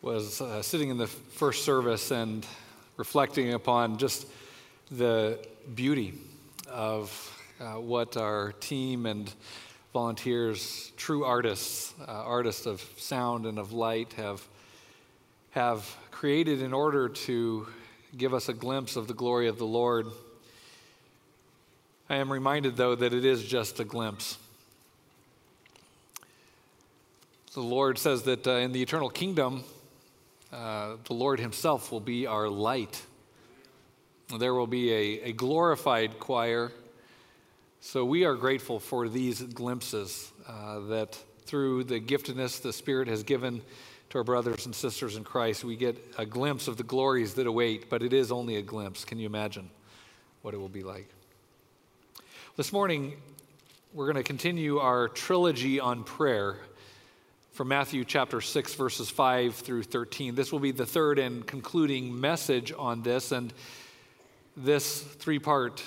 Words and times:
was 0.00 0.40
uh, 0.40 0.62
sitting 0.62 0.90
in 0.90 0.96
the 0.96 1.06
first 1.06 1.64
service 1.64 2.12
and 2.12 2.46
reflecting 2.96 3.54
upon 3.54 3.98
just 3.98 4.26
the 4.92 5.44
beauty 5.74 6.14
of 6.70 7.10
uh, 7.60 7.72
what 7.72 8.16
our 8.16 8.52
team 8.60 9.06
and 9.06 9.32
volunteers, 9.92 10.92
true 10.96 11.24
artists, 11.24 11.94
uh, 12.06 12.12
artists 12.12 12.66
of 12.66 12.80
sound 12.96 13.44
and 13.44 13.58
of 13.58 13.72
light, 13.72 14.12
have, 14.12 14.46
have 15.50 15.96
created 16.12 16.62
in 16.62 16.72
order 16.72 17.08
to 17.08 17.66
give 18.16 18.32
us 18.32 18.48
a 18.48 18.54
glimpse 18.54 18.94
of 18.94 19.08
the 19.08 19.14
glory 19.14 19.48
of 19.48 19.58
the 19.58 19.66
Lord. 19.66 20.06
I 22.08 22.16
am 22.16 22.30
reminded, 22.30 22.76
though, 22.76 22.94
that 22.94 23.12
it 23.12 23.24
is 23.24 23.44
just 23.44 23.80
a 23.80 23.84
glimpse. 23.84 24.38
The 27.54 27.60
Lord 27.60 27.98
says 27.98 28.22
that 28.22 28.46
uh, 28.46 28.52
in 28.52 28.70
the 28.70 28.80
eternal 28.80 29.10
kingdom, 29.10 29.64
uh, 30.52 30.96
the 31.04 31.14
Lord 31.14 31.40
Himself 31.40 31.92
will 31.92 32.00
be 32.00 32.26
our 32.26 32.48
light. 32.48 33.02
There 34.38 34.54
will 34.54 34.66
be 34.66 34.92
a, 34.92 35.28
a 35.28 35.32
glorified 35.32 36.18
choir. 36.18 36.72
So 37.80 38.04
we 38.04 38.24
are 38.24 38.34
grateful 38.34 38.80
for 38.80 39.08
these 39.08 39.40
glimpses 39.40 40.32
uh, 40.46 40.80
that 40.88 41.18
through 41.44 41.84
the 41.84 42.00
giftedness 42.00 42.60
the 42.60 42.72
Spirit 42.72 43.08
has 43.08 43.22
given 43.22 43.62
to 44.10 44.18
our 44.18 44.24
brothers 44.24 44.66
and 44.66 44.74
sisters 44.74 45.16
in 45.16 45.24
Christ, 45.24 45.64
we 45.64 45.76
get 45.76 45.96
a 46.16 46.24
glimpse 46.24 46.66
of 46.66 46.76
the 46.76 46.82
glories 46.82 47.34
that 47.34 47.46
await, 47.46 47.90
but 47.90 48.02
it 48.02 48.12
is 48.12 48.32
only 48.32 48.56
a 48.56 48.62
glimpse. 48.62 49.04
Can 49.04 49.18
you 49.18 49.26
imagine 49.26 49.70
what 50.42 50.54
it 50.54 50.56
will 50.56 50.68
be 50.68 50.82
like? 50.82 51.08
This 52.56 52.72
morning, 52.72 53.14
we're 53.92 54.06
going 54.06 54.16
to 54.16 54.22
continue 54.22 54.78
our 54.78 55.08
trilogy 55.08 55.78
on 55.78 56.04
prayer 56.04 56.56
from 57.58 57.66
Matthew 57.66 58.04
chapter 58.04 58.40
6, 58.40 58.74
verses 58.74 59.10
5 59.10 59.52
through 59.52 59.82
13. 59.82 60.36
This 60.36 60.52
will 60.52 60.60
be 60.60 60.70
the 60.70 60.86
third 60.86 61.18
and 61.18 61.44
concluding 61.44 62.20
message 62.20 62.72
on 62.78 63.02
this. 63.02 63.32
And 63.32 63.52
this 64.56 65.00
three 65.00 65.40
part 65.40 65.82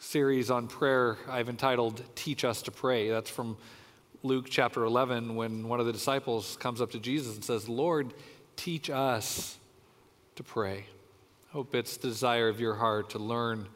series 0.00 0.50
on 0.50 0.66
prayer 0.66 1.16
I've 1.28 1.48
entitled 1.48 2.02
Teach 2.16 2.44
Us 2.44 2.60
to 2.62 2.72
Pray. 2.72 3.08
That's 3.08 3.30
from 3.30 3.56
Luke 4.24 4.46
chapter 4.50 4.82
11 4.82 5.36
when 5.36 5.68
one 5.68 5.78
of 5.78 5.86
the 5.86 5.92
disciples 5.92 6.56
comes 6.56 6.80
up 6.80 6.90
to 6.90 6.98
Jesus 6.98 7.36
and 7.36 7.44
says, 7.44 7.68
Lord, 7.68 8.12
teach 8.56 8.90
us 8.90 9.58
to 10.34 10.42
pray. 10.42 10.86
Hope 11.50 11.72
it's 11.76 11.96
the 11.98 12.08
desire 12.08 12.48
of 12.48 12.58
your 12.58 12.74
heart 12.74 13.10
to 13.10 13.20
learn 13.20 13.68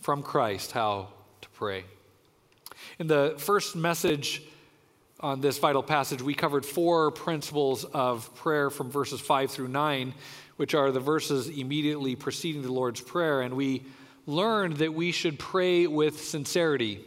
from 0.00 0.22
Christ 0.22 0.72
how 0.72 1.08
to 1.42 1.48
pray. 1.50 1.84
In 2.98 3.06
the 3.06 3.34
first 3.36 3.76
message, 3.76 4.44
on 5.22 5.40
this 5.40 5.58
vital 5.58 5.82
passage, 5.82 6.22
we 6.22 6.34
covered 6.34 6.64
four 6.64 7.10
principles 7.10 7.84
of 7.84 8.34
prayer 8.36 8.70
from 8.70 8.90
verses 8.90 9.20
5 9.20 9.50
through 9.50 9.68
9, 9.68 10.14
which 10.56 10.74
are 10.74 10.90
the 10.90 11.00
verses 11.00 11.48
immediately 11.48 12.16
preceding 12.16 12.62
the 12.62 12.72
Lord's 12.72 13.00
Prayer. 13.00 13.42
And 13.42 13.54
we 13.54 13.82
learned 14.26 14.78
that 14.78 14.94
we 14.94 15.12
should 15.12 15.38
pray 15.38 15.86
with 15.86 16.22
sincerity. 16.22 17.04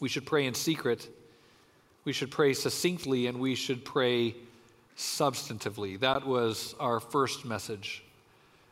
We 0.00 0.08
should 0.08 0.24
pray 0.24 0.46
in 0.46 0.54
secret. 0.54 1.08
We 2.04 2.12
should 2.12 2.30
pray 2.30 2.54
succinctly, 2.54 3.26
and 3.26 3.38
we 3.38 3.54
should 3.54 3.84
pray 3.84 4.34
substantively. 4.96 6.00
That 6.00 6.26
was 6.26 6.74
our 6.80 7.00
first 7.00 7.44
message 7.44 8.02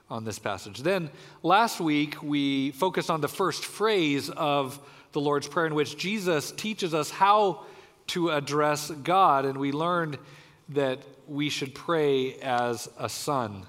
on 0.08 0.24
this 0.24 0.38
passage. 0.38 0.78
Then 0.82 1.10
last 1.42 1.80
week, 1.80 2.22
we 2.22 2.70
focused 2.70 3.10
on 3.10 3.20
the 3.20 3.28
first 3.28 3.64
phrase 3.64 4.30
of 4.30 4.80
the 5.12 5.20
Lord's 5.20 5.48
Prayer, 5.48 5.66
in 5.66 5.74
which 5.74 5.98
Jesus 5.98 6.52
teaches 6.52 6.94
us 6.94 7.10
how 7.10 7.64
to 8.08 8.30
address 8.30 8.90
God, 8.90 9.44
and 9.44 9.58
we 9.58 9.72
learned 9.72 10.18
that 10.70 11.00
we 11.26 11.48
should 11.48 11.74
pray 11.74 12.34
as 12.36 12.88
a 12.98 13.08
son. 13.08 13.66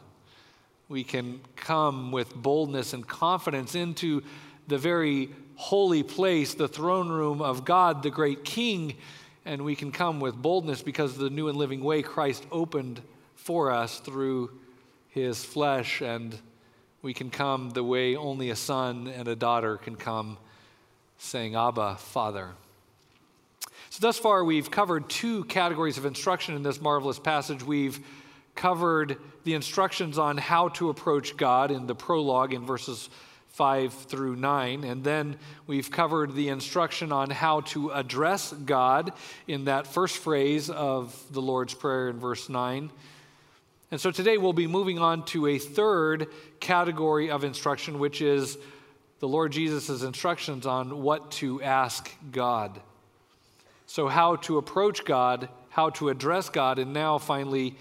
We 0.89 1.03
can 1.03 1.41
come 1.55 2.11
with 2.11 2.33
boldness 2.33 2.93
and 2.93 3.05
confidence 3.05 3.75
into 3.75 4.23
the 4.67 4.77
very 4.77 5.29
holy 5.55 6.03
place, 6.03 6.53
the 6.53 6.67
throne 6.67 7.09
room 7.09 7.41
of 7.41 7.65
God, 7.65 8.03
the 8.03 8.09
great 8.09 8.43
King, 8.43 8.95
and 9.45 9.63
we 9.63 9.75
can 9.75 9.91
come 9.91 10.19
with 10.19 10.35
boldness 10.35 10.81
because 10.81 11.13
of 11.13 11.19
the 11.19 11.29
new 11.29 11.47
and 11.47 11.57
living 11.57 11.83
way 11.83 12.01
Christ 12.01 12.45
opened 12.51 13.01
for 13.35 13.71
us 13.71 13.99
through 13.99 14.51
his 15.09 15.43
flesh, 15.43 16.01
and 16.01 16.37
we 17.01 17.13
can 17.13 17.29
come 17.29 17.71
the 17.71 17.83
way 17.83 18.15
only 18.15 18.49
a 18.49 18.55
son 18.55 19.07
and 19.07 19.27
a 19.27 19.35
daughter 19.35 19.77
can 19.77 19.95
come, 19.95 20.37
saying, 21.17 21.55
Abba, 21.55 21.95
Father. 21.95 22.51
So, 23.97 24.01
thus 24.05 24.19
far, 24.19 24.43
we've 24.43 24.69
covered 24.69 25.09
two 25.09 25.43
categories 25.45 25.97
of 25.97 26.05
instruction 26.05 26.55
in 26.55 26.61
this 26.61 26.79
marvelous 26.79 27.17
passage. 27.17 27.63
We've 27.63 27.99
covered 28.53 29.17
the 29.43 29.55
instructions 29.55 30.19
on 30.19 30.37
how 30.37 30.69
to 30.69 30.89
approach 30.89 31.35
God 31.35 31.71
in 31.71 31.87
the 31.87 31.95
prologue 31.95 32.53
in 32.53 32.63
verses 32.63 33.09
5 33.47 33.91
through 33.91 34.35
9. 34.35 34.83
And 34.83 35.03
then 35.03 35.39
we've 35.65 35.89
covered 35.89 36.35
the 36.35 36.49
instruction 36.49 37.11
on 37.11 37.31
how 37.31 37.61
to 37.61 37.89
address 37.89 38.53
God 38.53 39.13
in 39.47 39.65
that 39.65 39.87
first 39.87 40.17
phrase 40.17 40.69
of 40.69 41.19
the 41.31 41.41
Lord's 41.41 41.73
Prayer 41.73 42.09
in 42.09 42.19
verse 42.19 42.49
9. 42.49 42.91
And 43.89 43.99
so 43.99 44.11
today 44.11 44.37
we'll 44.37 44.53
be 44.53 44.67
moving 44.67 44.99
on 44.99 45.25
to 45.25 45.47
a 45.47 45.57
third 45.57 46.27
category 46.59 47.31
of 47.31 47.43
instruction, 47.43 47.97
which 47.97 48.21
is 48.21 48.59
the 49.17 49.27
Lord 49.27 49.53
Jesus' 49.53 50.03
instructions 50.03 50.67
on 50.67 51.01
what 51.01 51.31
to 51.31 51.63
ask 51.63 52.11
God. 52.31 52.79
So, 53.89 54.09
how 54.09 54.35
to 54.35 54.57
approach 54.57 55.05
God, 55.05 55.47
how 55.69 55.91
to 55.91 56.09
address 56.09 56.49
God, 56.49 56.77
and 56.77 56.91
now 56.91 57.17
finally, 57.17 57.77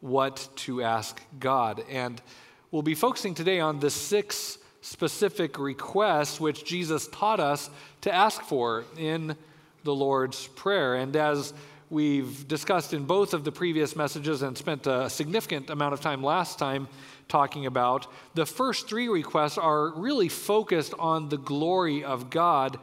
what 0.00 0.48
to 0.54 0.80
ask 0.80 1.20
God. 1.40 1.82
And 1.90 2.22
we'll 2.70 2.82
be 2.82 2.94
focusing 2.94 3.34
today 3.34 3.58
on 3.58 3.80
the 3.80 3.90
six 3.90 4.58
specific 4.80 5.58
requests 5.58 6.38
which 6.38 6.64
Jesus 6.64 7.08
taught 7.08 7.40
us 7.40 7.68
to 8.02 8.14
ask 8.14 8.42
for 8.42 8.84
in 8.96 9.36
the 9.82 9.94
Lord's 9.94 10.46
Prayer. 10.48 10.94
And 10.94 11.16
as 11.16 11.52
we've 11.90 12.46
discussed 12.46 12.94
in 12.94 13.04
both 13.04 13.34
of 13.34 13.42
the 13.42 13.52
previous 13.52 13.96
messages 13.96 14.42
and 14.42 14.56
spent 14.56 14.86
a 14.86 15.10
significant 15.10 15.68
amount 15.68 15.94
of 15.94 16.00
time 16.00 16.22
last 16.22 16.60
time 16.60 16.86
talking 17.26 17.66
about, 17.66 18.06
the 18.34 18.46
first 18.46 18.88
three 18.88 19.08
requests 19.08 19.58
are 19.58 19.88
really 19.94 20.28
focused 20.28 20.94
on 20.96 21.28
the 21.28 21.38
glory 21.38 22.04
of 22.04 22.30
God 22.30 22.78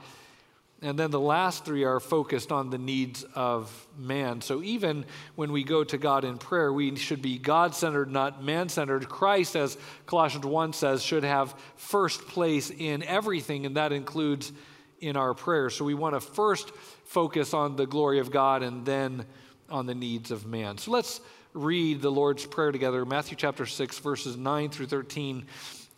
and 0.84 0.98
then 0.98 1.12
the 1.12 1.20
last 1.20 1.64
three 1.64 1.84
are 1.84 2.00
focused 2.00 2.52
on 2.52 2.72
the 2.72 2.78
needs 2.80 3.24
of 3.36 3.88
man. 4.00 4.42
So 4.42 4.64
even 4.64 5.06
when 5.36 5.52
we 5.52 5.64
go 5.64 5.84
to 5.84 5.98
God 5.98 6.26
in 6.26 6.40
prayer, 6.40 6.74
we 6.74 6.96
should 6.96 7.22
be 7.22 7.38
God 7.38 7.76
centered, 7.76 8.10
not 8.10 8.44
man 8.44 8.68
centered. 8.68 9.08
Christ, 9.08 9.56
as 9.56 9.78
Colossians 10.08 10.46
1 10.46 10.74
says, 10.74 11.04
should 11.04 11.24
have 11.24 11.54
first 11.76 12.26
place 12.28 12.72
in 12.72 13.04
everything, 13.04 13.68
and 13.68 13.78
that 13.78 13.92
includes 13.92 14.52
in 15.00 15.18
our 15.18 15.36
prayer. 15.36 15.70
So 15.70 15.86
we 15.86 15.94
want 15.94 16.16
to 16.16 16.20
first 16.20 16.72
focus 17.06 17.54
on 17.54 17.76
the 17.76 17.86
glory 17.86 18.18
of 18.18 18.32
God 18.32 18.64
and 18.64 18.84
then 18.84 19.26
on 19.70 19.86
the 19.86 19.96
needs 19.96 20.32
of 20.32 20.48
man. 20.48 20.80
So 20.80 20.90
let's 20.90 21.22
read 21.54 22.02
the 22.02 22.12
Lord's 22.12 22.46
Prayer 22.46 22.72
together, 22.72 23.06
Matthew 23.06 23.38
chapter 23.38 23.68
6, 23.68 24.00
verses 24.00 24.36
9 24.36 24.70
through 24.70 24.88
13. 24.88 25.46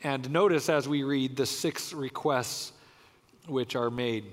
And 0.04 0.30
notice 0.30 0.68
as 0.68 0.90
we 0.90 1.04
read 1.04 1.38
the 1.38 1.46
six 1.46 1.94
requests 1.94 2.74
which 3.48 3.78
are 3.78 3.90
made. 3.90 4.26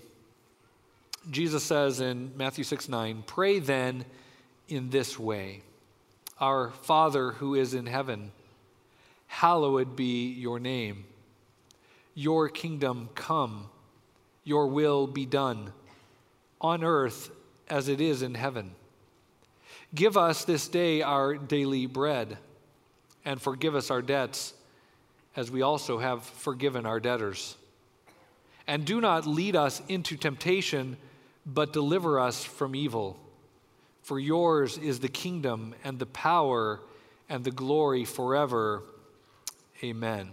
Jesus 1.28 1.62
says 1.62 2.00
in 2.00 2.32
Matthew 2.36 2.64
6 2.64 2.88
9, 2.88 3.24
Pray 3.26 3.58
then 3.58 4.04
in 4.68 4.90
this 4.90 5.18
way 5.18 5.62
Our 6.38 6.70
Father 6.70 7.32
who 7.32 7.54
is 7.54 7.74
in 7.74 7.86
heaven, 7.86 8.32
hallowed 9.26 9.96
be 9.96 10.32
your 10.32 10.58
name. 10.58 11.04
Your 12.14 12.48
kingdom 12.48 13.10
come, 13.14 13.68
your 14.44 14.66
will 14.66 15.06
be 15.06 15.26
done, 15.26 15.72
on 16.60 16.82
earth 16.82 17.30
as 17.68 17.88
it 17.88 18.00
is 18.00 18.22
in 18.22 18.34
heaven. 18.34 18.72
Give 19.94 20.16
us 20.16 20.44
this 20.44 20.68
day 20.68 21.02
our 21.02 21.34
daily 21.34 21.86
bread, 21.86 22.38
and 23.24 23.40
forgive 23.40 23.74
us 23.74 23.90
our 23.90 24.02
debts, 24.02 24.54
as 25.36 25.50
we 25.50 25.62
also 25.62 25.98
have 25.98 26.24
forgiven 26.24 26.86
our 26.86 26.98
debtors. 26.98 27.56
And 28.66 28.84
do 28.84 29.00
not 29.00 29.26
lead 29.26 29.56
us 29.56 29.82
into 29.88 30.16
temptation 30.16 30.96
but 31.52 31.72
deliver 31.72 32.20
us 32.20 32.44
from 32.44 32.74
evil. 32.74 33.18
For 34.02 34.18
yours 34.18 34.78
is 34.78 35.00
the 35.00 35.08
kingdom 35.08 35.74
and 35.84 35.98
the 35.98 36.06
power 36.06 36.80
and 37.28 37.44
the 37.44 37.50
glory 37.50 38.04
forever. 38.04 38.82
Amen. 39.82 40.30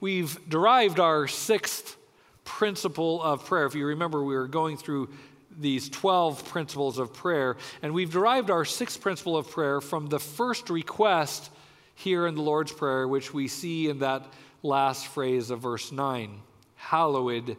We've 0.00 0.38
derived 0.48 1.00
our 1.00 1.26
sixth 1.26 1.96
principle 2.44 3.22
of 3.22 3.46
prayer. 3.46 3.66
If 3.66 3.74
you 3.74 3.86
remember, 3.86 4.22
we 4.22 4.34
were 4.34 4.48
going 4.48 4.76
through 4.76 5.10
these 5.58 5.88
12 5.88 6.44
principles 6.46 6.98
of 6.98 7.12
prayer, 7.14 7.56
and 7.80 7.94
we've 7.94 8.10
derived 8.10 8.50
our 8.50 8.64
sixth 8.64 9.00
principle 9.00 9.36
of 9.36 9.50
prayer 9.50 9.80
from 9.80 10.08
the 10.08 10.18
first 10.18 10.68
request 10.68 11.50
here 11.94 12.26
in 12.26 12.34
the 12.34 12.42
Lord's 12.42 12.72
Prayer, 12.72 13.06
which 13.06 13.32
we 13.32 13.46
see 13.46 13.88
in 13.88 14.00
that 14.00 14.26
last 14.62 15.06
phrase 15.06 15.50
of 15.50 15.60
verse 15.60 15.92
9 15.92 16.40
Hallowed 16.74 17.56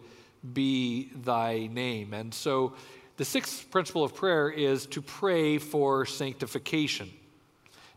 be 0.53 1.09
thy 1.23 1.67
name. 1.67 2.13
And 2.13 2.33
so 2.33 2.73
the 3.17 3.25
sixth 3.25 3.69
principle 3.71 4.03
of 4.03 4.13
prayer 4.13 4.49
is 4.49 4.85
to 4.87 5.01
pray 5.01 5.57
for 5.57 6.05
sanctification. 6.05 7.11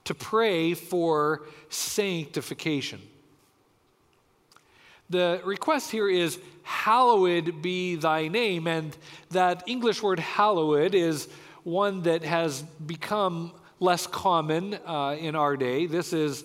to 0.04 0.14
pray 0.14 0.72
for 0.74 1.42
sanctification. 1.68 3.00
The 5.10 5.40
request 5.44 5.90
here 5.90 6.08
is, 6.08 6.38
Hallowed 6.62 7.62
be 7.62 7.96
thy 7.96 8.28
name. 8.28 8.66
And 8.66 8.96
that 9.30 9.64
English 9.66 10.02
word 10.02 10.18
hallowed 10.18 10.94
is 10.94 11.28
one 11.64 12.02
that 12.02 12.22
has 12.24 12.62
become 12.86 13.52
less 13.80 14.06
common 14.06 14.78
uh, 14.86 15.16
in 15.18 15.34
our 15.34 15.56
day. 15.56 15.86
This 15.86 16.12
is 16.12 16.44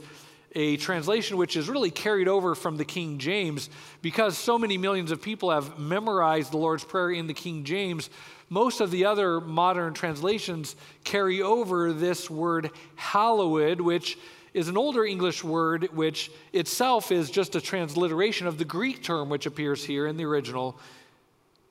a 0.56 0.78
translation 0.78 1.38
which 1.38 1.56
is 1.56 1.70
really 1.70 1.90
carried 1.92 2.28
over 2.28 2.56
from 2.56 2.78
the 2.78 2.86
King 2.86 3.18
James 3.18 3.70
because 4.02 4.38
so 4.38 4.58
many 4.58 4.78
millions 4.78 5.12
of 5.12 5.22
people 5.22 5.52
have 5.52 5.80
memorized 5.80 6.52
the 6.52 6.58
Lord's 6.58 6.84
Prayer 6.84 7.12
in 7.12 7.28
the 7.28 7.34
King 7.34 7.64
James. 7.64 8.10
Most 8.50 8.82
of 8.82 8.92
the 8.92 9.06
other 9.06 9.42
modern 9.42 9.94
translations 9.94 10.76
carry 11.04 11.42
over 11.42 11.92
this 11.92 12.30
word 12.30 12.70
hallowed, 12.96 13.82
which 13.82 14.18
is 14.54 14.68
an 14.68 14.78
older 14.78 15.04
English 15.04 15.44
word 15.44 15.90
which 15.94 16.32
itself 16.54 17.12
is 17.12 17.32
just 17.32 17.56
a 17.56 17.62
transliteration 17.62 18.46
of 18.46 18.60
the 18.60 18.66
Greek 18.66 19.02
term 19.02 19.30
which 19.30 19.48
appears 19.48 19.84
here 19.84 20.06
in 20.06 20.18
the 20.18 20.26
original, 20.26 20.78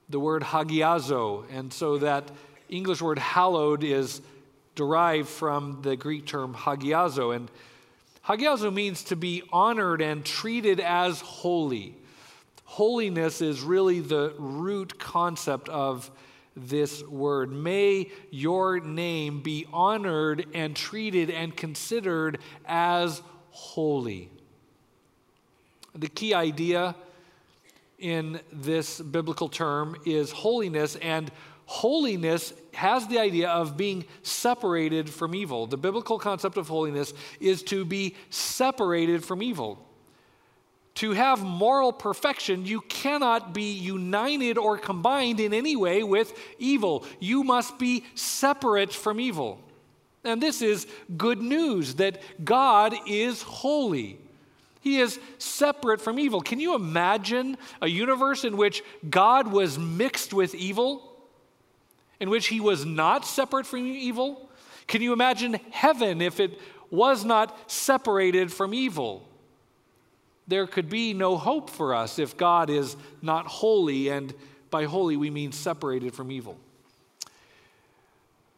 the 0.09 0.19
word 0.19 0.43
hagiazo. 0.43 1.45
And 1.53 1.73
so 1.73 1.99
that 1.99 2.29
English 2.69 3.01
word 3.01 3.21
hallowed 3.21 3.85
is 3.85 4.21
derived 4.75 5.29
from 5.29 5.79
the 5.83 5.95
Greek 5.95 6.27
term 6.27 6.55
hagiazo. 6.55 7.37
And 7.37 7.49
hagiazo 8.27 8.73
means 8.73 9.05
to 9.05 9.17
be 9.17 9.43
honored 9.53 10.01
and 10.01 10.25
treated 10.25 10.81
as 10.81 11.21
holy. 11.21 11.97
Holiness 12.65 13.43
is 13.43 13.61
really 13.61 14.01
the 14.01 14.35
root 14.39 14.99
concept 14.99 15.69
of 15.69 16.11
this 16.57 17.03
word. 17.05 17.51
May 17.53 18.11
your 18.31 18.81
name 18.81 19.41
be 19.41 19.67
honored 19.73 20.47
and 20.55 20.77
treated 20.77 21.31
and 21.31 21.57
considered 21.57 22.39
as 22.67 23.23
holy. 23.51 24.31
The 25.95 26.09
key 26.09 26.35
idea 26.35 26.95
in 27.99 28.41
this 28.53 29.01
biblical 29.01 29.49
term 29.49 29.97
is 30.05 30.33
holiness, 30.33 30.97
and 30.97 31.31
holiness 31.67 32.53
has 32.75 33.07
the 33.09 33.19
idea 33.19 33.49
of 33.49 33.77
being 33.77 34.05
separated 34.23 35.09
from 35.09 35.35
evil. 35.35 35.67
The 35.67 35.77
biblical 35.77 36.19
concept 36.19 36.57
of 36.57 36.69
holiness 36.69 37.13
is 37.41 37.63
to 37.65 37.85
be 37.85 38.17
separated 38.31 39.25
from 39.25 39.43
evil. 39.43 39.79
To 40.97 41.13
have 41.13 41.43
moral 41.43 41.93
perfection, 41.93 42.67
you 42.67 42.83
cannot 42.83 43.55
be 43.55 43.73
united 43.73 44.59
or 44.59 44.77
combined 44.77 45.41
in 45.41 45.55
any 45.55 45.75
way 45.75 46.03
with 46.03 46.39
evil. 46.59 47.07
You 47.19 47.45
must 47.45 47.79
be 47.79 48.05
separate 48.15 48.93
from 48.93 49.19
evil. 49.19 49.59
And 50.25 50.41
this 50.41 50.63
is 50.63 50.87
good 51.17 51.41
news 51.41 51.95
that 51.95 52.21
God 52.45 52.95
is 53.07 53.43
holy. 53.43 54.19
He 54.81 54.99
is 54.99 55.19
separate 55.39 56.01
from 56.01 56.19
evil. 56.19 56.41
Can 56.41 56.61
you 56.61 56.75
imagine 56.75 57.57
a 57.81 57.89
universe 57.89 58.45
in 58.45 58.57
which 58.57 58.83
God 59.09 59.49
was 59.49 59.79
mixed 59.79 60.35
with 60.35 60.55
evil? 60.55 61.12
In 62.23 62.31
which 62.31 62.47
he 62.47 62.61
was 62.61 62.87
not 62.87 63.27
separate 63.27 63.67
from 63.67 63.81
evil? 63.87 64.49
Can 64.87 65.03
you 65.03 65.13
imagine 65.13 65.59
heaven 65.71 66.23
if 66.23 66.41
it 66.41 66.59
was 66.91 67.25
not 67.25 67.71
separated 67.71 68.53
from 68.53 68.73
evil? 68.73 69.29
there 70.47 70.67
could 70.67 70.89
be 70.89 71.15
no 71.15 71.37
hope 71.37 71.71
for 71.71 71.95
us 71.95 72.19
if 72.19 72.37
God 72.37 72.71
is 72.71 72.97
not 73.21 73.47
holy, 73.47 74.09
and 74.09 74.35
by 74.71 74.85
holy 74.85 75.17
we 75.17 75.31
mean 75.31 75.53
separated 75.53 76.15
from 76.15 76.31
evil. 76.31 76.59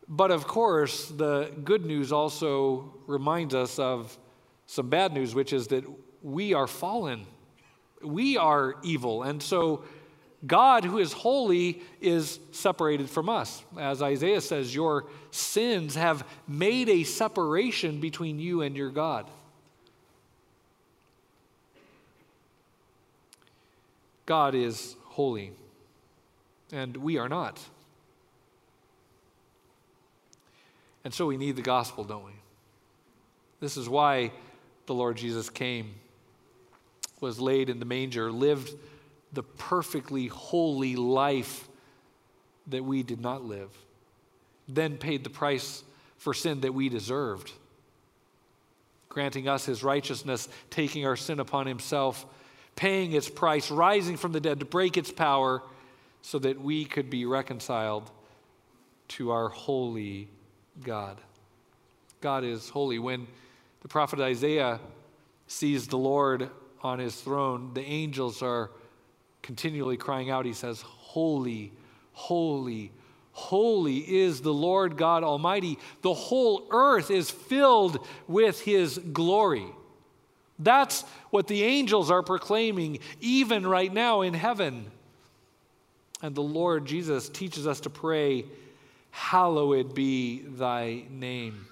But 0.09 0.31
of 0.31 0.47
course, 0.47 1.09
the 1.09 1.51
good 1.65 1.85
news 1.85 2.13
also 2.13 2.93
reminds 3.07 3.55
us 3.55 3.79
of 3.79 4.19
some 4.67 4.89
bad 4.89 5.13
news, 5.13 5.35
which 5.35 5.53
is 5.53 5.69
that 5.69 5.85
we 6.23 6.53
are 6.53 6.67
fallen. 6.67 7.27
We 8.03 8.37
are 8.37 8.77
evil. 8.83 9.23
And 9.23 9.43
so 9.43 9.85
God, 10.47 10.85
who 10.85 10.99
is 10.99 11.13
holy, 11.13 11.83
is 12.01 12.39
separated 12.53 13.09
from 13.09 13.29
us. 13.29 13.63
As 13.79 14.03
Isaiah 14.03 14.41
says, 14.41 14.75
your 14.75 15.07
sins 15.31 15.95
have 15.95 16.27
made 16.47 16.89
a 16.89 17.05
separation 17.05 18.01
between 18.01 18.39
you 18.39 18.61
and 18.63 18.77
your 18.77 18.91
God. 18.91 19.27
God 24.27 24.55
is 24.55 24.97
holy, 25.05 25.53
and 26.73 26.97
we 26.97 27.19
are 27.19 27.29
not. 27.29 27.61
And 31.05 31.13
so 31.13 31.27
we 31.27 31.37
need 31.37 31.57
the 31.57 31.63
gospel, 31.63 32.05
don't 32.05 32.25
we? 32.25 32.33
This 33.61 33.77
is 33.77 33.89
why 33.89 34.33
the 34.87 34.95
Lord 34.95 35.17
Jesus 35.17 35.51
came, 35.51 35.95
was 37.21 37.39
laid 37.39 37.69
in 37.69 37.79
the 37.79 37.85
manger, 37.85 38.33
lived 38.33 38.75
the 39.35 39.43
perfectly 39.43 40.27
holy 40.29 40.97
life 40.97 41.69
that 42.69 42.85
we 42.85 43.03
did 43.03 43.21
not 43.21 43.45
live, 43.45 43.71
then 44.69 44.97
paid 44.97 45.25
the 45.25 45.31
price 45.31 45.83
for 46.17 46.33
sin 46.33 46.61
that 46.63 46.73
we 46.73 46.89
deserved, 46.89 47.53
granting 49.09 49.49
us 49.49 49.67
his 49.67 49.83
righteousness, 49.83 50.49
taking 50.71 51.07
our 51.07 51.17
sin 51.17 51.41
upon 51.41 51.67
himself 51.67 52.25
paying 52.77 53.13
its 53.13 53.29
price, 53.29 53.71
rising 53.71 54.17
from 54.17 54.33
the 54.33 54.41
dead 54.41 54.61
to 54.61 54.67
break 54.67 54.97
its 54.97 55.13
power, 55.13 55.63
so 56.23 56.39
that 56.39 56.61
we 56.61 56.85
could 56.85 57.11
be 57.11 57.27
reconciled 57.27 58.11
to 59.09 59.31
our 59.31 59.49
holy 59.49 60.29
God. 60.83 61.21
God 62.21 62.45
is 62.45 62.71
holy. 62.71 62.99
When 62.99 63.27
the 63.83 63.89
prophet 63.89 64.21
Isaiah 64.21 64.81
sees 65.47 65.87
the 65.87 65.99
Lord 65.99 66.49
on 66.83 66.99
his 66.99 67.15
throne, 67.15 67.73
the 67.75 67.83
angels 67.83 68.43
are 68.43 68.71
continually 69.45 69.99
crying 69.99 70.31
out. 70.31 70.47
He 70.47 70.55
says, 70.55 70.81
Holy, 70.83 71.71
holy, 72.13 72.91
holy 73.33 73.99
is 73.99 74.41
the 74.41 74.55
Lord 74.55 74.97
God 74.97 75.23
Almighty. 75.23 75.79
The 76.03 76.15
whole 76.15 76.67
earth 76.71 77.11
is 77.11 77.31
filled 77.31 78.05
with 78.27 78.61
his 78.63 78.99
glory. 78.99 79.67
That's 80.59 81.03
what 81.31 81.47
the 81.47 81.63
angels 81.63 82.11
are 82.11 82.23
proclaiming 82.23 83.01
even 83.21 83.67
right 83.67 83.93
now 83.93 84.23
in 84.23 84.35
heaven. 84.35 84.91
And 86.23 86.35
the 86.35 86.43
Lord 86.43 86.87
Jesus 86.87 87.29
teaches 87.29 87.67
us 87.67 87.81
to 87.81 87.91
pray, 87.91 88.47
Hallowed 89.11 89.95
be 89.95 90.41
thy 90.41 91.05
name. 91.11 91.67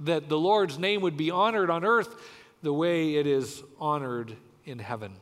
That 0.00 0.28
the 0.28 0.38
Lord's 0.38 0.78
name 0.78 1.00
would 1.02 1.16
be 1.16 1.30
honored 1.30 1.70
on 1.70 1.84
earth 1.84 2.14
the 2.62 2.72
way 2.72 3.14
it 3.14 3.26
is 3.26 3.62
honored 3.78 4.36
in 4.64 4.80
heaven. 4.80 5.12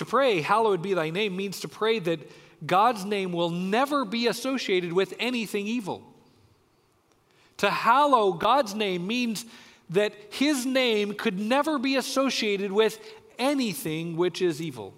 To 0.00 0.06
pray, 0.06 0.40
Hallowed 0.40 0.80
be 0.80 0.94
thy 0.94 1.10
name, 1.10 1.36
means 1.36 1.60
to 1.60 1.68
pray 1.68 1.98
that 1.98 2.20
God's 2.66 3.04
name 3.04 3.32
will 3.32 3.50
never 3.50 4.06
be 4.06 4.28
associated 4.28 4.94
with 4.94 5.12
anything 5.18 5.66
evil. 5.66 6.02
To 7.58 7.68
hallow 7.68 8.32
God's 8.32 8.74
name 8.74 9.06
means 9.06 9.44
that 9.90 10.14
his 10.30 10.64
name 10.64 11.12
could 11.12 11.38
never 11.38 11.78
be 11.78 11.96
associated 11.96 12.72
with 12.72 12.98
anything 13.38 14.16
which 14.16 14.40
is 14.40 14.62
evil. 14.62 14.94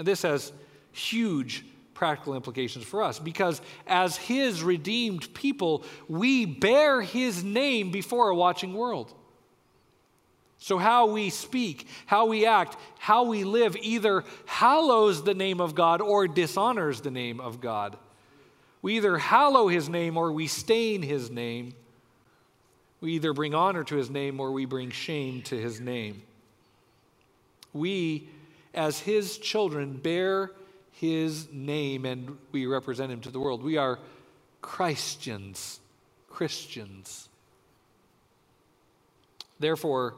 And 0.00 0.08
this 0.08 0.22
has 0.22 0.52
huge 0.90 1.64
practical 1.94 2.34
implications 2.34 2.84
for 2.84 3.04
us 3.04 3.20
because 3.20 3.60
as 3.86 4.16
his 4.16 4.64
redeemed 4.64 5.32
people, 5.32 5.84
we 6.08 6.44
bear 6.44 7.02
his 7.02 7.44
name 7.44 7.92
before 7.92 8.30
a 8.30 8.34
watching 8.34 8.74
world. 8.74 9.14
So, 10.64 10.78
how 10.78 11.08
we 11.08 11.28
speak, 11.28 11.86
how 12.06 12.24
we 12.24 12.46
act, 12.46 12.78
how 12.98 13.24
we 13.24 13.44
live 13.44 13.76
either 13.76 14.24
hallows 14.46 15.22
the 15.22 15.34
name 15.34 15.60
of 15.60 15.74
God 15.74 16.00
or 16.00 16.26
dishonors 16.26 17.02
the 17.02 17.10
name 17.10 17.38
of 17.38 17.60
God. 17.60 17.98
We 18.80 18.96
either 18.96 19.18
hallow 19.18 19.68
his 19.68 19.90
name 19.90 20.16
or 20.16 20.32
we 20.32 20.46
stain 20.46 21.02
his 21.02 21.30
name. 21.30 21.74
We 23.02 23.12
either 23.12 23.34
bring 23.34 23.54
honor 23.54 23.84
to 23.84 23.94
his 23.94 24.08
name 24.08 24.40
or 24.40 24.52
we 24.52 24.64
bring 24.64 24.90
shame 24.90 25.42
to 25.42 25.60
his 25.60 25.80
name. 25.80 26.22
We, 27.74 28.30
as 28.72 28.98
his 28.98 29.36
children, 29.36 29.98
bear 29.98 30.50
his 30.92 31.46
name 31.52 32.06
and 32.06 32.38
we 32.52 32.64
represent 32.64 33.12
him 33.12 33.20
to 33.20 33.30
the 33.30 33.38
world. 33.38 33.62
We 33.62 33.76
are 33.76 33.98
Christians, 34.62 35.80
Christians. 36.30 37.28
Therefore, 39.60 40.14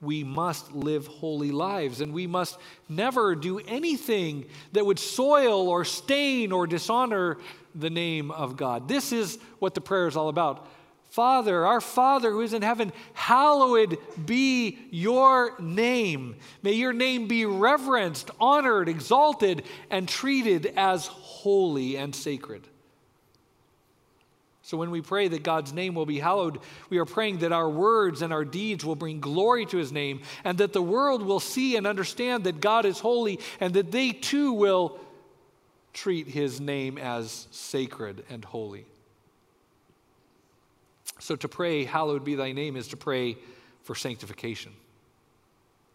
we 0.00 0.24
must 0.24 0.72
live 0.74 1.06
holy 1.06 1.50
lives 1.50 2.00
and 2.00 2.12
we 2.12 2.26
must 2.26 2.58
never 2.88 3.34
do 3.34 3.58
anything 3.60 4.46
that 4.72 4.84
would 4.84 4.98
soil 4.98 5.68
or 5.68 5.84
stain 5.84 6.52
or 6.52 6.66
dishonor 6.66 7.38
the 7.74 7.90
name 7.90 8.30
of 8.30 8.56
God. 8.56 8.88
This 8.88 9.12
is 9.12 9.38
what 9.58 9.74
the 9.74 9.80
prayer 9.80 10.06
is 10.06 10.16
all 10.16 10.28
about. 10.28 10.68
Father, 11.10 11.64
our 11.64 11.80
Father 11.80 12.30
who 12.30 12.42
is 12.42 12.52
in 12.52 12.62
heaven, 12.62 12.92
hallowed 13.14 13.96
be 14.26 14.78
your 14.90 15.58
name. 15.58 16.36
May 16.62 16.72
your 16.72 16.92
name 16.92 17.26
be 17.26 17.46
reverenced, 17.46 18.30
honored, 18.38 18.88
exalted, 18.88 19.62
and 19.90 20.06
treated 20.06 20.74
as 20.76 21.06
holy 21.06 21.96
and 21.96 22.14
sacred. 22.14 22.68
So 24.66 24.76
when 24.76 24.90
we 24.90 25.00
pray 25.00 25.28
that 25.28 25.44
God's 25.44 25.72
name 25.72 25.94
will 25.94 26.06
be 26.06 26.18
hallowed, 26.18 26.58
we 26.90 26.98
are 26.98 27.04
praying 27.04 27.38
that 27.38 27.52
our 27.52 27.70
words 27.70 28.20
and 28.20 28.32
our 28.32 28.44
deeds 28.44 28.84
will 28.84 28.96
bring 28.96 29.20
glory 29.20 29.64
to 29.64 29.76
his 29.76 29.92
name 29.92 30.22
and 30.42 30.58
that 30.58 30.72
the 30.72 30.82
world 30.82 31.22
will 31.22 31.38
see 31.38 31.76
and 31.76 31.86
understand 31.86 32.42
that 32.44 32.60
God 32.60 32.84
is 32.84 32.98
holy 32.98 33.38
and 33.60 33.74
that 33.74 33.92
they 33.92 34.10
too 34.10 34.52
will 34.52 34.98
treat 35.92 36.26
his 36.26 36.60
name 36.60 36.98
as 36.98 37.46
sacred 37.52 38.24
and 38.28 38.44
holy. 38.44 38.86
So 41.20 41.36
to 41.36 41.46
pray, 41.46 41.84
hallowed 41.84 42.24
be 42.24 42.34
thy 42.34 42.50
name, 42.50 42.74
is 42.74 42.88
to 42.88 42.96
pray 42.96 43.36
for 43.84 43.94
sanctification, 43.94 44.72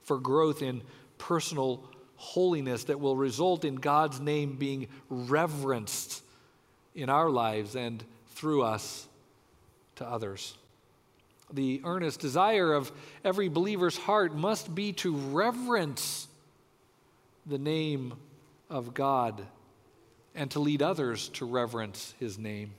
for 0.03 0.17
growth 0.17 0.61
in 0.61 0.81
personal 1.17 1.83
holiness 2.15 2.85
that 2.85 3.01
will 3.01 3.17
result 3.17 3.65
in 3.65 3.75
God's 3.75 4.21
name 4.21 4.55
being 4.55 4.87
reverenced 5.09 6.23
in 6.95 7.09
our 7.09 7.29
lives 7.29 7.75
and 7.75 8.01
through 8.41 8.63
us 8.63 9.07
to 9.97 10.05
others. 10.05 10.55
The 11.53 11.79
earnest 11.83 12.19
desire 12.19 12.73
of 12.73 12.91
every 13.23 13.49
believer's 13.49 13.95
heart 13.95 14.35
must 14.35 14.73
be 14.73 14.93
to 14.93 15.15
reverence 15.15 16.27
the 17.45 17.59
name 17.59 18.15
of 18.67 18.95
God 18.95 19.45
and 20.33 20.49
to 20.51 20.59
lead 20.59 20.81
others 20.81 21.29
to 21.29 21.45
reverence 21.45 22.15
his 22.19 22.39
name. 22.39 22.73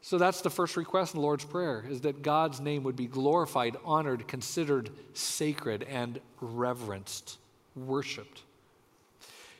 So 0.00 0.18
that's 0.18 0.40
the 0.40 0.50
first 0.50 0.76
request 0.76 1.14
in 1.14 1.20
the 1.20 1.24
Lord's 1.24 1.44
Prayer 1.44 1.84
is 1.88 2.00
that 2.00 2.22
God's 2.22 2.58
name 2.58 2.82
would 2.82 2.96
be 2.96 3.06
glorified, 3.06 3.76
honored, 3.84 4.26
considered 4.26 4.90
sacred, 5.14 5.84
and 5.84 6.18
reverenced, 6.40 7.38
worshiped. 7.76 8.42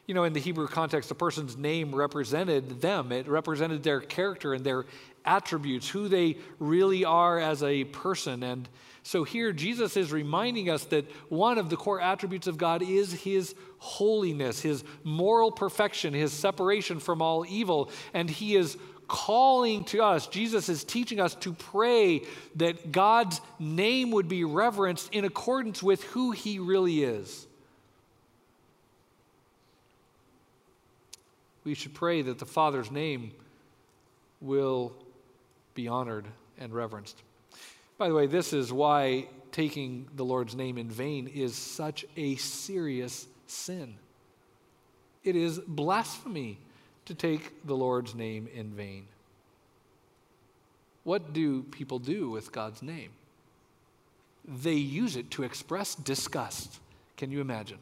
You 0.08 0.14
know, 0.14 0.24
in 0.24 0.32
the 0.32 0.40
Hebrew 0.40 0.66
context, 0.66 1.10
a 1.10 1.14
person's 1.14 1.58
name 1.58 1.94
represented 1.94 2.80
them, 2.80 3.12
it 3.12 3.28
represented 3.28 3.82
their 3.82 4.00
character 4.00 4.54
and 4.54 4.64
their 4.64 4.86
attributes, 5.26 5.86
who 5.86 6.08
they 6.08 6.38
really 6.58 7.04
are 7.04 7.38
as 7.38 7.62
a 7.62 7.84
person. 7.84 8.42
And 8.42 8.66
so 9.02 9.22
here, 9.22 9.52
Jesus 9.52 9.98
is 9.98 10.10
reminding 10.10 10.70
us 10.70 10.84
that 10.84 11.04
one 11.28 11.58
of 11.58 11.68
the 11.68 11.76
core 11.76 12.00
attributes 12.00 12.46
of 12.46 12.56
God 12.56 12.80
is 12.80 13.12
his 13.12 13.54
holiness, 13.76 14.60
his 14.60 14.82
moral 15.04 15.52
perfection, 15.52 16.14
his 16.14 16.32
separation 16.32 17.00
from 17.00 17.20
all 17.20 17.44
evil. 17.46 17.90
And 18.14 18.30
he 18.30 18.56
is 18.56 18.78
calling 19.08 19.84
to 19.84 20.02
us, 20.02 20.26
Jesus 20.26 20.70
is 20.70 20.84
teaching 20.84 21.20
us 21.20 21.34
to 21.34 21.52
pray 21.52 22.22
that 22.56 22.92
God's 22.92 23.42
name 23.58 24.10
would 24.12 24.28
be 24.28 24.44
reverenced 24.44 25.12
in 25.12 25.26
accordance 25.26 25.82
with 25.82 26.02
who 26.04 26.30
he 26.30 26.58
really 26.58 27.04
is. 27.04 27.46
We 31.68 31.74
should 31.74 31.92
pray 31.92 32.22
that 32.22 32.38
the 32.38 32.46
Father's 32.46 32.90
name 32.90 33.30
will 34.40 34.94
be 35.74 35.86
honored 35.86 36.24
and 36.58 36.72
reverenced. 36.72 37.20
By 37.98 38.08
the 38.08 38.14
way, 38.14 38.26
this 38.26 38.54
is 38.54 38.72
why 38.72 39.26
taking 39.52 40.08
the 40.16 40.24
Lord's 40.24 40.54
name 40.54 40.78
in 40.78 40.88
vain 40.88 41.26
is 41.26 41.54
such 41.54 42.06
a 42.16 42.36
serious 42.36 43.26
sin. 43.46 43.96
It 45.24 45.36
is 45.36 45.58
blasphemy 45.58 46.58
to 47.04 47.14
take 47.14 47.66
the 47.66 47.76
Lord's 47.76 48.14
name 48.14 48.48
in 48.54 48.70
vain. 48.70 49.04
What 51.04 51.34
do 51.34 51.64
people 51.64 51.98
do 51.98 52.30
with 52.30 52.50
God's 52.50 52.80
name? 52.80 53.10
They 54.46 54.72
use 54.72 55.16
it 55.16 55.30
to 55.32 55.42
express 55.42 55.94
disgust. 55.94 56.80
Can 57.18 57.30
you 57.30 57.42
imagine? 57.42 57.78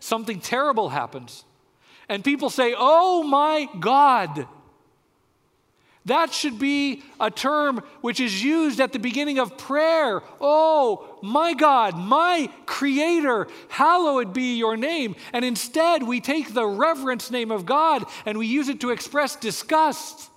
Something 0.00 0.38
terrible 0.38 0.90
happens 0.90 1.44
and 2.10 2.24
people 2.24 2.50
say, 2.50 2.74
Oh 2.76 3.22
my 3.22 3.68
God. 3.78 4.46
That 6.06 6.32
should 6.32 6.58
be 6.58 7.02
a 7.20 7.30
term 7.30 7.82
which 8.00 8.20
is 8.20 8.42
used 8.42 8.80
at 8.80 8.92
the 8.92 8.98
beginning 8.98 9.38
of 9.38 9.58
prayer. 9.58 10.22
Oh, 10.40 11.18
my 11.22 11.52
God, 11.52 11.96
my 11.96 12.50
Creator, 12.64 13.48
hallowed 13.68 14.32
be 14.32 14.56
your 14.56 14.78
name. 14.78 15.14
And 15.34 15.44
instead, 15.44 16.02
we 16.02 16.20
take 16.20 16.54
the 16.54 16.66
reverence 16.66 17.30
name 17.30 17.50
of 17.50 17.66
God 17.66 18.06
and 18.24 18.38
we 18.38 18.46
use 18.46 18.70
it 18.70 18.80
to 18.80 18.90
express 18.90 19.36
disgust. 19.36 20.30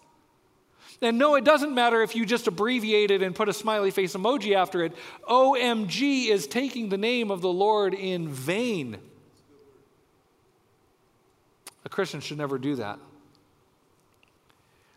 And 1.01 1.17
no, 1.17 1.35
it 1.35 1.45
doesn't 1.45 1.73
matter 1.73 2.03
if 2.03 2.13
you 2.13 2.25
just 2.25 2.47
abbreviate 2.47 3.09
it 3.09 3.23
and 3.23 3.33
put 3.33 3.49
a 3.49 3.53
smiley 3.53 3.89
face 3.89 4.15
emoji 4.15 4.55
after 4.55 4.83
it. 4.83 4.93
OMG 5.29 6.27
is 6.27 6.45
taking 6.45 6.89
the 6.89 6.97
name 6.97 7.31
of 7.31 7.41
the 7.41 7.51
Lord 7.51 7.93
in 7.93 8.27
vain. 8.27 8.99
Christian 11.93 12.21
should 12.21 12.39
never 12.39 12.57
do 12.57 12.75
that. 12.77 12.97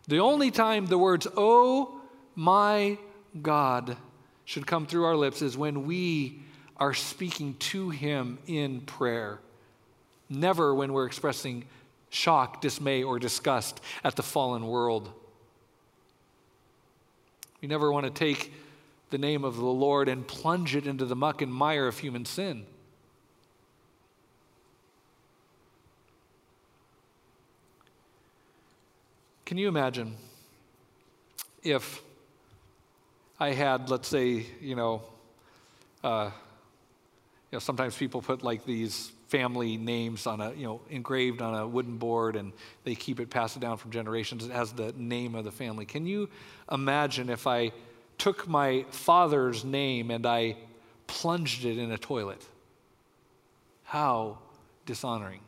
The 0.07 0.17
only 0.19 0.49
time 0.49 0.87
the 0.87 0.97
words, 0.97 1.27
oh 1.37 2.01
my 2.35 2.97
God, 3.39 3.95
should 4.45 4.65
come 4.65 4.87
through 4.87 5.05
our 5.05 5.15
lips 5.15 5.43
is 5.43 5.55
when 5.55 5.85
we 5.85 6.39
are 6.77 6.95
speaking 6.95 7.53
to 7.59 7.91
Him 7.91 8.39
in 8.47 8.81
prayer. 8.81 9.37
Never 10.27 10.73
when 10.73 10.91
we're 10.91 11.05
expressing 11.05 11.65
shock, 12.09 12.61
dismay, 12.61 13.03
or 13.03 13.19
disgust 13.19 13.79
at 14.03 14.15
the 14.15 14.23
fallen 14.23 14.65
world. 14.65 15.11
We 17.61 17.67
never 17.67 17.91
want 17.91 18.05
to 18.07 18.11
take 18.11 18.51
the 19.11 19.19
name 19.19 19.43
of 19.43 19.55
the 19.55 19.65
Lord 19.65 20.09
and 20.09 20.27
plunge 20.27 20.75
it 20.75 20.87
into 20.87 21.05
the 21.05 21.15
muck 21.15 21.43
and 21.43 21.53
mire 21.53 21.87
of 21.87 21.99
human 21.99 22.25
sin. 22.25 22.65
Can 29.47 29.57
you 29.57 29.69
imagine 29.69 30.17
if 31.63 32.01
I 33.39 33.53
had, 33.53 33.89
let's 33.89 34.09
say, 34.09 34.45
you 34.59 34.75
know, 34.75 35.03
uh, 36.03 36.31
you 37.49 37.55
know, 37.55 37.59
sometimes 37.59 37.95
people 37.95 38.21
put 38.21 38.43
like 38.43 38.65
these 38.65 39.09
family 39.29 39.77
names 39.77 40.27
on 40.27 40.41
a, 40.41 40.51
you 40.51 40.65
know, 40.65 40.81
engraved 40.89 41.41
on 41.41 41.55
a 41.55 41.65
wooden 41.65 41.95
board 41.95 42.35
and 42.35 42.51
they 42.83 42.93
keep 42.93 43.21
it, 43.21 43.29
passed 43.29 43.55
it 43.55 43.61
down 43.61 43.77
from 43.77 43.91
generations. 43.91 44.45
It 44.45 44.51
has 44.51 44.73
the 44.73 44.91
name 44.97 45.33
of 45.33 45.45
the 45.45 45.51
family. 45.53 45.85
Can 45.85 46.05
you 46.05 46.27
imagine 46.69 47.29
if 47.29 47.47
I 47.47 47.71
took 48.17 48.49
my 48.49 48.85
father's 48.91 49.63
name 49.63 50.11
and 50.11 50.25
I 50.25 50.57
plunged 51.07 51.63
it 51.63 51.77
in 51.77 51.93
a 51.93 51.97
toilet? 51.97 52.45
How 53.85 54.39
dishonoring. 54.85 55.39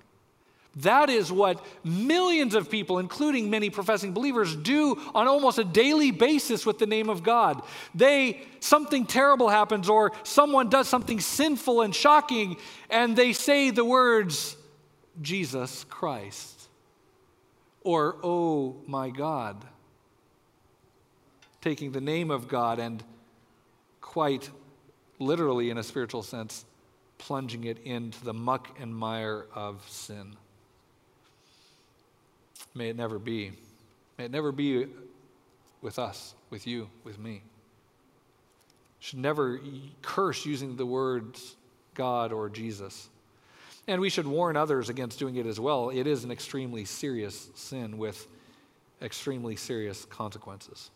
That 0.81 1.09
is 1.09 1.31
what 1.31 1.65
millions 1.83 2.55
of 2.55 2.69
people, 2.69 2.99
including 2.99 3.49
many 3.49 3.69
professing 3.69 4.13
believers, 4.13 4.55
do 4.55 5.01
on 5.13 5.27
almost 5.27 5.57
a 5.57 5.63
daily 5.63 6.11
basis 6.11 6.65
with 6.65 6.79
the 6.79 6.85
name 6.85 7.09
of 7.09 7.23
God. 7.23 7.61
They, 7.93 8.41
something 8.59 9.05
terrible 9.05 9.49
happens, 9.49 9.89
or 9.89 10.11
someone 10.23 10.69
does 10.69 10.87
something 10.87 11.19
sinful 11.19 11.81
and 11.81 11.93
shocking, 11.93 12.57
and 12.89 13.15
they 13.15 13.33
say 13.33 13.71
the 13.71 13.83
words, 13.83 14.55
Jesus 15.21 15.85
Christ, 15.89 16.69
or, 17.81 18.17
oh 18.23 18.77
my 18.87 19.09
God, 19.09 19.65
taking 21.61 21.91
the 21.91 22.01
name 22.01 22.31
of 22.31 22.47
God 22.47 22.79
and 22.79 23.03
quite 23.99 24.49
literally, 25.19 25.69
in 25.69 25.77
a 25.77 25.83
spiritual 25.83 26.23
sense, 26.23 26.63
plunging 27.17 27.65
it 27.65 27.79
into 27.79 28.23
the 28.23 28.33
muck 28.33 28.79
and 28.79 28.95
mire 28.95 29.45
of 29.53 29.85
sin. 29.89 30.37
May 32.79 32.87
it 32.87 32.95
never 32.95 33.19
be. 33.19 33.51
May 34.17 34.23
it 34.23 34.31
never 34.31 34.53
be 34.53 34.87
with 35.81 35.99
us, 35.99 36.33
with 36.49 36.65
you, 36.65 36.89
with 37.03 37.19
me. 37.19 37.41
Should 39.01 39.19
never 39.19 39.59
curse 40.01 40.45
using 40.45 40.77
the 40.77 40.85
words 40.85 41.57
God 41.93 42.31
or 42.31 42.47
Jesus. 42.47 43.09
And 43.85 43.99
we 43.99 44.09
should 44.09 44.25
warn 44.25 44.55
others 44.55 44.87
against 44.87 45.19
doing 45.19 45.35
it 45.35 45.45
as 45.45 45.59
well. 45.59 45.89
It 45.89 46.07
is 46.07 46.23
an 46.23 46.31
extremely 46.31 46.85
serious 46.85 47.49
sin 47.53 47.97
with 47.97 48.25
extremely 49.01 49.57
serious 49.57 50.05
consequences. 50.05 50.89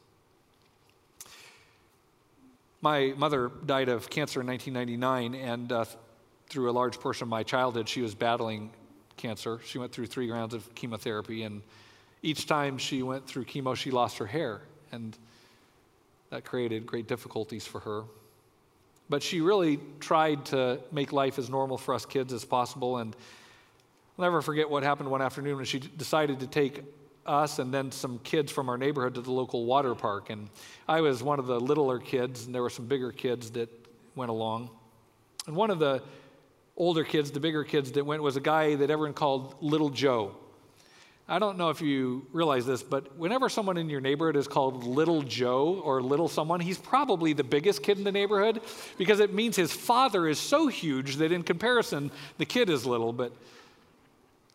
My 2.79 3.13
mother 3.17 3.51
died 3.65 3.89
of 3.89 4.09
cancer 4.09 4.39
in 4.39 4.47
1999, 4.47 5.35
and 5.35 5.69
uh, 5.69 5.83
through 6.47 6.69
a 6.69 6.71
large 6.71 6.97
portion 7.01 7.23
of 7.23 7.29
my 7.29 7.43
childhood, 7.43 7.89
she 7.89 8.01
was 8.01 8.15
battling 8.15 8.71
cancer. 9.23 9.59
She 9.65 9.77
went 9.77 9.93
through 9.93 10.07
three 10.07 10.29
rounds 10.29 10.53
of 10.53 10.75
chemotherapy, 10.75 11.43
and 11.43 11.61
each 12.21 12.45
time 12.45 12.77
she 12.77 13.03
went 13.03 13.25
through 13.25 13.45
chemo, 13.45 13.73
she 13.73 13.89
lost 13.89 14.17
her 14.17 14.25
hair, 14.25 14.59
and 14.91 15.17
that 16.29 16.43
created 16.43 16.85
great 16.85 17.07
difficulties 17.07 17.65
for 17.65 17.79
her. 17.79 18.03
But 19.09 19.23
she 19.23 19.39
really 19.39 19.79
tried 20.01 20.45
to 20.47 20.79
make 20.91 21.13
life 21.13 21.39
as 21.39 21.49
normal 21.49 21.77
for 21.77 21.93
us 21.93 22.05
kids 22.05 22.33
as 22.33 22.43
possible, 22.43 22.97
and 22.97 23.15
I'll 24.19 24.25
never 24.25 24.41
forget 24.41 24.69
what 24.69 24.83
happened 24.83 25.09
one 25.09 25.21
afternoon 25.21 25.55
when 25.55 25.65
she 25.65 25.79
decided 25.79 26.41
to 26.41 26.47
take 26.47 26.81
us 27.25 27.59
and 27.59 27.73
then 27.73 27.93
some 27.93 28.19
kids 28.19 28.51
from 28.51 28.67
our 28.67 28.77
neighborhood 28.77 29.15
to 29.15 29.21
the 29.21 29.31
local 29.31 29.63
water 29.63 29.95
park. 29.95 30.29
And 30.29 30.49
I 30.85 30.99
was 30.99 31.23
one 31.23 31.39
of 31.39 31.47
the 31.47 31.61
littler 31.61 31.99
kids, 31.99 32.45
and 32.45 32.53
there 32.53 32.61
were 32.61 32.69
some 32.69 32.87
bigger 32.87 33.13
kids 33.13 33.51
that 33.51 33.69
went 34.15 34.31
along. 34.31 34.69
And 35.47 35.55
one 35.55 35.71
of 35.71 35.79
the 35.79 36.03
older 36.75 37.03
kids, 37.03 37.31
the 37.31 37.39
bigger 37.39 37.63
kids 37.63 37.91
that 37.93 38.05
went, 38.05 38.23
was 38.23 38.35
a 38.35 38.41
guy 38.41 38.75
that 38.75 38.89
everyone 38.89 39.13
called 39.13 39.55
Little 39.61 39.89
Joe. 39.89 40.35
I 41.27 41.39
don't 41.39 41.57
know 41.57 41.69
if 41.69 41.81
you 41.81 42.25
realize 42.33 42.65
this, 42.65 42.83
but 42.83 43.17
whenever 43.17 43.47
someone 43.47 43.77
in 43.77 43.89
your 43.89 44.01
neighborhood 44.01 44.35
is 44.35 44.47
called 44.47 44.83
Little 44.83 45.21
Joe 45.21 45.81
or 45.83 46.01
Little 46.01 46.27
someone, 46.27 46.59
he's 46.59 46.77
probably 46.77 47.31
the 47.31 47.45
biggest 47.45 47.81
kid 47.81 47.97
in 47.97 48.03
the 48.03 48.11
neighborhood 48.11 48.59
because 48.97 49.21
it 49.21 49.33
means 49.33 49.55
his 49.55 49.71
father 49.71 50.27
is 50.27 50.37
so 50.37 50.67
huge 50.67 51.15
that 51.17 51.31
in 51.31 51.43
comparison, 51.43 52.11
the 52.37 52.45
kid 52.45 52.69
is 52.69 52.85
little. 52.85 53.13
But 53.13 53.31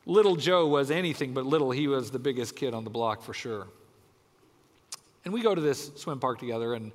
Little 0.04 0.36
Joe 0.36 0.66
was 0.66 0.90
anything 0.90 1.32
but 1.32 1.46
little. 1.46 1.70
He 1.70 1.88
was 1.88 2.10
the 2.10 2.18
biggest 2.18 2.54
kid 2.54 2.74
on 2.74 2.84
the 2.84 2.90
block 2.90 3.22
for 3.22 3.32
sure. 3.32 3.66
And 5.24 5.32
we 5.32 5.40
go 5.40 5.54
to 5.54 5.60
this 5.60 5.90
swim 5.96 6.20
park 6.20 6.38
together, 6.38 6.74
and 6.74 6.92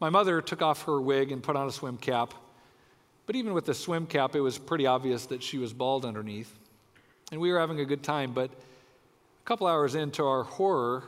my 0.00 0.10
mother 0.10 0.40
took 0.40 0.62
off 0.62 0.84
her 0.84 1.00
wig 1.00 1.32
and 1.32 1.42
put 1.42 1.56
on 1.56 1.68
a 1.68 1.72
swim 1.72 1.96
cap. 1.96 2.34
But 3.26 3.36
even 3.36 3.54
with 3.54 3.64
the 3.64 3.74
swim 3.74 4.06
cap, 4.06 4.34
it 4.34 4.40
was 4.40 4.58
pretty 4.58 4.86
obvious 4.86 5.26
that 5.26 5.42
she 5.42 5.58
was 5.58 5.72
bald 5.72 6.04
underneath. 6.04 6.52
And 7.32 7.40
we 7.40 7.50
were 7.52 7.58
having 7.58 7.80
a 7.80 7.84
good 7.84 8.02
time, 8.02 8.32
but 8.32 8.50
a 8.50 9.44
couple 9.44 9.66
hours 9.66 9.94
into 9.94 10.24
our 10.24 10.42
horror, 10.42 11.04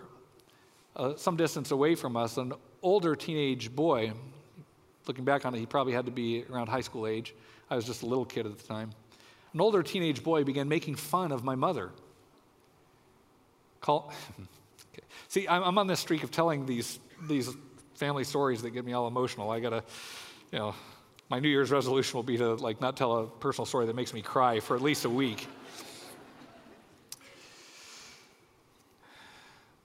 uh, 0.96 1.16
some 1.16 1.36
distance 1.36 1.70
away 1.70 1.94
from 1.94 2.16
us, 2.16 2.38
an 2.38 2.54
older 2.82 3.14
teenage 3.14 3.74
boy, 3.74 4.12
looking 5.06 5.24
back 5.24 5.44
on 5.44 5.54
it, 5.54 5.58
he 5.58 5.66
probably 5.66 5.92
had 5.92 6.06
to 6.06 6.12
be 6.12 6.44
around 6.50 6.68
high 6.68 6.80
school 6.80 7.06
age. 7.06 7.34
I 7.70 7.76
was 7.76 7.84
just 7.84 8.02
a 8.02 8.06
little 8.06 8.24
kid 8.24 8.46
at 8.46 8.56
the 8.56 8.66
time. 8.66 8.90
An 9.52 9.60
older 9.60 9.82
teenage 9.82 10.22
boy 10.22 10.44
began 10.44 10.68
making 10.68 10.96
fun 10.96 11.32
of 11.32 11.44
my 11.44 11.54
mother. 11.54 11.90
Call, 13.80 14.12
okay. 14.92 15.06
See, 15.28 15.46
I'm, 15.48 15.62
I'm 15.62 15.78
on 15.78 15.86
this 15.86 16.00
streak 16.00 16.22
of 16.22 16.30
telling 16.30 16.66
these, 16.66 16.98
these 17.22 17.50
family 17.94 18.24
stories 18.24 18.62
that 18.62 18.70
get 18.70 18.84
me 18.84 18.92
all 18.92 19.06
emotional. 19.06 19.50
I 19.50 19.60
gotta, 19.60 19.82
you 20.52 20.58
know, 20.58 20.74
my 21.28 21.40
New 21.40 21.48
Year's 21.48 21.70
resolution 21.70 22.16
will 22.16 22.22
be 22.22 22.36
to 22.38 22.54
like 22.54 22.80
not 22.80 22.96
tell 22.96 23.18
a 23.18 23.26
personal 23.26 23.66
story 23.66 23.86
that 23.86 23.96
makes 23.96 24.14
me 24.14 24.22
cry 24.22 24.60
for 24.60 24.76
at 24.76 24.82
least 24.82 25.04
a 25.04 25.10
week. 25.10 25.46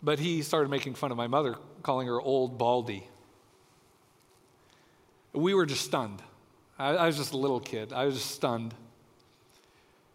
But 0.04 0.20
he 0.20 0.42
started 0.42 0.70
making 0.70 0.96
fun 0.96 1.12
of 1.12 1.18
my 1.18 1.28
mother, 1.28 1.56
calling 1.84 2.08
her 2.08 2.20
old 2.20 2.58
baldy. 2.58 3.08
We 5.34 5.54
were 5.54 5.66
just 5.66 5.86
stunned. 5.86 6.22
I, 6.78 6.96
I 6.96 7.06
was 7.08 7.18
just 7.18 7.34
a 7.34 7.38
little 7.38 7.60
kid. 7.60 7.94
I 7.94 8.06
was 8.06 8.16
just 8.16 8.32
stunned. 8.32 8.74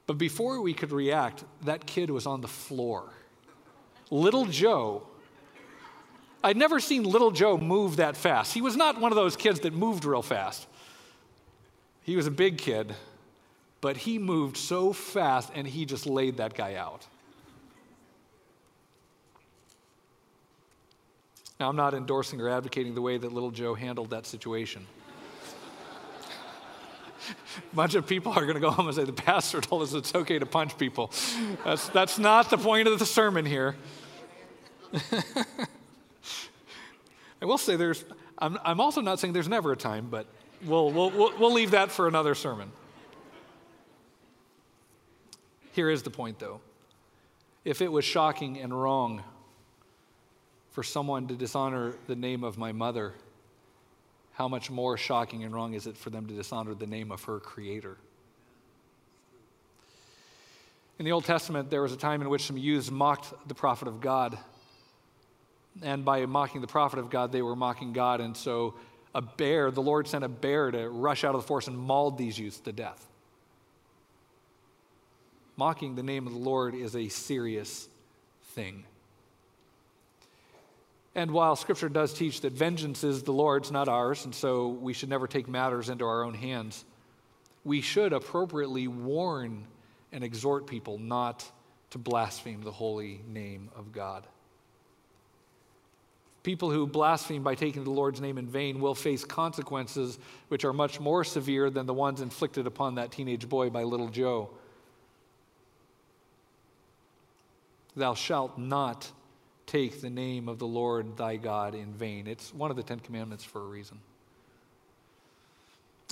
But 0.06 0.18
before 0.18 0.60
we 0.60 0.74
could 0.74 0.92
react, 0.92 1.44
that 1.64 1.86
kid 1.86 2.10
was 2.10 2.26
on 2.26 2.40
the 2.40 2.48
floor. 2.48 3.04
Little 4.10 4.44
Joe. 4.44 5.06
I'd 6.44 6.56
never 6.56 6.78
seen 6.78 7.02
little 7.02 7.32
Joe 7.32 7.58
move 7.58 7.96
that 7.96 8.16
fast. 8.16 8.54
He 8.54 8.60
was 8.60 8.76
not 8.76 9.00
one 9.00 9.10
of 9.10 9.16
those 9.16 9.36
kids 9.36 9.60
that 9.60 9.72
moved 9.72 10.04
real 10.04 10.22
fast. 10.22 10.66
He 12.06 12.14
was 12.14 12.28
a 12.28 12.30
big 12.30 12.56
kid, 12.56 12.94
but 13.80 13.96
he 13.96 14.16
moved 14.20 14.56
so 14.56 14.92
fast 14.92 15.50
and 15.56 15.66
he 15.66 15.84
just 15.84 16.06
laid 16.06 16.36
that 16.36 16.54
guy 16.54 16.76
out. 16.76 17.04
Now, 21.58 21.68
I'm 21.68 21.74
not 21.74 21.94
endorsing 21.94 22.40
or 22.40 22.48
advocating 22.48 22.94
the 22.94 23.02
way 23.02 23.18
that 23.18 23.32
little 23.32 23.50
Joe 23.50 23.74
handled 23.74 24.10
that 24.10 24.24
situation. 24.24 24.86
A 27.72 27.74
bunch 27.74 27.96
of 27.96 28.06
people 28.06 28.30
are 28.30 28.42
going 28.42 28.54
to 28.54 28.60
go 28.60 28.70
home 28.70 28.86
and 28.86 28.94
say, 28.94 29.02
The 29.02 29.12
pastor 29.12 29.60
told 29.60 29.82
us 29.82 29.92
it's 29.92 30.14
okay 30.14 30.38
to 30.38 30.46
punch 30.46 30.78
people. 30.78 31.10
That's, 31.64 31.88
that's 31.88 32.20
not 32.20 32.50
the 32.50 32.58
point 32.58 32.86
of 32.86 33.00
the 33.00 33.06
sermon 33.06 33.44
here. 33.44 33.74
I 37.42 37.46
will 37.46 37.58
say 37.58 37.74
there's, 37.74 38.04
I'm, 38.38 38.58
I'm 38.64 38.80
also 38.80 39.00
not 39.00 39.18
saying 39.18 39.32
there's 39.32 39.48
never 39.48 39.72
a 39.72 39.76
time, 39.76 40.06
but 40.08 40.28
we'll, 40.64 40.90
we'll, 40.90 41.10
we'll 41.38 41.52
leave 41.52 41.72
that 41.72 41.90
for 41.90 42.08
another 42.08 42.34
sermon. 42.34 42.70
Here 45.72 45.90
is 45.90 46.02
the 46.02 46.10
point, 46.10 46.38
though. 46.38 46.60
If 47.64 47.82
it 47.82 47.92
was 47.92 48.04
shocking 48.04 48.58
and 48.58 48.72
wrong 48.72 49.22
for 50.70 50.82
someone 50.82 51.26
to 51.28 51.34
dishonor 51.34 51.94
the 52.06 52.16
name 52.16 52.44
of 52.44 52.56
my 52.56 52.72
mother, 52.72 53.12
how 54.32 54.48
much 54.48 54.70
more 54.70 54.96
shocking 54.96 55.44
and 55.44 55.54
wrong 55.54 55.74
is 55.74 55.86
it 55.86 55.96
for 55.96 56.10
them 56.10 56.26
to 56.26 56.34
dishonor 56.34 56.74
the 56.74 56.86
name 56.86 57.10
of 57.10 57.24
her 57.24 57.40
creator? 57.40 57.96
In 60.98 61.04
the 61.04 61.12
Old 61.12 61.24
Testament, 61.24 61.68
there 61.68 61.82
was 61.82 61.92
a 61.92 61.96
time 61.96 62.22
in 62.22 62.30
which 62.30 62.46
some 62.46 62.56
youths 62.56 62.90
mocked 62.90 63.32
the 63.48 63.54
prophet 63.54 63.86
of 63.86 64.00
God. 64.00 64.38
And 65.82 66.06
by 66.06 66.24
mocking 66.24 66.62
the 66.62 66.66
prophet 66.66 66.98
of 66.98 67.10
God, 67.10 67.32
they 67.32 67.42
were 67.42 67.56
mocking 67.56 67.92
God. 67.92 68.22
And 68.22 68.34
so 68.34 68.74
a 69.16 69.22
bear, 69.22 69.70
the 69.70 69.80
Lord 69.80 70.06
sent 70.06 70.24
a 70.24 70.28
bear 70.28 70.70
to 70.70 70.90
rush 70.90 71.24
out 71.24 71.34
of 71.34 71.40
the 71.40 71.46
forest 71.46 71.68
and 71.68 71.78
mauled 71.78 72.18
these 72.18 72.38
youths 72.38 72.60
to 72.60 72.72
death. 72.72 73.02
Mocking 75.56 75.94
the 75.94 76.02
name 76.02 76.26
of 76.26 76.34
the 76.34 76.38
Lord 76.38 76.74
is 76.74 76.94
a 76.94 77.08
serious 77.08 77.88
thing. 78.48 78.84
And 81.14 81.30
while 81.30 81.56
Scripture 81.56 81.88
does 81.88 82.12
teach 82.12 82.42
that 82.42 82.52
vengeance 82.52 83.02
is 83.04 83.22
the 83.22 83.32
Lord's, 83.32 83.72
not 83.72 83.88
ours, 83.88 84.26
and 84.26 84.34
so 84.34 84.68
we 84.68 84.92
should 84.92 85.08
never 85.08 85.26
take 85.26 85.48
matters 85.48 85.88
into 85.88 86.04
our 86.04 86.22
own 86.22 86.34
hands, 86.34 86.84
we 87.64 87.80
should 87.80 88.12
appropriately 88.12 88.86
warn 88.86 89.64
and 90.12 90.22
exhort 90.24 90.66
people 90.66 90.98
not 90.98 91.50
to 91.88 91.96
blaspheme 91.96 92.60
the 92.60 92.70
holy 92.70 93.22
name 93.26 93.70
of 93.74 93.92
God. 93.92 94.26
People 96.46 96.70
who 96.70 96.86
blaspheme 96.86 97.42
by 97.42 97.56
taking 97.56 97.82
the 97.82 97.90
Lord's 97.90 98.20
name 98.20 98.38
in 98.38 98.46
vain 98.46 98.78
will 98.78 98.94
face 98.94 99.24
consequences 99.24 100.16
which 100.46 100.64
are 100.64 100.72
much 100.72 101.00
more 101.00 101.24
severe 101.24 101.70
than 101.70 101.86
the 101.86 101.92
ones 101.92 102.20
inflicted 102.20 102.68
upon 102.68 102.94
that 102.94 103.10
teenage 103.10 103.48
boy 103.48 103.68
by 103.68 103.82
little 103.82 104.06
Joe. 104.06 104.50
Thou 107.96 108.14
shalt 108.14 108.56
not 108.58 109.10
take 109.66 110.00
the 110.00 110.08
name 110.08 110.48
of 110.48 110.60
the 110.60 110.68
Lord 110.68 111.16
thy 111.16 111.34
God 111.34 111.74
in 111.74 111.92
vain. 111.92 112.28
It's 112.28 112.54
one 112.54 112.70
of 112.70 112.76
the 112.76 112.84
Ten 112.84 113.00
Commandments 113.00 113.42
for 113.42 113.60
a 113.60 113.66
reason. 113.66 113.98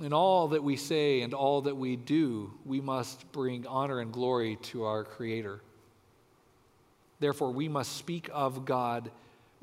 In 0.03 0.13
all 0.13 0.49
that 0.49 0.65
we 0.65 0.75
say 0.75 1.21
and 1.21 1.33
all 1.33 1.61
that 1.61 1.77
we 1.77 1.95
do, 1.95 2.53
we 2.67 2.81
must 2.81 3.31
bring 3.31 3.69
honor 3.69 4.01
and 4.01 4.13
glory 4.13 4.57
to 4.63 4.83
our 4.83 5.05
Creator. 5.05 5.61
Therefore, 7.21 7.53
we 7.53 7.69
must 7.69 7.97
speak 7.97 8.29
of 8.33 8.65
God 8.65 9.13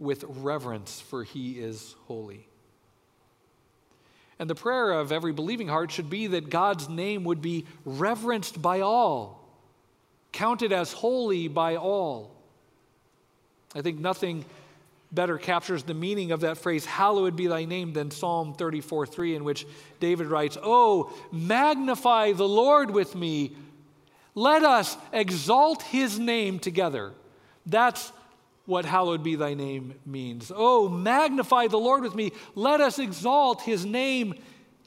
with 0.01 0.25
reverence, 0.27 0.99
for 0.99 1.23
he 1.23 1.59
is 1.59 1.95
holy. 2.07 2.47
And 4.39 4.49
the 4.49 4.55
prayer 4.55 4.93
of 4.93 5.11
every 5.11 5.31
believing 5.31 5.67
heart 5.67 5.91
should 5.91 6.09
be 6.09 6.25
that 6.27 6.49
God's 6.49 6.89
name 6.89 7.23
would 7.25 7.41
be 7.41 7.65
reverenced 7.85 8.59
by 8.59 8.81
all, 8.81 9.47
counted 10.31 10.73
as 10.73 10.91
holy 10.91 11.47
by 11.47 11.75
all. 11.75 12.35
I 13.75 13.83
think 13.83 13.99
nothing 13.99 14.43
better 15.11 15.37
captures 15.37 15.83
the 15.83 15.93
meaning 15.93 16.31
of 16.31 16.41
that 16.41 16.57
phrase, 16.57 16.85
hallowed 16.85 17.35
be 17.35 17.45
thy 17.45 17.65
name, 17.65 17.93
than 17.93 18.09
Psalm 18.09 18.55
34 18.55 19.05
3, 19.05 19.35
in 19.35 19.43
which 19.43 19.67
David 19.99 20.27
writes, 20.27 20.57
Oh, 20.61 21.13
magnify 21.31 22.31
the 22.31 22.47
Lord 22.47 22.89
with 22.89 23.13
me. 23.13 23.55
Let 24.33 24.63
us 24.63 24.97
exalt 25.13 25.83
his 25.83 26.17
name 26.17 26.57
together. 26.57 27.11
That's 27.67 28.11
what 28.65 28.85
hallowed 28.85 29.23
be 29.23 29.35
thy 29.35 29.53
name 29.53 29.95
means. 30.05 30.51
Oh, 30.55 30.87
magnify 30.87 31.67
the 31.67 31.77
Lord 31.77 32.03
with 32.03 32.15
me. 32.15 32.31
Let 32.55 32.81
us 32.81 32.99
exalt 32.99 33.61
his 33.61 33.85
name 33.85 34.35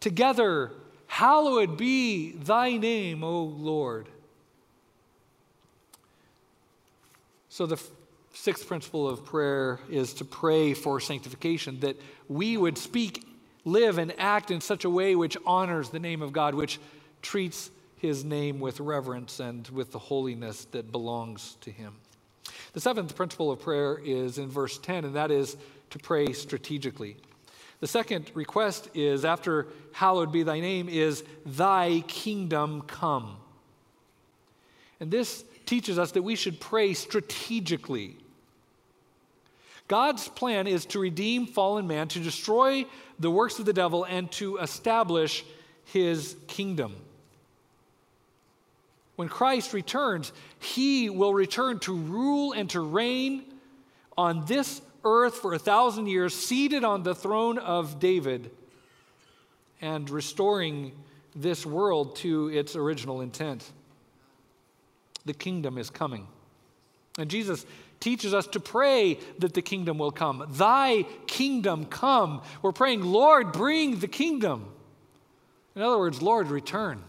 together. 0.01 0.71
Hallowed 1.07 1.77
be 1.77 2.33
thy 2.33 2.77
name, 2.77 3.23
O 3.23 3.43
Lord. 3.43 4.09
So 7.49 7.67
the 7.67 7.81
sixth 8.33 8.67
principle 8.67 9.09
of 9.09 9.25
prayer 9.25 9.79
is 9.89 10.13
to 10.15 10.25
pray 10.25 10.75
for 10.75 10.99
sanctification, 10.99 11.81
that 11.81 11.97
we 12.29 12.57
would 12.57 12.77
speak, 12.77 13.25
live, 13.65 13.99
and 13.99 14.13
act 14.19 14.51
in 14.51 14.61
such 14.61 14.85
a 14.85 14.91
way 14.91 15.15
which 15.15 15.37
honors 15.47 15.91
the 15.91 16.01
name 16.01 16.21
of 16.21 16.33
God, 16.33 16.55
which 16.55 16.81
treats 17.23 17.71
his 17.97 18.25
name 18.25 18.61
with 18.61 18.81
reverence 18.81 19.41
and 19.41 19.69
with 19.69 19.93
the 19.93 19.99
holiness 19.99 20.65
that 20.73 20.91
belongs 20.91 21.57
to 21.61 21.71
him. 21.71 21.95
The 22.75 22.81
seventh 22.81 23.15
principle 23.15 23.51
of 23.51 23.61
prayer 23.61 24.01
is 24.05 24.37
in 24.39 24.49
verse 24.49 24.79
10, 24.79 25.05
and 25.05 25.17
that 25.17 25.31
is 25.31 25.57
to 25.91 25.99
pray 25.99 26.33
strategically. 26.33 27.17
The 27.81 27.87
second 27.87 28.31
request 28.35 28.89
is 28.95 29.25
after 29.25 29.69
hallowed 29.93 30.33
be 30.33 30.43
thy 30.43 30.59
name 30.61 30.89
is 30.89 31.23
thy 31.47 32.03
kingdom 32.09 32.83
come. 32.83 33.37
And 34.99 35.11
this 35.11 35.45
teaches 35.67 35.99
us 35.99 36.13
that 36.13 36.23
we 36.23 36.35
should 36.35 36.61
pray 36.61 36.95
strategically. 36.95 38.17
God's 39.87 40.29
plan 40.29 40.67
is 40.67 40.87
to 40.87 40.99
redeem 40.99 41.47
fallen 41.47 41.87
man, 41.87 42.09
to 42.09 42.19
destroy 42.19 42.87
the 43.21 43.31
works 43.31 43.59
of 43.59 43.67
the 43.67 43.73
devil, 43.73 44.05
and 44.05 44.31
to 44.33 44.57
establish 44.59 45.45
his 45.85 46.37
kingdom. 46.49 46.97
When 49.17 49.29
Christ 49.29 49.73
returns, 49.73 50.33
he 50.65 51.11
will 51.11 51.35
return 51.35 51.79
to 51.81 51.95
rule 51.95 52.53
and 52.53 52.69
to 52.71 52.81
reign 52.81 53.45
on 54.17 54.45
this 54.47 54.81
earth 55.05 55.37
for 55.37 55.55
a 55.55 55.59
thousand 55.59 56.07
years, 56.07 56.35
seated 56.35 56.85
on 56.85 57.03
the 57.03 57.15
throne 57.15 57.59
of 57.59 57.99
David 58.01 58.51
and 59.81 60.09
restoring 60.09 60.93
this 61.37 61.67
world 61.67 62.17
to 62.17 62.49
its 62.49 62.77
original 62.77 63.21
intent. 63.21 63.71
The 65.27 65.35
kingdom 65.35 65.79
is 65.79 65.91
coming. 65.91 66.27
And 67.19 67.31
Jesus 67.31 67.67
teaches 68.01 68.35
us 68.35 68.47
to 68.49 68.61
pray 68.61 69.19
that 69.39 69.55
the 69.55 69.63
kingdom 69.63 69.99
will 69.99 70.11
come. 70.11 70.47
Thy 70.51 71.05
kingdom 71.27 71.87
come. 71.87 72.43
We're 72.63 72.73
praying, 72.73 73.03
Lord, 73.03 73.53
bring 73.53 73.99
the 73.99 74.09
kingdom. 74.09 74.67
In 75.77 75.83
other 75.83 75.99
words, 75.99 76.23
Lord, 76.23 76.49
return. 76.49 77.03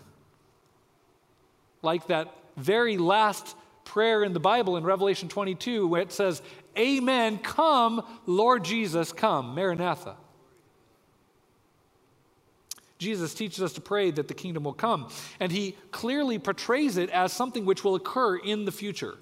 Like 1.82 2.08
that 2.08 2.34
very 2.58 2.98
last 2.98 3.56
prayer 3.84 4.24
in 4.24 4.34
the 4.34 4.40
Bible 4.40 4.78
in 4.78 4.84
Revelation 4.84 5.30
22, 5.30 5.88
where 5.88 6.02
it 6.02 6.12
says, 6.12 6.42
Amen, 6.78 7.38
come, 7.38 8.04
Lord 8.26 8.66
Jesus, 8.66 9.14
come. 9.14 9.56
Maranatha. 9.56 10.18
Jesus 12.98 13.34
teaches 13.34 13.62
us 13.62 13.74
to 13.74 13.82
pray 13.82 14.12
that 14.12 14.28
the 14.28 14.34
kingdom 14.34 14.64
will 14.64 14.74
come, 14.74 15.10
and 15.40 15.52
he 15.52 15.76
clearly 15.92 16.40
portrays 16.40 16.98
it 16.98 17.10
as 17.10 17.34
something 17.34 17.66
which 17.66 17.84
will 17.84 17.96
occur 17.96 18.38
in 18.38 18.66
the 18.66 18.72
future. 18.72 19.18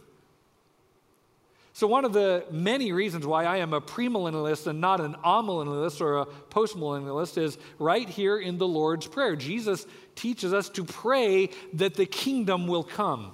So, 1.75 1.87
one 1.87 2.05
of 2.05 2.13
the 2.13 2.45
many 2.51 2.91
reasons 2.91 3.25
why 3.25 3.45
I 3.45 3.57
am 3.57 3.73
a 3.73 3.81
premillennialist 3.81 4.67
and 4.67 4.79
not 4.79 5.01
an 5.01 5.15
amillennialist 5.25 6.01
or 6.01 6.19
a 6.19 6.25
postmillennialist 6.51 7.39
is 7.39 7.57
right 7.79 8.07
here 8.07 8.37
in 8.37 8.59
the 8.59 8.67
Lord's 8.67 9.07
Prayer. 9.07 9.35
Jesus 9.35 9.87
teaches 10.13 10.53
us 10.53 10.69
to 10.69 10.83
pray 10.83 11.49
that 11.73 11.95
the 11.95 12.05
kingdom 12.05 12.67
will 12.67 12.83
come. 12.83 13.31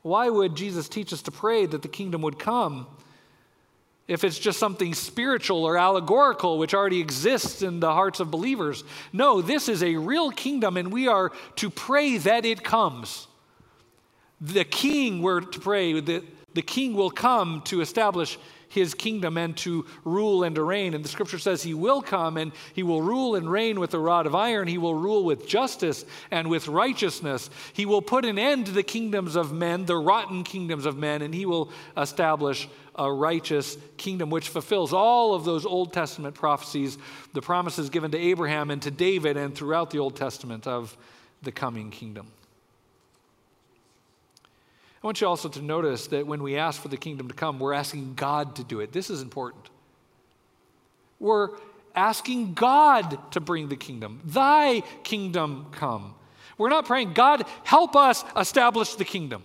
Why 0.00 0.30
would 0.30 0.54
Jesus 0.54 0.88
teach 0.88 1.12
us 1.12 1.20
to 1.22 1.30
pray 1.30 1.66
that 1.66 1.82
the 1.82 1.88
kingdom 1.88 2.22
would 2.22 2.38
come 2.38 2.86
if 4.08 4.24
it's 4.24 4.38
just 4.38 4.58
something 4.58 4.94
spiritual 4.94 5.64
or 5.64 5.76
allegorical 5.76 6.58
which 6.58 6.72
already 6.72 7.00
exists 7.00 7.60
in 7.60 7.80
the 7.80 7.92
hearts 7.92 8.20
of 8.20 8.30
believers? 8.30 8.84
No, 9.12 9.42
this 9.42 9.68
is 9.68 9.82
a 9.82 9.96
real 9.96 10.30
kingdom, 10.30 10.78
and 10.78 10.90
we 10.90 11.08
are 11.08 11.30
to 11.56 11.68
pray 11.68 12.16
that 12.16 12.46
it 12.46 12.64
comes. 12.64 13.26
The 14.40 14.64
king, 14.64 15.20
we're 15.20 15.40
to 15.40 15.60
pray 15.60 16.00
that 16.00 16.24
the 16.54 16.62
king 16.62 16.94
will 16.94 17.10
come 17.10 17.62
to 17.66 17.80
establish 17.80 18.38
his 18.74 18.92
kingdom 18.92 19.38
and 19.38 19.56
to 19.56 19.86
rule 20.04 20.42
and 20.42 20.56
to 20.56 20.62
reign. 20.62 20.94
And 20.94 21.04
the 21.04 21.08
scripture 21.08 21.38
says 21.38 21.62
he 21.62 21.74
will 21.74 22.02
come 22.02 22.36
and 22.36 22.52
he 22.74 22.82
will 22.82 23.02
rule 23.02 23.36
and 23.36 23.48
reign 23.48 23.78
with 23.78 23.94
a 23.94 23.98
rod 23.98 24.26
of 24.26 24.34
iron. 24.34 24.66
He 24.66 24.78
will 24.78 24.94
rule 24.94 25.24
with 25.24 25.46
justice 25.46 26.04
and 26.30 26.50
with 26.50 26.66
righteousness. 26.66 27.50
He 27.72 27.86
will 27.86 28.02
put 28.02 28.24
an 28.24 28.38
end 28.38 28.66
to 28.66 28.72
the 28.72 28.82
kingdoms 28.82 29.36
of 29.36 29.52
men, 29.52 29.86
the 29.86 29.96
rotten 29.96 30.42
kingdoms 30.42 30.86
of 30.86 30.96
men, 30.98 31.22
and 31.22 31.32
he 31.32 31.46
will 31.46 31.70
establish 31.96 32.68
a 32.96 33.10
righteous 33.10 33.78
kingdom 33.96 34.30
which 34.30 34.48
fulfills 34.48 34.92
all 34.92 35.34
of 35.34 35.44
those 35.44 35.64
Old 35.64 35.92
Testament 35.92 36.34
prophecies, 36.34 36.98
the 37.32 37.42
promises 37.42 37.90
given 37.90 38.10
to 38.10 38.18
Abraham 38.18 38.70
and 38.70 38.82
to 38.82 38.90
David 38.90 39.36
and 39.36 39.54
throughout 39.54 39.90
the 39.90 39.98
Old 39.98 40.16
Testament 40.16 40.66
of 40.66 40.96
the 41.42 41.52
coming 41.52 41.90
kingdom. 41.90 42.26
I 45.04 45.06
want 45.06 45.20
you 45.20 45.28
also 45.28 45.50
to 45.50 45.60
notice 45.60 46.06
that 46.06 46.26
when 46.26 46.42
we 46.42 46.56
ask 46.56 46.80
for 46.80 46.88
the 46.88 46.96
kingdom 46.96 47.28
to 47.28 47.34
come, 47.34 47.58
we're 47.58 47.74
asking 47.74 48.14
God 48.14 48.56
to 48.56 48.64
do 48.64 48.80
it. 48.80 48.90
This 48.90 49.10
is 49.10 49.20
important. 49.20 49.68
We're 51.20 51.50
asking 51.94 52.54
God 52.54 53.18
to 53.32 53.40
bring 53.40 53.68
the 53.68 53.76
kingdom. 53.76 54.22
Thy 54.24 54.80
kingdom 55.02 55.66
come. 55.72 56.14
We're 56.56 56.70
not 56.70 56.86
praying, 56.86 57.12
God, 57.12 57.44
help 57.64 57.94
us 57.96 58.24
establish 58.34 58.94
the 58.94 59.04
kingdom. 59.04 59.42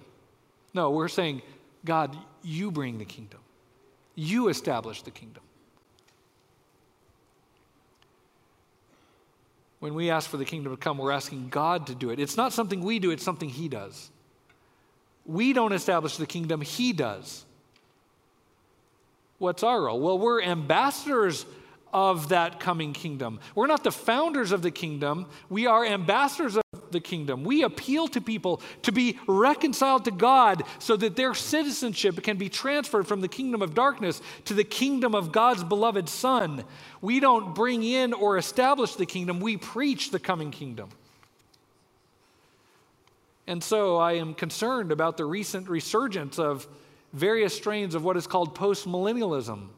No, 0.73 0.91
we're 0.91 1.09
saying, 1.09 1.41
God, 1.83 2.15
you 2.41 2.71
bring 2.71 2.97
the 2.97 3.03
kingdom. 3.03 3.41
You 4.15 4.47
establish 4.47 5.01
the 5.01 5.11
kingdom. 5.11 5.43
When 9.79 9.93
we 9.93 10.09
ask 10.09 10.29
for 10.29 10.37
the 10.37 10.45
kingdom 10.45 10.73
to 10.73 10.77
come, 10.77 10.97
we're 10.97 11.11
asking 11.11 11.49
God 11.49 11.87
to 11.87 11.95
do 11.95 12.11
it. 12.11 12.19
It's 12.21 12.37
not 12.37 12.53
something 12.53 12.81
we 12.81 12.99
do, 12.99 13.11
it's 13.11 13.25
something 13.25 13.49
He 13.49 13.67
does. 13.67 14.09
We 15.29 15.53
don't 15.53 15.73
establish 15.73 16.17
the 16.17 16.25
kingdom, 16.25 16.59
He 16.61 16.91
does. 16.91 17.45
What's 19.37 19.61
our 19.61 19.83
role? 19.83 19.99
Well, 19.99 20.17
we're 20.17 20.41
ambassadors 20.41 21.45
of 21.93 22.29
that 22.29 22.59
coming 22.59 22.93
kingdom. 22.93 23.39
We're 23.53 23.67
not 23.67 23.83
the 23.83 23.91
founders 23.91 24.51
of 24.51 24.63
the 24.63 24.71
kingdom, 24.71 25.27
we 25.47 25.67
are 25.67 25.85
ambassadors 25.85 26.57
of 26.57 26.63
the 26.89 26.99
kingdom. 26.99 27.43
We 27.43 27.61
appeal 27.61 28.07
to 28.09 28.21
people 28.21 28.61
to 28.81 28.91
be 28.91 29.19
reconciled 29.27 30.05
to 30.05 30.11
God 30.11 30.63
so 30.79 30.97
that 30.97 31.15
their 31.15 31.35
citizenship 31.35 32.23
can 32.23 32.37
be 32.37 32.49
transferred 32.49 33.07
from 33.07 33.21
the 33.21 33.27
kingdom 33.27 33.61
of 33.61 33.75
darkness 33.75 34.23
to 34.45 34.55
the 34.55 34.63
kingdom 34.63 35.13
of 35.13 35.31
God's 35.31 35.63
beloved 35.63 36.09
Son. 36.09 36.63
We 37.01 37.19
don't 37.19 37.53
bring 37.53 37.83
in 37.83 38.13
or 38.13 38.39
establish 38.39 38.95
the 38.95 39.05
kingdom, 39.05 39.39
we 39.39 39.57
preach 39.57 40.09
the 40.09 40.19
coming 40.19 40.49
kingdom. 40.49 40.89
And 43.49 43.63
so 43.63 43.97
I 43.97 44.13
am 44.13 44.35
concerned 44.35 44.91
about 44.91 45.17
the 45.17 45.25
recent 45.25 45.69
resurgence 45.69 46.37
of 46.37 46.67
various 47.13 47.57
strains 47.57 47.95
of 47.95 48.03
what 48.03 48.15
is 48.15 48.27
called 48.27 48.53
postmillennialism. 48.53 49.69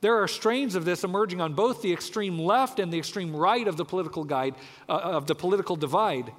There 0.00 0.22
are 0.22 0.28
strains 0.28 0.76
of 0.76 0.84
this 0.84 1.02
emerging 1.02 1.40
on 1.40 1.54
both 1.54 1.82
the 1.82 1.92
extreme 1.92 2.38
left 2.38 2.78
and 2.78 2.92
the 2.92 2.98
extreme 2.98 3.34
right 3.34 3.66
of 3.66 3.76
the 3.76 3.84
political 3.84 4.22
guide 4.22 4.54
uh, 4.88 4.92
of 4.92 5.26
the 5.26 5.34
political 5.34 5.74
divide. 5.74 6.32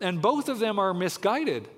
And 0.00 0.20
both 0.20 0.48
of 0.48 0.58
them 0.58 0.80
are 0.80 0.92
misguided 0.92 1.68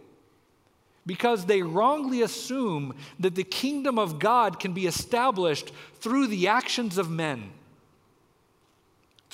because 1.05 1.45
they 1.45 1.61
wrongly 1.61 2.23
assume 2.23 2.95
that 3.21 3.35
the 3.35 3.45
kingdom 3.45 3.99
of 3.99 4.19
God 4.19 4.59
can 4.59 4.73
be 4.73 4.87
established 4.87 5.73
through 5.97 6.29
the 6.29 6.49
actions 6.49 6.97
of 6.97 7.11
men 7.11 7.51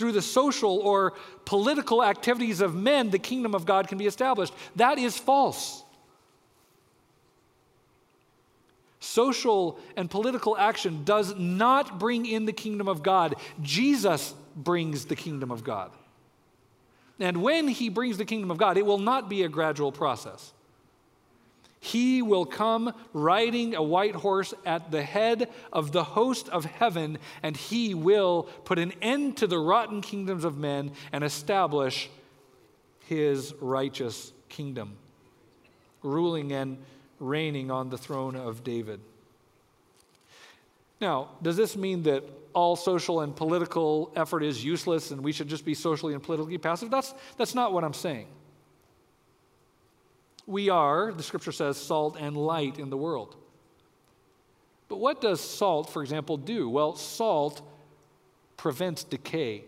through 0.00 0.12
the 0.12 0.22
social 0.22 0.78
or 0.78 1.12
political 1.44 2.02
activities 2.02 2.62
of 2.62 2.74
men, 2.74 3.10
the 3.10 3.18
kingdom 3.18 3.54
of 3.54 3.66
God 3.66 3.86
can 3.86 3.98
be 3.98 4.06
established. 4.06 4.54
That 4.76 4.98
is 4.98 5.18
false. 5.18 5.84
Social 8.98 9.78
and 9.96 10.10
political 10.10 10.56
action 10.56 11.04
does 11.04 11.34
not 11.36 11.98
bring 11.98 12.24
in 12.24 12.46
the 12.46 12.52
kingdom 12.52 12.88
of 12.88 13.02
God. 13.02 13.36
Jesus 13.60 14.34
brings 14.56 15.04
the 15.04 15.16
kingdom 15.16 15.50
of 15.50 15.64
God. 15.64 15.90
And 17.18 17.42
when 17.42 17.68
he 17.68 17.90
brings 17.90 18.16
the 18.16 18.24
kingdom 18.24 18.50
of 18.50 18.56
God, 18.56 18.78
it 18.78 18.86
will 18.86 18.98
not 18.98 19.28
be 19.28 19.42
a 19.42 19.48
gradual 19.50 19.92
process. 19.92 20.54
He 21.82 22.20
will 22.20 22.44
come 22.44 22.92
riding 23.14 23.74
a 23.74 23.82
white 23.82 24.14
horse 24.14 24.52
at 24.66 24.90
the 24.90 25.02
head 25.02 25.48
of 25.72 25.92
the 25.92 26.04
host 26.04 26.50
of 26.50 26.66
heaven, 26.66 27.18
and 27.42 27.56
he 27.56 27.94
will 27.94 28.44
put 28.64 28.78
an 28.78 28.92
end 29.00 29.38
to 29.38 29.46
the 29.46 29.58
rotten 29.58 30.02
kingdoms 30.02 30.44
of 30.44 30.58
men 30.58 30.92
and 31.10 31.24
establish 31.24 32.10
his 33.06 33.54
righteous 33.60 34.32
kingdom, 34.50 34.96
ruling 36.02 36.52
and 36.52 36.76
reigning 37.18 37.70
on 37.70 37.88
the 37.88 37.98
throne 37.98 38.36
of 38.36 38.62
David. 38.62 39.00
Now, 41.00 41.30
does 41.40 41.56
this 41.56 41.76
mean 41.76 42.02
that 42.02 42.24
all 42.52 42.76
social 42.76 43.20
and 43.20 43.34
political 43.34 44.12
effort 44.14 44.42
is 44.42 44.62
useless 44.62 45.12
and 45.12 45.22
we 45.22 45.32
should 45.32 45.48
just 45.48 45.64
be 45.64 45.72
socially 45.72 46.12
and 46.12 46.22
politically 46.22 46.58
passive? 46.58 46.90
That's, 46.90 47.14
that's 47.38 47.54
not 47.54 47.72
what 47.72 47.84
I'm 47.84 47.94
saying. 47.94 48.26
We 50.50 50.68
are, 50.68 51.12
the 51.12 51.22
scripture 51.22 51.52
says, 51.52 51.76
salt 51.76 52.16
and 52.18 52.36
light 52.36 52.80
in 52.80 52.90
the 52.90 52.96
world. 52.96 53.36
But 54.88 54.96
what 54.96 55.20
does 55.20 55.40
salt, 55.40 55.88
for 55.88 56.02
example, 56.02 56.36
do? 56.36 56.68
Well, 56.68 56.96
salt 56.96 57.62
prevents 58.56 59.04
decay. 59.04 59.62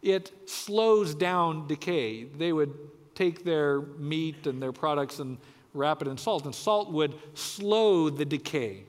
It 0.00 0.32
slows 0.48 1.14
down 1.14 1.66
decay. 1.66 2.24
They 2.24 2.54
would 2.54 2.72
take 3.14 3.44
their 3.44 3.82
meat 3.82 4.46
and 4.46 4.62
their 4.62 4.72
products 4.72 5.18
and 5.18 5.36
wrap 5.74 6.00
it 6.00 6.08
in 6.08 6.16
salt, 6.16 6.46
and 6.46 6.54
salt 6.54 6.90
would 6.90 7.14
slow 7.34 8.08
the 8.08 8.24
decay. 8.24 8.84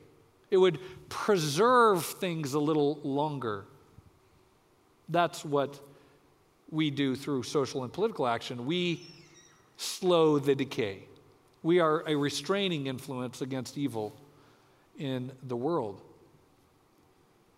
It 0.50 0.58
would 0.58 0.80
preserve 1.10 2.06
things 2.06 2.54
a 2.54 2.60
little 2.60 2.98
longer. 3.04 3.66
That's 5.10 5.44
what 5.44 5.82
we 6.72 6.92
do 6.92 7.18
through 7.18 7.44
social 7.44 7.84
and 7.84 7.92
political 7.92 8.26
action. 8.26 8.66
We 8.66 9.06
slow 9.84 10.40
the 10.40 10.56
decay. 10.56 11.04
We 11.62 11.80
are 11.80 12.04
a 12.08 12.16
restraining 12.16 12.88
influence 12.88 13.42
against 13.42 13.78
evil 13.78 14.16
in 14.98 15.32
the 15.44 15.56
world. 15.56 16.02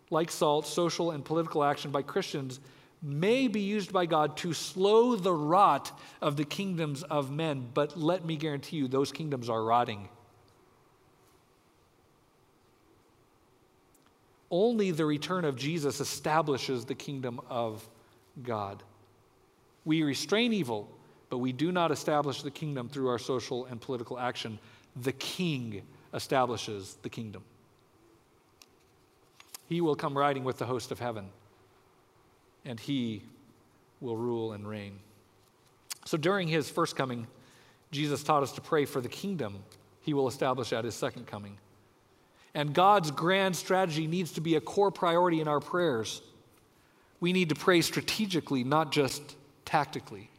Like 0.09 0.31
salt, 0.31 0.67
social 0.67 1.11
and 1.11 1.25
political 1.25 1.63
action 1.63 1.91
by 1.91 2.03
Christians 2.03 2.59
may 3.01 3.47
be 3.47 3.61
used 3.61 3.91
by 3.91 4.05
God 4.05 4.38
to 4.38 4.53
slow 4.53 5.15
the 5.15 5.33
rot 5.33 5.99
of 6.21 6.38
the 6.38 6.45
kingdoms 6.45 7.03
of 7.03 7.31
men, 7.31 7.69
but 7.73 7.97
let 7.97 8.25
me 8.25 8.35
guarantee 8.35 8.77
you, 8.77 8.88
those 8.88 9.11
kingdoms 9.11 9.49
are 9.49 9.63
rotting. 9.63 10.09
Only 14.49 14.91
the 14.91 15.05
return 15.05 15.45
of 15.45 15.55
Jesus 15.55 15.99
establishes 15.99 16.85
the 16.85 16.95
kingdom 16.95 17.41
of 17.49 17.88
God. 18.41 18.81
We 19.83 20.03
restrain 20.03 20.53
evil 20.53 20.89
but 21.29 21.39
we 21.39 21.51
do 21.51 21.71
not 21.71 21.91
establish 21.91 22.41
the 22.41 22.51
kingdom 22.51 22.89
through 22.89 23.09
our 23.09 23.19
social 23.19 23.65
and 23.65 23.81
political 23.81 24.19
action. 24.19 24.59
The 24.95 25.11
king 25.11 25.81
establishes 26.13 26.97
the 27.01 27.09
kingdom. 27.09 27.43
He 29.67 29.81
will 29.81 29.95
come 29.95 30.17
riding 30.17 30.43
with 30.43 30.57
the 30.57 30.65
host 30.65 30.91
of 30.91 30.99
heaven, 30.99 31.29
and 32.63 32.79
he 32.79 33.23
will 33.99 34.17
rule 34.17 34.53
and 34.53 34.67
reign. 34.67 34.99
So 36.05 36.17
during 36.17 36.47
his 36.47 36.69
first 36.69 36.95
coming, 36.95 37.27
Jesus 37.91 38.23
taught 38.23 38.43
us 38.43 38.51
to 38.53 38.61
pray 38.61 38.85
for 38.85 39.01
the 39.01 39.09
kingdom 39.09 39.63
he 40.01 40.13
will 40.13 40.27
establish 40.27 40.71
at 40.71 40.85
his 40.85 40.93
second 40.93 41.25
coming. 41.25 41.57
And 42.53 42.73
God's 42.73 43.09
grand 43.11 43.55
strategy 43.55 44.07
needs 44.07 44.31
to 44.33 44.41
be 44.41 44.55
a 44.55 44.61
core 44.61 44.91
priority 44.91 45.41
in 45.41 45.47
our 45.47 45.59
prayers. 45.59 46.21
We 47.19 47.33
need 47.33 47.49
to 47.49 47.55
pray 47.55 47.81
strategically, 47.81 48.63
not 48.63 48.91
just 48.91 49.35
tactically. 49.65 50.29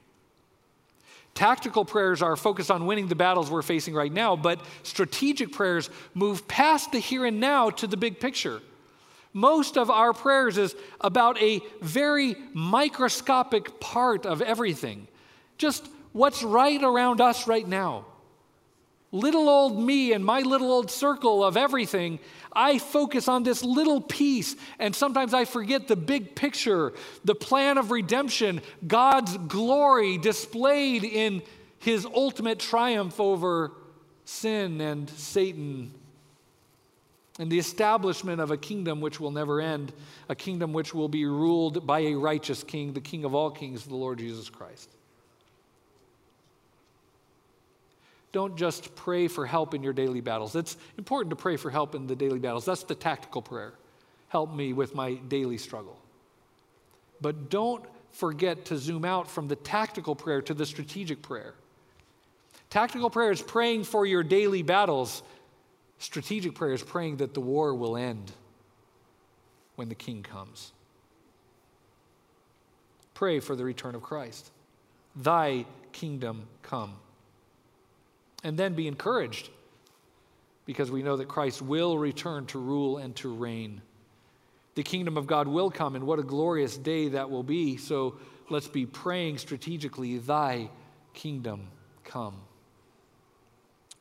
Tactical 1.36 1.84
prayers 1.84 2.22
are 2.22 2.34
focused 2.34 2.70
on 2.70 2.86
winning 2.86 3.08
the 3.08 3.14
battles 3.14 3.50
we're 3.50 3.60
facing 3.60 3.92
right 3.92 4.10
now, 4.10 4.36
but 4.36 4.58
strategic 4.82 5.52
prayers 5.52 5.90
move 6.14 6.48
past 6.48 6.92
the 6.92 6.98
here 6.98 7.26
and 7.26 7.38
now 7.38 7.68
to 7.68 7.86
the 7.86 7.96
big 7.98 8.18
picture. 8.18 8.62
Most 9.34 9.76
of 9.76 9.90
our 9.90 10.14
prayers 10.14 10.56
is 10.56 10.74
about 10.98 11.38
a 11.42 11.60
very 11.82 12.36
microscopic 12.54 13.78
part 13.80 14.24
of 14.24 14.40
everything, 14.40 15.08
just 15.58 15.86
what's 16.14 16.42
right 16.42 16.82
around 16.82 17.20
us 17.20 17.46
right 17.46 17.68
now. 17.68 18.06
Little 19.12 19.50
old 19.50 19.78
me 19.78 20.14
and 20.14 20.24
my 20.24 20.40
little 20.40 20.72
old 20.72 20.90
circle 20.90 21.44
of 21.44 21.58
everything, 21.58 22.18
I 22.56 22.78
focus 22.78 23.28
on 23.28 23.42
this 23.42 23.62
little 23.62 24.00
piece, 24.00 24.56
and 24.78 24.96
sometimes 24.96 25.34
I 25.34 25.44
forget 25.44 25.86
the 25.86 25.94
big 25.94 26.34
picture, 26.34 26.94
the 27.24 27.34
plan 27.34 27.76
of 27.76 27.90
redemption, 27.90 28.62
God's 28.86 29.36
glory 29.36 30.18
displayed 30.18 31.04
in 31.04 31.42
his 31.78 32.06
ultimate 32.06 32.58
triumph 32.58 33.20
over 33.20 33.72
sin 34.24 34.80
and 34.80 35.08
Satan 35.10 35.92
and 37.38 37.50
the 37.50 37.58
establishment 37.58 38.40
of 38.40 38.50
a 38.50 38.56
kingdom 38.56 39.00
which 39.00 39.20
will 39.20 39.30
never 39.30 39.60
end, 39.60 39.92
a 40.28 40.34
kingdom 40.34 40.72
which 40.72 40.94
will 40.94 41.08
be 41.08 41.26
ruled 41.26 41.86
by 41.86 42.00
a 42.00 42.14
righteous 42.14 42.62
king, 42.64 42.92
the 42.92 43.00
King 43.00 43.24
of 43.24 43.34
all 43.34 43.50
kings, 43.50 43.84
the 43.84 43.94
Lord 43.94 44.18
Jesus 44.18 44.48
Christ. 44.48 44.90
Don't 48.36 48.54
just 48.54 48.94
pray 48.96 49.28
for 49.28 49.46
help 49.46 49.72
in 49.72 49.82
your 49.82 49.94
daily 49.94 50.20
battles. 50.20 50.54
It's 50.54 50.76
important 50.98 51.30
to 51.30 51.36
pray 51.36 51.56
for 51.56 51.70
help 51.70 51.94
in 51.94 52.06
the 52.06 52.14
daily 52.14 52.38
battles. 52.38 52.66
That's 52.66 52.82
the 52.82 52.94
tactical 52.94 53.40
prayer. 53.40 53.72
Help 54.28 54.54
me 54.54 54.74
with 54.74 54.94
my 54.94 55.14
daily 55.14 55.56
struggle. 55.56 55.98
But 57.22 57.48
don't 57.48 57.82
forget 58.12 58.66
to 58.66 58.76
zoom 58.76 59.06
out 59.06 59.30
from 59.30 59.48
the 59.48 59.56
tactical 59.56 60.14
prayer 60.14 60.42
to 60.42 60.52
the 60.52 60.66
strategic 60.66 61.22
prayer. 61.22 61.54
Tactical 62.68 63.08
prayer 63.08 63.30
is 63.30 63.40
praying 63.40 63.84
for 63.84 64.04
your 64.04 64.22
daily 64.22 64.60
battles 64.60 65.22
Strategic 65.98 66.54
prayer 66.54 66.74
is 66.74 66.82
praying 66.82 67.16
that 67.16 67.32
the 67.32 67.40
war 67.40 67.74
will 67.74 67.96
end 67.96 68.30
when 69.76 69.88
the 69.88 69.94
king 69.94 70.22
comes. 70.22 70.72
Pray 73.14 73.40
for 73.40 73.56
the 73.56 73.64
return 73.64 73.94
of 73.94 74.02
Christ. 74.02 74.50
Thy 75.14 75.64
kingdom 75.92 76.48
come. 76.62 76.96
And 78.46 78.56
then 78.56 78.74
be 78.74 78.86
encouraged 78.86 79.50
because 80.66 80.90
we 80.90 81.02
know 81.02 81.16
that 81.16 81.26
Christ 81.26 81.60
will 81.60 81.98
return 81.98 82.46
to 82.46 82.58
rule 82.58 82.98
and 82.98 83.14
to 83.16 83.34
reign. 83.34 83.82
The 84.76 84.82
kingdom 84.82 85.16
of 85.16 85.26
God 85.26 85.48
will 85.48 85.70
come, 85.70 85.96
and 85.96 86.06
what 86.06 86.18
a 86.18 86.22
glorious 86.22 86.76
day 86.76 87.08
that 87.08 87.30
will 87.30 87.42
be. 87.42 87.76
So 87.76 88.18
let's 88.48 88.68
be 88.68 88.86
praying 88.86 89.38
strategically, 89.38 90.18
Thy 90.18 90.70
kingdom 91.12 91.68
come. 92.04 92.36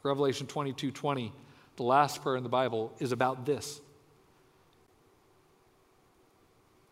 Revelation 0.03 0.47
22 0.47 0.91
20 0.91 1.31
the 1.75 1.83
last 1.83 2.21
prayer 2.21 2.37
in 2.37 2.43
the 2.43 2.49
Bible, 2.49 2.93
is 2.99 3.11
about 3.11 3.45
this. 3.45 3.81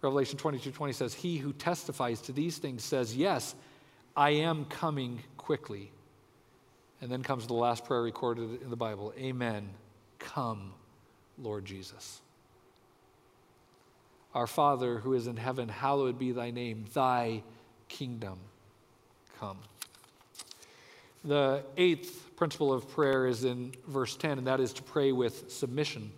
Revelation 0.02 0.38
22 0.38 0.72
20 0.72 0.94
says, 0.94 1.14
He 1.14 1.38
who 1.38 1.54
testifies 1.54 2.22
to 2.22 2.34
these 2.34 2.58
things 2.58 2.84
says, 2.84 3.16
Yes, 3.16 3.56
I 4.16 4.32
am 4.32 4.66
coming 4.66 5.22
quickly. 5.38 5.92
And 7.04 7.12
then 7.12 7.22
comes 7.22 7.48
the 7.48 7.54
last 7.54 7.84
prayer 7.84 8.02
recorded 8.02 8.62
in 8.62 8.70
the 8.70 8.78
Bible 8.78 9.14
Amen. 9.20 9.68
Come, 10.20 10.72
Lord 11.38 11.66
Jesus. 11.66 12.22
Our 14.34 14.48
Father 14.48 15.00
who 15.00 15.14
is 15.14 15.28
in 15.28 15.36
heaven, 15.36 15.68
hallowed 15.68 16.18
be 16.18 16.32
thy 16.32 16.52
name, 16.52 16.86
thy 16.94 17.44
kingdom 17.90 18.38
come. 19.38 19.58
The 21.26 21.66
eighth 21.76 22.38
principle 22.38 22.72
of 22.72 22.90
prayer 22.90 23.28
is 23.28 23.44
in 23.44 23.74
verse 23.86 24.16
10, 24.16 24.38
and 24.38 24.48
that 24.48 24.62
is 24.62 24.72
to 24.72 24.82
pray 24.82 25.12
with 25.12 25.52
submission. 25.52 26.10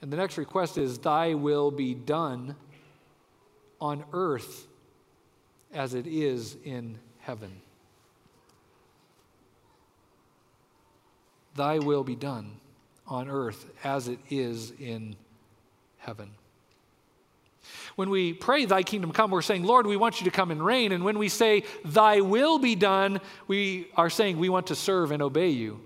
And 0.00 0.10
the 0.10 0.16
next 0.16 0.38
request 0.38 0.78
is, 0.78 0.96
Thy 0.96 1.34
will 1.34 1.70
be 1.70 1.92
done 1.92 2.56
on 3.82 4.04
earth 4.14 4.66
as 5.74 5.92
it 5.92 6.06
is 6.06 6.56
in 6.64 6.98
heaven. 7.18 7.60
Thy 11.60 11.78
will 11.78 12.04
be 12.04 12.16
done 12.16 12.52
on 13.06 13.28
earth 13.28 13.66
as 13.84 14.08
it 14.08 14.18
is 14.30 14.72
in 14.80 15.14
heaven. 15.98 16.30
When 17.96 18.08
we 18.08 18.32
pray, 18.32 18.64
Thy 18.64 18.82
kingdom 18.82 19.12
come, 19.12 19.30
we're 19.30 19.42
saying, 19.42 19.64
Lord, 19.64 19.86
we 19.86 19.98
want 19.98 20.22
you 20.22 20.24
to 20.24 20.30
come 20.30 20.50
and 20.50 20.64
reign. 20.64 20.90
And 20.90 21.04
when 21.04 21.18
we 21.18 21.28
say, 21.28 21.64
Thy 21.84 22.22
will 22.22 22.58
be 22.58 22.76
done, 22.76 23.20
we 23.46 23.88
are 23.94 24.08
saying 24.08 24.38
we 24.38 24.48
want 24.48 24.68
to 24.68 24.74
serve 24.74 25.10
and 25.10 25.20
obey 25.20 25.50
you. 25.50 25.82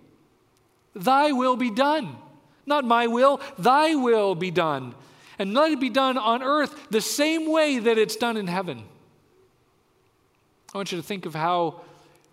Thy 0.95 1.33
will 1.33 1.57
be 1.57 1.73
done. 1.73 2.19
Not 2.67 2.85
my 2.85 3.09
will, 3.09 3.41
Thy 3.59 3.97
will 3.97 4.37
be 4.37 4.53
done. 4.53 4.95
And 5.41 5.55
let 5.55 5.73
it 5.73 5.81
be 5.81 5.91
done 5.91 6.17
on 6.17 6.45
earth 6.45 6.87
the 6.91 7.01
same 7.01 7.51
way 7.51 7.81
that 7.81 7.99
it's 7.99 8.15
done 8.15 8.37
in 8.37 8.47
heaven. 8.47 8.85
I 10.73 10.79
want 10.79 10.93
you 10.93 10.99
to 10.99 11.05
think 11.05 11.27
of 11.27 11.35
how 11.35 11.81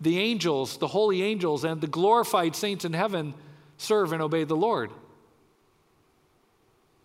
the 0.02 0.18
angels, 0.18 0.76
the 0.78 0.88
holy 0.88 1.22
angels, 1.22 1.64
and 1.64 1.80
the 1.80 1.86
glorified 1.86 2.56
saints 2.56 2.84
in 2.84 2.92
heaven 2.92 3.34
serve 3.78 4.12
and 4.12 4.20
obey 4.20 4.44
the 4.44 4.56
Lord. 4.56 4.90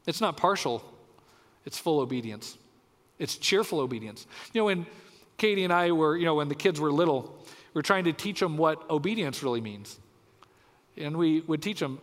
It's 0.08 0.20
not 0.20 0.36
partial, 0.36 0.84
it's 1.66 1.78
full 1.78 2.00
obedience. 2.00 2.58
It's 3.20 3.36
cheerful 3.36 3.80
obedience. 3.80 4.28
You 4.54 4.62
know, 4.62 4.66
when 4.66 4.86
Katie 5.38 5.64
and 5.64 5.74
I 5.74 5.92
were, 5.92 6.16
you 6.16 6.26
know, 6.26 6.36
when 6.36 6.50
the 6.50 6.56
kids 6.56 6.80
were 6.80 6.92
little, 6.92 7.36
we 7.74 7.80
are 7.80 7.84
trying 7.84 8.06
to 8.06 8.14
teach 8.14 8.40
them 8.40 8.58
what 8.58 8.90
obedience 8.90 9.44
really 9.44 9.62
means. 9.62 10.00
And 10.98 11.18
we 11.18 11.42
would 11.42 11.62
teach 11.62 11.80
them 11.80 12.00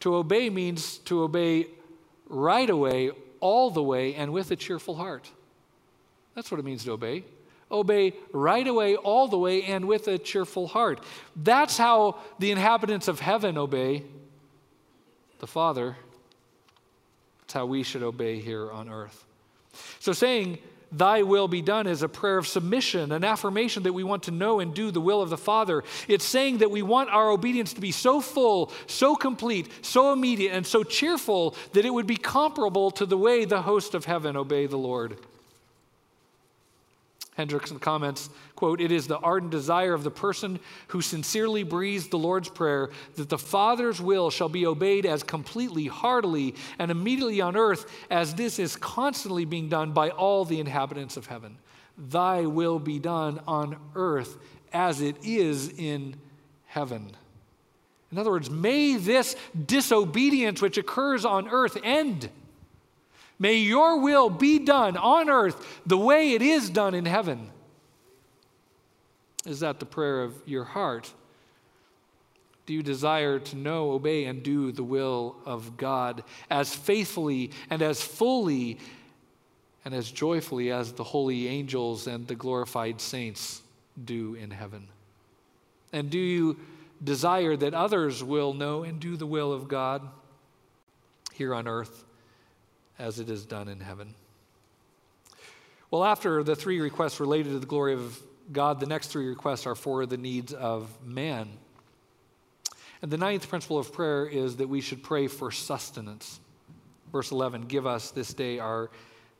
to 0.00 0.16
obey 0.16 0.50
means 0.50 0.98
to 0.98 1.22
obey 1.22 1.66
right 2.28 2.68
away, 2.68 3.10
all 3.40 3.70
the 3.70 3.82
way, 3.82 4.14
and 4.14 4.32
with 4.32 4.50
a 4.50 4.56
cheerful 4.56 4.96
heart. 4.96 5.30
That's 6.34 6.50
what 6.50 6.58
it 6.58 6.64
means 6.64 6.84
to 6.84 6.92
obey. 6.92 7.24
Obey 7.72 8.12
right 8.32 8.66
away, 8.66 8.96
all 8.96 9.26
the 9.26 9.38
way, 9.38 9.62
and 9.64 9.88
with 9.88 10.06
a 10.08 10.18
cheerful 10.18 10.66
heart. 10.66 11.00
That's 11.34 11.78
how 11.78 12.18
the 12.38 12.50
inhabitants 12.50 13.08
of 13.08 13.18
heaven 13.18 13.56
obey 13.56 14.04
the 15.38 15.46
Father 15.46 15.96
it's 17.52 17.54
how 17.58 17.66
we 17.66 17.82
should 17.82 18.02
obey 18.02 18.40
here 18.40 18.72
on 18.72 18.88
earth. 18.88 19.26
So, 20.00 20.14
saying, 20.14 20.56
Thy 20.90 21.22
will 21.22 21.48
be 21.48 21.60
done 21.60 21.86
is 21.86 22.02
a 22.02 22.08
prayer 22.08 22.38
of 22.38 22.46
submission, 22.46 23.12
an 23.12 23.24
affirmation 23.24 23.82
that 23.82 23.92
we 23.92 24.04
want 24.04 24.22
to 24.22 24.30
know 24.30 24.60
and 24.60 24.72
do 24.72 24.90
the 24.90 25.02
will 25.02 25.20
of 25.20 25.28
the 25.28 25.36
Father. 25.36 25.84
It's 26.08 26.24
saying 26.24 26.58
that 26.58 26.70
we 26.70 26.80
want 26.80 27.10
our 27.10 27.28
obedience 27.28 27.74
to 27.74 27.82
be 27.82 27.92
so 27.92 28.22
full, 28.22 28.72
so 28.86 29.16
complete, 29.16 29.68
so 29.82 30.14
immediate, 30.14 30.52
and 30.52 30.66
so 30.66 30.82
cheerful 30.82 31.54
that 31.74 31.84
it 31.84 31.92
would 31.92 32.06
be 32.06 32.16
comparable 32.16 32.90
to 32.92 33.04
the 33.04 33.18
way 33.18 33.44
the 33.44 33.60
host 33.60 33.94
of 33.94 34.06
heaven 34.06 34.34
obey 34.34 34.64
the 34.64 34.78
Lord. 34.78 35.18
Hendriksen 37.38 37.80
comments, 37.80 38.28
quote, 38.56 38.80
It 38.80 38.92
is 38.92 39.06
the 39.06 39.18
ardent 39.18 39.52
desire 39.52 39.94
of 39.94 40.04
the 40.04 40.10
person 40.10 40.60
who 40.88 41.00
sincerely 41.00 41.62
breathes 41.62 42.08
the 42.08 42.18
Lord's 42.18 42.50
Prayer 42.50 42.90
that 43.14 43.30
the 43.30 43.38
Father's 43.38 44.02
will 44.02 44.30
shall 44.30 44.50
be 44.50 44.66
obeyed 44.66 45.06
as 45.06 45.22
completely, 45.22 45.86
heartily, 45.86 46.54
and 46.78 46.90
immediately 46.90 47.40
on 47.40 47.56
earth 47.56 47.90
as 48.10 48.34
this 48.34 48.58
is 48.58 48.76
constantly 48.76 49.46
being 49.46 49.70
done 49.70 49.92
by 49.92 50.10
all 50.10 50.44
the 50.44 50.60
inhabitants 50.60 51.16
of 51.16 51.26
heaven. 51.26 51.56
Thy 51.96 52.42
will 52.42 52.78
be 52.78 52.98
done 52.98 53.40
on 53.46 53.76
earth 53.94 54.36
as 54.72 55.00
it 55.00 55.16
is 55.22 55.70
in 55.78 56.16
heaven. 56.66 57.12
In 58.10 58.18
other 58.18 58.30
words, 58.30 58.50
may 58.50 58.96
this 58.96 59.36
disobedience 59.66 60.60
which 60.60 60.76
occurs 60.76 61.24
on 61.24 61.48
earth 61.48 61.78
end. 61.82 62.28
May 63.38 63.56
your 63.56 64.00
will 64.00 64.30
be 64.30 64.58
done 64.58 64.96
on 64.96 65.28
earth 65.28 65.80
the 65.84 65.98
way 65.98 66.32
it 66.32 66.42
is 66.42 66.70
done 66.70 66.94
in 66.94 67.06
heaven. 67.06 67.50
Is 69.44 69.60
that 69.60 69.80
the 69.80 69.86
prayer 69.86 70.22
of 70.22 70.40
your 70.46 70.64
heart? 70.64 71.12
Do 72.66 72.74
you 72.74 72.82
desire 72.82 73.40
to 73.40 73.56
know, 73.56 73.90
obey, 73.90 74.24
and 74.26 74.42
do 74.42 74.70
the 74.70 74.84
will 74.84 75.36
of 75.44 75.76
God 75.76 76.22
as 76.48 76.74
faithfully 76.74 77.50
and 77.68 77.82
as 77.82 78.00
fully 78.00 78.78
and 79.84 79.92
as 79.92 80.10
joyfully 80.10 80.70
as 80.70 80.92
the 80.92 81.02
holy 81.02 81.48
angels 81.48 82.06
and 82.06 82.26
the 82.28 82.36
glorified 82.36 83.00
saints 83.00 83.62
do 84.04 84.34
in 84.34 84.52
heaven? 84.52 84.86
And 85.92 86.08
do 86.08 86.18
you 86.18 86.58
desire 87.02 87.56
that 87.56 87.74
others 87.74 88.22
will 88.22 88.54
know 88.54 88.84
and 88.84 89.00
do 89.00 89.16
the 89.16 89.26
will 89.26 89.52
of 89.52 89.66
God 89.66 90.08
here 91.32 91.52
on 91.52 91.66
earth? 91.66 92.04
As 92.98 93.18
it 93.18 93.30
is 93.30 93.44
done 93.44 93.68
in 93.68 93.80
heaven. 93.80 94.14
Well, 95.90 96.04
after 96.04 96.42
the 96.42 96.56
three 96.56 96.80
requests 96.80 97.20
related 97.20 97.52
to 97.52 97.58
the 97.58 97.66
glory 97.66 97.92
of 97.92 98.18
God, 98.50 98.80
the 98.80 98.86
next 98.86 99.08
three 99.08 99.28
requests 99.28 99.66
are 99.66 99.74
for 99.74 100.06
the 100.06 100.16
needs 100.16 100.52
of 100.52 100.88
man. 101.04 101.50
And 103.02 103.10
the 103.10 103.18
ninth 103.18 103.48
principle 103.48 103.78
of 103.78 103.92
prayer 103.92 104.26
is 104.26 104.56
that 104.56 104.68
we 104.68 104.80
should 104.80 105.02
pray 105.02 105.26
for 105.26 105.50
sustenance. 105.50 106.40
Verse 107.10 107.30
11 107.30 107.62
Give 107.62 107.86
us 107.86 108.10
this 108.10 108.32
day 108.32 108.58
our 108.58 108.90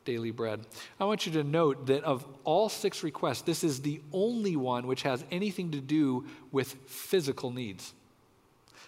daily 0.05 0.31
bread. 0.31 0.61
I 1.01 1.05
want 1.05 1.27
you 1.27 1.33
to 1.33 1.45
note 1.45 1.87
that 1.87 2.05
of 2.05 2.27
all 2.45 2.69
six 2.69 3.03
requests, 3.03 3.43
this 3.43 3.63
is 3.63 3.81
the 3.81 4.01
only 4.13 4.57
one 4.57 4.87
which 4.87 5.03
has 5.03 5.25
anything 5.31 5.71
to 5.71 5.81
do 5.81 6.27
with 6.51 6.73
physical 6.87 7.51
needs. 7.51 7.95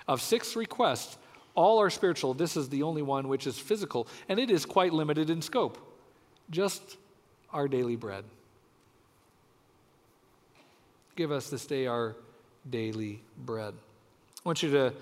Of 0.07 0.21
six 0.21 0.57
requests, 0.57 1.17
all 1.55 1.81
are 1.81 1.91
spiritual. 1.91 2.35
This 2.35 2.57
is 2.57 2.69
the 2.69 2.83
only 2.83 3.03
one 3.03 3.29
which 3.29 3.47
is 3.47 3.59
physical, 3.59 4.07
and 4.29 4.39
it 4.39 4.51
is 4.51 4.67
quite 4.67 4.93
limited 4.93 5.31
in 5.31 5.43
scope. 5.43 5.79
Just 6.51 6.97
our 7.53 7.69
daily 7.69 7.97
bread. 7.97 8.25
Give 11.17 11.31
us 11.31 11.49
this 11.49 11.65
day 11.65 11.87
our 11.87 12.17
daily 12.69 13.23
bread. 13.45 13.75
I 13.75 14.49
want 14.49 14.63
you 14.63 14.71
to 14.73 14.93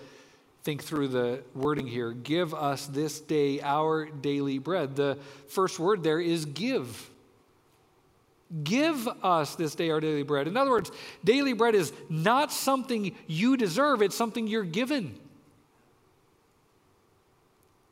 think 0.62 0.84
through 0.84 1.08
the 1.08 1.42
wording 1.54 1.86
here. 1.86 2.12
Give 2.12 2.54
us 2.54 2.86
this 2.86 3.20
day 3.20 3.60
our 3.60 4.06
daily 4.06 4.58
bread. 4.58 4.94
The 4.94 5.18
first 5.48 5.78
word 5.78 6.02
there 6.02 6.20
is 6.20 6.44
give. 6.44 7.10
Give 8.62 9.08
us 9.22 9.56
this 9.56 9.74
day 9.74 9.90
our 9.90 10.00
daily 10.00 10.22
bread. 10.22 10.46
In 10.46 10.56
other 10.56 10.70
words, 10.70 10.92
daily 11.24 11.54
bread 11.54 11.74
is 11.74 11.92
not 12.10 12.52
something 12.52 13.16
you 13.26 13.56
deserve, 13.56 14.02
it's 14.02 14.14
something 14.14 14.46
you're 14.46 14.62
given. 14.62 15.18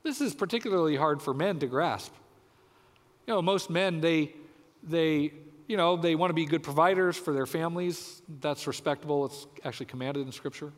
This 0.03 0.21
is 0.21 0.35
particularly 0.35 0.97
hard 0.97 1.21
for 1.21 1.35
men 1.35 1.59
to 1.59 1.67
grasp. 1.67 2.13
You 3.27 3.35
know, 3.35 3.43
most 3.43 3.71
men, 3.71 4.01
they, 4.01 4.35
they, 4.83 5.33
you 5.69 5.77
know, 5.77 5.97
they 5.97 6.15
want 6.15 6.31
to 6.31 6.35
be 6.35 6.47
good 6.47 6.63
providers 6.63 7.17
for 7.17 7.33
their 7.33 7.47
families. 7.47 8.23
That's 8.41 8.67
respectable. 8.67 9.27
It's 9.27 9.47
actually 9.65 9.87
commanded 9.87 10.27
in 10.27 10.33
Scripture. 10.33 10.73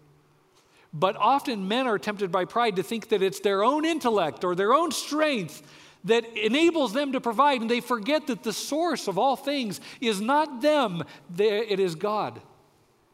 But 0.92 1.16
often 1.16 1.68
men 1.68 1.87
are 1.87 1.98
tempted 1.98 2.30
by 2.30 2.44
pride 2.44 2.76
to 2.76 2.82
think 2.82 3.08
that 3.08 3.22
it's 3.22 3.40
their 3.40 3.64
own 3.64 3.85
intellect 3.85 4.44
or 4.44 4.54
their 4.54 4.74
own 4.74 4.90
strength 4.92 5.62
that 6.04 6.24
enables 6.37 6.92
them 6.92 7.12
to 7.12 7.20
provide, 7.20 7.61
and 7.61 7.70
they 7.70 7.80
forget 7.80 8.26
that 8.26 8.42
the 8.42 8.52
source 8.52 9.06
of 9.06 9.18
all 9.18 9.37
things 9.37 9.80
is 10.00 10.20
not 10.20 10.61
them, 10.61 11.04
it 11.38 11.78
is 11.78 11.94
God. 11.94 12.42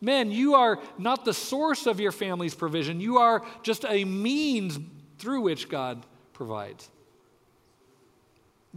Men, 0.00 0.30
you 0.30 0.54
are 0.54 0.80
not 0.96 1.24
the 1.24 1.34
source 1.34 1.86
of 1.86 2.00
your 2.00 2.12
family's 2.12 2.54
provision, 2.54 3.00
you 3.00 3.18
are 3.18 3.44
just 3.62 3.84
a 3.86 4.04
means 4.04 4.78
through 5.18 5.40
which 5.42 5.68
God 5.68 6.04
provides. 6.32 6.88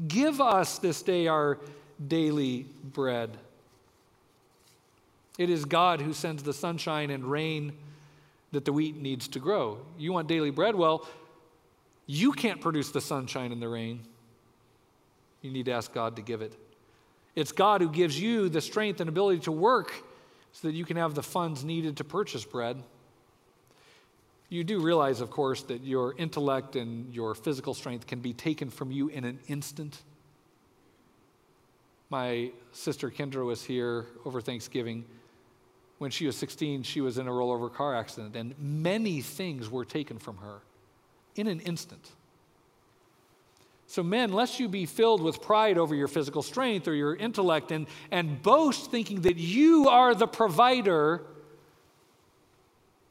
Give 0.07 0.41
us 0.41 0.79
this 0.79 1.01
day 1.01 1.27
our 1.27 1.59
daily 2.07 2.65
bread. 2.83 3.37
It 5.37 5.49
is 5.49 5.65
God 5.65 6.01
who 6.01 6.13
sends 6.13 6.43
the 6.43 6.53
sunshine 6.53 7.09
and 7.09 7.23
rain 7.25 7.73
that 8.51 8.65
the 8.65 8.73
wheat 8.73 8.97
needs 8.97 9.27
to 9.29 9.39
grow. 9.39 9.79
You 9.97 10.13
want 10.13 10.27
daily 10.27 10.51
bread? 10.51 10.75
Well, 10.75 11.07
you 12.05 12.31
can't 12.31 12.59
produce 12.59 12.91
the 12.91 13.01
sunshine 13.01 13.51
and 13.51 13.61
the 13.61 13.69
rain. 13.69 14.01
You 15.41 15.51
need 15.51 15.65
to 15.65 15.71
ask 15.71 15.93
God 15.93 16.15
to 16.17 16.21
give 16.21 16.41
it. 16.41 16.57
It's 17.35 17.51
God 17.51 17.81
who 17.81 17.89
gives 17.89 18.19
you 18.19 18.49
the 18.49 18.61
strength 18.61 18.99
and 18.99 19.09
ability 19.09 19.39
to 19.41 19.51
work 19.51 19.93
so 20.51 20.67
that 20.67 20.73
you 20.73 20.85
can 20.85 20.97
have 20.97 21.15
the 21.15 21.23
funds 21.23 21.63
needed 21.63 21.97
to 21.97 22.03
purchase 22.03 22.43
bread. 22.43 22.83
You 24.51 24.65
do 24.65 24.81
realize, 24.81 25.21
of 25.21 25.31
course, 25.31 25.63
that 25.63 25.81
your 25.81 26.13
intellect 26.17 26.75
and 26.75 27.13
your 27.13 27.33
physical 27.35 27.73
strength 27.73 28.05
can 28.05 28.19
be 28.19 28.33
taken 28.33 28.69
from 28.69 28.91
you 28.91 29.07
in 29.07 29.23
an 29.23 29.39
instant. 29.47 29.97
My 32.09 32.51
sister 32.73 33.09
Kendra 33.09 33.45
was 33.45 33.63
here 33.63 34.07
over 34.25 34.41
Thanksgiving 34.41 35.05
when 35.99 36.11
she 36.11 36.25
was 36.25 36.35
16, 36.35 36.83
she 36.83 36.99
was 36.99 37.17
in 37.17 37.29
a 37.29 37.31
rollover 37.31 37.73
car 37.73 37.95
accident, 37.95 38.35
and 38.35 38.53
many 38.59 39.21
things 39.21 39.69
were 39.69 39.85
taken 39.85 40.17
from 40.17 40.35
her 40.37 40.59
in 41.37 41.47
an 41.47 41.61
instant. 41.61 42.11
So, 43.87 44.03
men, 44.03 44.33
lest 44.33 44.59
you 44.59 44.67
be 44.67 44.85
filled 44.85 45.21
with 45.21 45.41
pride 45.41 45.77
over 45.77 45.95
your 45.95 46.09
physical 46.09 46.41
strength 46.41 46.89
or 46.89 46.93
your 46.93 47.15
intellect 47.15 47.71
and, 47.71 47.87
and 48.09 48.41
boast 48.41 48.91
thinking 48.91 49.21
that 49.21 49.37
you 49.37 49.87
are 49.87 50.13
the 50.13 50.27
provider, 50.27 51.21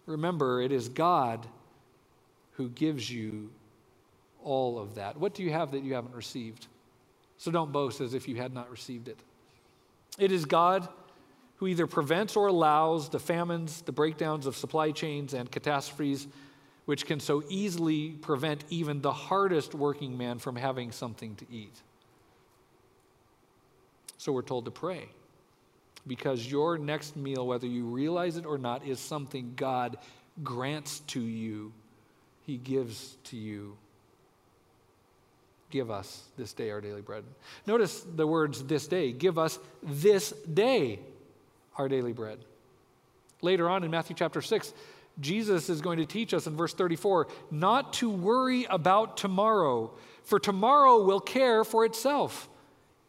remember 0.06 0.60
it 0.60 0.72
is 0.72 0.88
God 0.88 1.46
who 2.52 2.68
gives 2.68 3.10
you 3.10 3.50
all 4.42 4.78
of 4.78 4.96
that. 4.96 5.16
What 5.16 5.34
do 5.34 5.42
you 5.42 5.50
have 5.50 5.72
that 5.72 5.82
you 5.82 5.94
haven't 5.94 6.14
received? 6.14 6.66
So 7.38 7.50
don't 7.50 7.72
boast 7.72 8.00
as 8.00 8.14
if 8.14 8.28
you 8.28 8.36
had 8.36 8.52
not 8.52 8.70
received 8.70 9.08
it. 9.08 9.18
It 10.18 10.32
is 10.32 10.44
God 10.44 10.88
who 11.56 11.66
either 11.66 11.86
prevents 11.86 12.36
or 12.36 12.46
allows 12.46 13.10
the 13.10 13.18
famines, 13.18 13.82
the 13.82 13.92
breakdowns 13.92 14.46
of 14.46 14.56
supply 14.56 14.90
chains, 14.92 15.34
and 15.34 15.50
catastrophes, 15.50 16.26
which 16.86 17.06
can 17.06 17.20
so 17.20 17.42
easily 17.48 18.10
prevent 18.10 18.64
even 18.70 19.00
the 19.00 19.12
hardest 19.12 19.74
working 19.74 20.16
man 20.16 20.38
from 20.38 20.56
having 20.56 20.90
something 20.90 21.36
to 21.36 21.46
eat. 21.50 21.82
So 24.16 24.32
we're 24.32 24.42
told 24.42 24.64
to 24.66 24.70
pray 24.70 25.08
because 26.06 26.50
your 26.50 26.78
next 26.78 27.16
meal, 27.16 27.46
whether 27.46 27.66
you 27.66 27.84
realize 27.84 28.36
it 28.36 28.46
or 28.46 28.58
not, 28.58 28.86
is 28.86 28.98
something 28.98 29.52
God 29.56 29.96
grants 30.42 31.00
to 31.00 31.20
you, 31.20 31.72
He 32.46 32.56
gives 32.56 33.16
to 33.24 33.36
you. 33.36 33.76
Give 35.70 35.90
us 35.90 36.24
this 36.36 36.52
day 36.52 36.70
our 36.70 36.80
daily 36.80 37.02
bread. 37.02 37.22
Notice 37.66 38.00
the 38.00 38.26
words 38.26 38.64
this 38.64 38.88
day. 38.88 39.12
Give 39.12 39.38
us 39.38 39.58
this 39.82 40.32
day 40.52 40.98
our 41.76 41.88
daily 41.88 42.12
bread. 42.12 42.38
Later 43.40 43.68
on 43.68 43.84
in 43.84 43.90
Matthew 43.90 44.16
chapter 44.16 44.42
6, 44.42 44.74
Jesus 45.20 45.68
is 45.68 45.80
going 45.80 45.98
to 45.98 46.06
teach 46.06 46.34
us 46.34 46.46
in 46.46 46.56
verse 46.56 46.74
34 46.74 47.28
not 47.50 47.92
to 47.94 48.10
worry 48.10 48.64
about 48.64 49.16
tomorrow, 49.16 49.92
for 50.24 50.38
tomorrow 50.38 51.02
will 51.02 51.20
care 51.20 51.62
for 51.62 51.84
itself. 51.84 52.48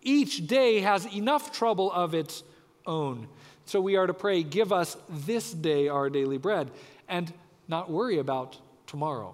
Each 0.01 0.45
day 0.45 0.81
has 0.81 1.05
enough 1.13 1.51
trouble 1.51 1.91
of 1.91 2.13
its 2.13 2.43
own. 2.85 3.27
So 3.65 3.79
we 3.81 3.95
are 3.95 4.07
to 4.07 4.13
pray, 4.13 4.43
Give 4.43 4.71
us 4.71 4.97
this 5.09 5.51
day 5.51 5.87
our 5.87 6.09
daily 6.09 6.37
bread, 6.37 6.71
and 7.07 7.31
not 7.67 7.89
worry 7.89 8.19
about 8.19 8.57
tomorrow. 8.87 9.33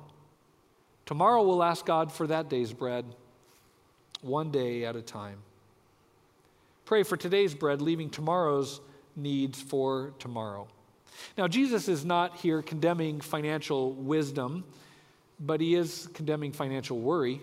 Tomorrow 1.06 1.44
we'll 1.44 1.64
ask 1.64 1.86
God 1.86 2.12
for 2.12 2.28
that 2.28 2.50
day's 2.50 2.74
bread, 2.74 3.06
one 4.22 4.52
day 4.52 4.86
at 4.86 4.96
a 4.96 5.02
time. 5.02 5.38
Pray 6.86 7.04
for 7.04 7.18
today's 7.18 7.54
bread, 7.54 7.82
leaving 7.82 8.10
tomorrow's 8.10 8.82
needs 9.16 9.62
for 9.62 10.14
tomorrow. 10.20 10.68
Now, 11.38 11.48
Jesus 11.48 11.88
is 11.88 12.06
not 12.06 12.38
here 12.38 12.62
condemning 12.62 13.20
financial 13.22 13.94
wisdom, 13.94 14.64
but 15.40 15.60
he 15.62 15.76
is 15.76 16.08
condemning 16.14 16.52
financial 16.52 17.00
worry. 17.00 17.42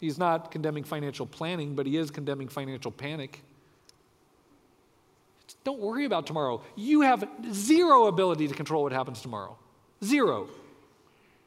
He's 0.00 0.18
not 0.18 0.50
condemning 0.50 0.84
financial 0.84 1.26
planning, 1.26 1.74
but 1.74 1.86
he 1.86 1.96
is 1.96 2.10
condemning 2.10 2.48
financial 2.48 2.90
panic. 2.90 3.42
Don't 5.64 5.80
worry 5.80 6.04
about 6.04 6.26
tomorrow. 6.26 6.62
You 6.76 7.00
have 7.00 7.26
zero 7.52 8.06
ability 8.06 8.48
to 8.48 8.54
control 8.54 8.82
what 8.82 8.92
happens 8.92 9.22
tomorrow. 9.22 9.56
Zero. 10.04 10.48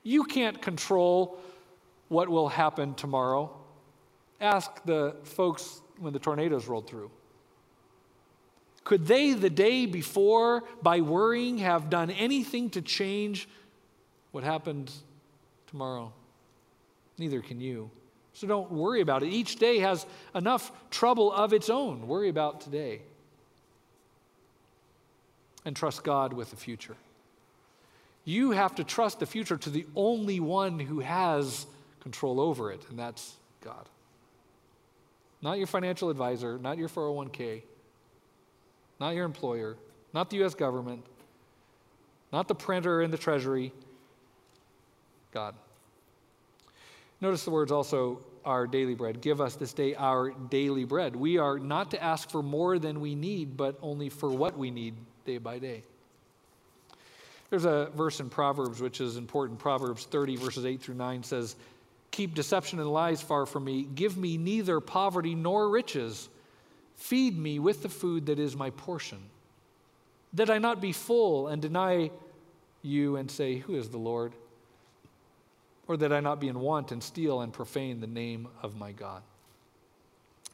You 0.03 0.23
can't 0.23 0.60
control 0.62 1.39
what 2.08 2.27
will 2.27 2.49
happen 2.49 2.95
tomorrow. 2.95 3.56
Ask 4.41 4.84
the 4.86 5.15
folks 5.23 5.82
when 5.99 6.13
the 6.13 6.19
tornadoes 6.19 6.67
rolled 6.67 6.88
through. 6.88 7.12
Could 8.84 9.06
they, 9.06 9.34
the 9.34 9.49
day 9.49 9.86
before, 9.86 10.63
by 10.82 11.01
worrying, 11.01 11.58
have 11.58 11.89
done 11.89 12.10
anything 12.10 12.69
to 12.71 12.82
change 12.82 13.49
what 14.32 14.43
happened 14.43 14.91
tomorrow? 15.67 16.13
Neither 17.17 17.41
can 17.41 17.60
you. 17.60 17.91
So 18.34 18.47
don't 18.47 18.71
worry 18.71 19.01
about 19.01 19.23
it. 19.23 19.27
Each 19.27 19.58
day 19.58 19.80
has 19.80 20.06
enough 20.34 20.71
trouble 20.89 21.34
of 21.34 21.53
its 21.53 21.69
own. 21.69 22.08
Worry 22.08 22.30
about 22.30 22.62
today. 22.62 23.01
And 25.68 25.76
trust 25.76 26.03
God 26.03 26.32
with 26.32 26.49
the 26.49 26.55
future. 26.55 26.95
You 28.24 28.51
have 28.51 28.76
to 28.76 28.84
trust 28.84 29.20
the 29.20 29.26
future 29.26 29.57
to 29.57 29.70
the 29.70 29.86
only 29.95 30.39
one 30.39 30.80
who 30.80 31.01
has 31.01 31.68
control 31.99 32.39
over 32.39 32.72
it, 32.72 32.82
and 32.89 32.97
that's 32.97 33.36
God. 33.61 33.86
Not 35.41 35.57
your 35.57 35.68
financial 35.68 36.09
advisor, 36.09 36.57
not 36.57 36.78
your 36.78 36.88
401k 36.88 37.63
not 38.99 39.15
your 39.15 39.26
employer, 39.26 39.78
not 40.13 40.30
the 40.30 40.38
U.S. 40.38 40.55
government, 40.55 41.05
not 42.32 42.47
the 42.47 42.55
printer 42.55 43.01
in 43.01 43.11
the 43.11 43.18
treasury, 43.18 43.72
God. 45.32 45.55
Notice 47.22 47.43
the 47.43 47.51
words 47.51 47.72
also, 47.72 48.20
our 48.45 48.65
daily 48.65 48.95
bread. 48.95 49.22
Give 49.22 49.41
us 49.41 49.55
this 49.55 49.74
day 49.74 49.93
our 49.95 50.32
daily 50.32 50.86
bread. 50.86 51.15
We 51.15 51.38
are 51.38 51.59
not 51.59 51.91
to 51.91 52.01
ask 52.01 52.30
for 52.30 52.41
more 52.41 52.80
than 52.80 53.01
we 53.01 53.13
need, 53.13 53.57
but 53.57 53.78
only 53.82 54.09
for 54.09 54.30
what 54.30 54.57
we 54.57 54.72
need 54.72 54.95
day 55.28 55.38
by 55.38 55.59
day. 55.59 55.84
There's 57.51 57.65
a 57.65 57.91
verse 57.95 58.19
in 58.19 58.30
Proverbs 58.30 58.82
which 58.82 58.99
is 58.99 59.15
important. 59.15 59.59
Proverbs 59.59 60.05
30, 60.05 60.38
verses 60.38 60.65
8 60.65 60.82
through 60.82 60.95
9 60.95 61.21
says, 61.21 61.55
Keep 62.09 62.34
deception 62.34 62.80
and 62.80 62.91
lies 62.91 63.21
far 63.21 63.45
from 63.45 63.63
me. 63.65 63.84
Give 63.93 64.17
me 64.17 64.38
neither 64.38 64.80
poverty 64.80 65.36
nor 65.36 65.69
riches 65.69 66.30
Feed 66.97 67.38
me 67.38 67.59
with 67.59 67.84
the 67.84 67.89
food 67.89 68.25
that 68.25 68.39
is 68.39 68.55
my 68.55 68.71
portion, 68.71 69.19
that 70.34 70.49
I 70.49 70.57
not 70.57 70.82
be 70.82 70.91
full 70.91 71.47
and 71.47 71.61
deny 71.61 72.09
you 72.82 73.17
and 73.17 73.30
say, 73.30 73.57
Who 73.57 73.75
is 73.75 73.89
the 73.89 73.99
Lord? 73.99 74.34
Or 75.88 75.95
that 75.97 76.11
I 76.11 76.19
not 76.19 76.41
be 76.41 76.49
in 76.49 76.59
want 76.59 76.91
and 76.91 77.01
steal 77.01 77.41
and 77.41 77.53
profane 77.53 78.01
the 78.01 78.07
name 78.07 78.47
of 78.61 78.75
my 78.75 78.91
God. 78.91 79.21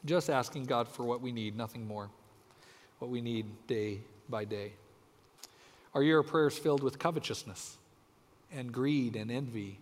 Just 0.04 0.30
asking 0.30 0.66
God 0.66 0.86
for 0.86 1.02
what 1.02 1.22
we 1.22 1.32
need, 1.32 1.56
nothing 1.56 1.88
more. 1.88 2.10
What 2.98 3.10
we 3.10 3.20
need 3.20 3.46
day 3.66 4.00
by 4.28 4.44
day. 4.44 4.72
Are 5.94 6.02
your 6.02 6.22
prayers 6.22 6.58
filled 6.58 6.82
with 6.82 6.98
covetousness 6.98 7.76
and 8.52 8.72
greed 8.72 9.16
and 9.16 9.30
envy? 9.30 9.78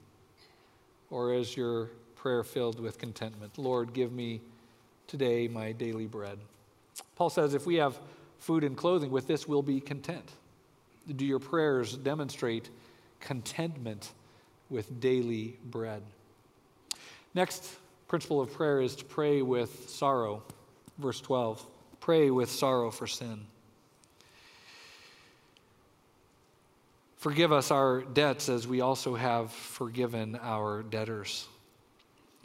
Or 1.11 1.32
is 1.32 1.57
your 1.57 1.90
prayer 2.16 2.45
filled 2.45 2.80
with 2.80 2.99
contentment? 2.99 3.59
Lord, 3.59 3.93
give 3.93 4.12
me 4.12 4.40
today 5.07 5.49
my 5.49 5.72
daily 5.72 6.07
bread. 6.07 6.38
Paul 7.16 7.30
says 7.30 7.55
if 7.55 7.66
we 7.66 7.76
have 7.76 7.99
food 8.38 8.64
and 8.64 8.76
clothing, 8.76 9.11
with 9.11 9.26
this 9.26 9.49
we'll 9.49 9.62
be 9.62 9.80
content. 9.80 10.30
Do 11.16 11.24
your 11.24 11.38
prayers 11.38 11.97
demonstrate 11.97 12.70
contentment 13.20 14.12
with 14.70 15.01
daily 15.01 15.59
bread? 15.64 16.03
Next 17.34 17.68
principle 18.09 18.40
of 18.40 18.53
prayer 18.53 18.80
is 18.80 18.95
to 18.97 19.05
pray 19.05 19.43
with 19.43 19.88
sorrow. 19.88 20.43
Verse 20.99 21.20
12 21.20 21.66
pray 22.01 22.30
with 22.30 22.51
sorrow 22.51 22.90
for 22.90 23.07
sin. 23.07 23.47
Forgive 27.23 27.53
us 27.53 27.70
our 27.70 28.01
debts 28.01 28.49
as 28.49 28.66
we 28.66 28.81
also 28.81 29.14
have 29.14 29.53
forgiven 29.53 30.37
our 30.43 30.83
debtors. 30.83 31.47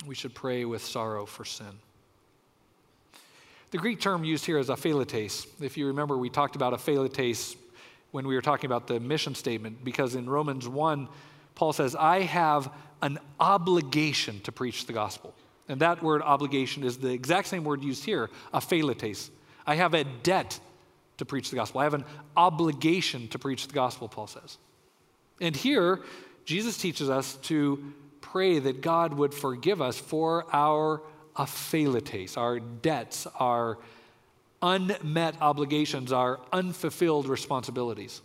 We 0.06 0.14
should 0.14 0.36
pray 0.36 0.66
with 0.66 0.84
sorrow 0.84 1.26
for 1.26 1.46
sin. 1.46 1.80
The 3.72 3.80
Greek 3.80 4.00
term 4.00 4.24
used 4.24 4.46
here 4.46 4.60
is 4.60 4.70
opheiletes. 4.70 5.48
If 5.60 5.78
you 5.78 5.88
remember, 5.88 6.16
we 6.16 6.30
talked 6.30 6.56
about 6.56 6.74
opheiletes 6.74 7.56
when 8.12 8.28
we 8.28 8.36
were 8.36 8.42
talking 8.44 8.68
about 8.68 8.86
the 8.86 9.00
mission 9.00 9.34
statement, 9.34 9.84
because 9.84 10.14
in 10.14 10.30
Romans 10.30 10.68
1, 10.68 11.08
Paul 11.56 11.74
says, 11.74 11.96
I 11.96 12.22
have 12.22 12.72
an 13.02 13.18
obligation 13.40 14.42
to 14.42 14.52
preach 14.52 14.86
the 14.86 14.94
gospel. 14.94 15.34
And 15.68 15.82
that 15.82 16.04
word 16.04 16.22
obligation 16.22 16.84
is 16.84 17.00
the 17.00 17.10
exact 17.10 17.48
same 17.48 17.64
word 17.64 17.84
used 17.84 18.06
here, 18.06 18.30
opheiletes. 18.54 19.32
I 19.66 19.74
have 19.74 19.96
a 19.96 20.04
debt 20.04 20.60
to 21.18 21.26
preach 21.26 21.50
the 21.50 21.56
gospel. 21.56 21.82
I 21.82 21.86
have 21.86 21.96
an 21.96 22.06
obligation 22.36 23.28
to 23.30 23.40
preach 23.40 23.66
the 23.66 23.74
gospel, 23.74 24.08
Paul 24.08 24.28
says. 24.28 24.60
And 25.40 25.56
here, 25.56 26.02
Jesus 26.46 26.78
teaches 26.78 27.10
us 27.10 27.36
to 27.44 27.94
pray 28.22 28.60
that 28.60 28.82
God 28.82 29.14
would 29.14 29.34
forgive 29.34 29.82
us 29.82 29.98
for 29.98 30.46
our 30.54 31.02
opheiletes, 31.36 32.38
our 32.38 32.60
debts, 32.60 33.28
our 33.40 33.78
unmet 34.62 35.36
obligations, 35.42 36.12
our 36.12 36.40
unfulfilled 36.52 37.28
responsibilities. 37.28 38.22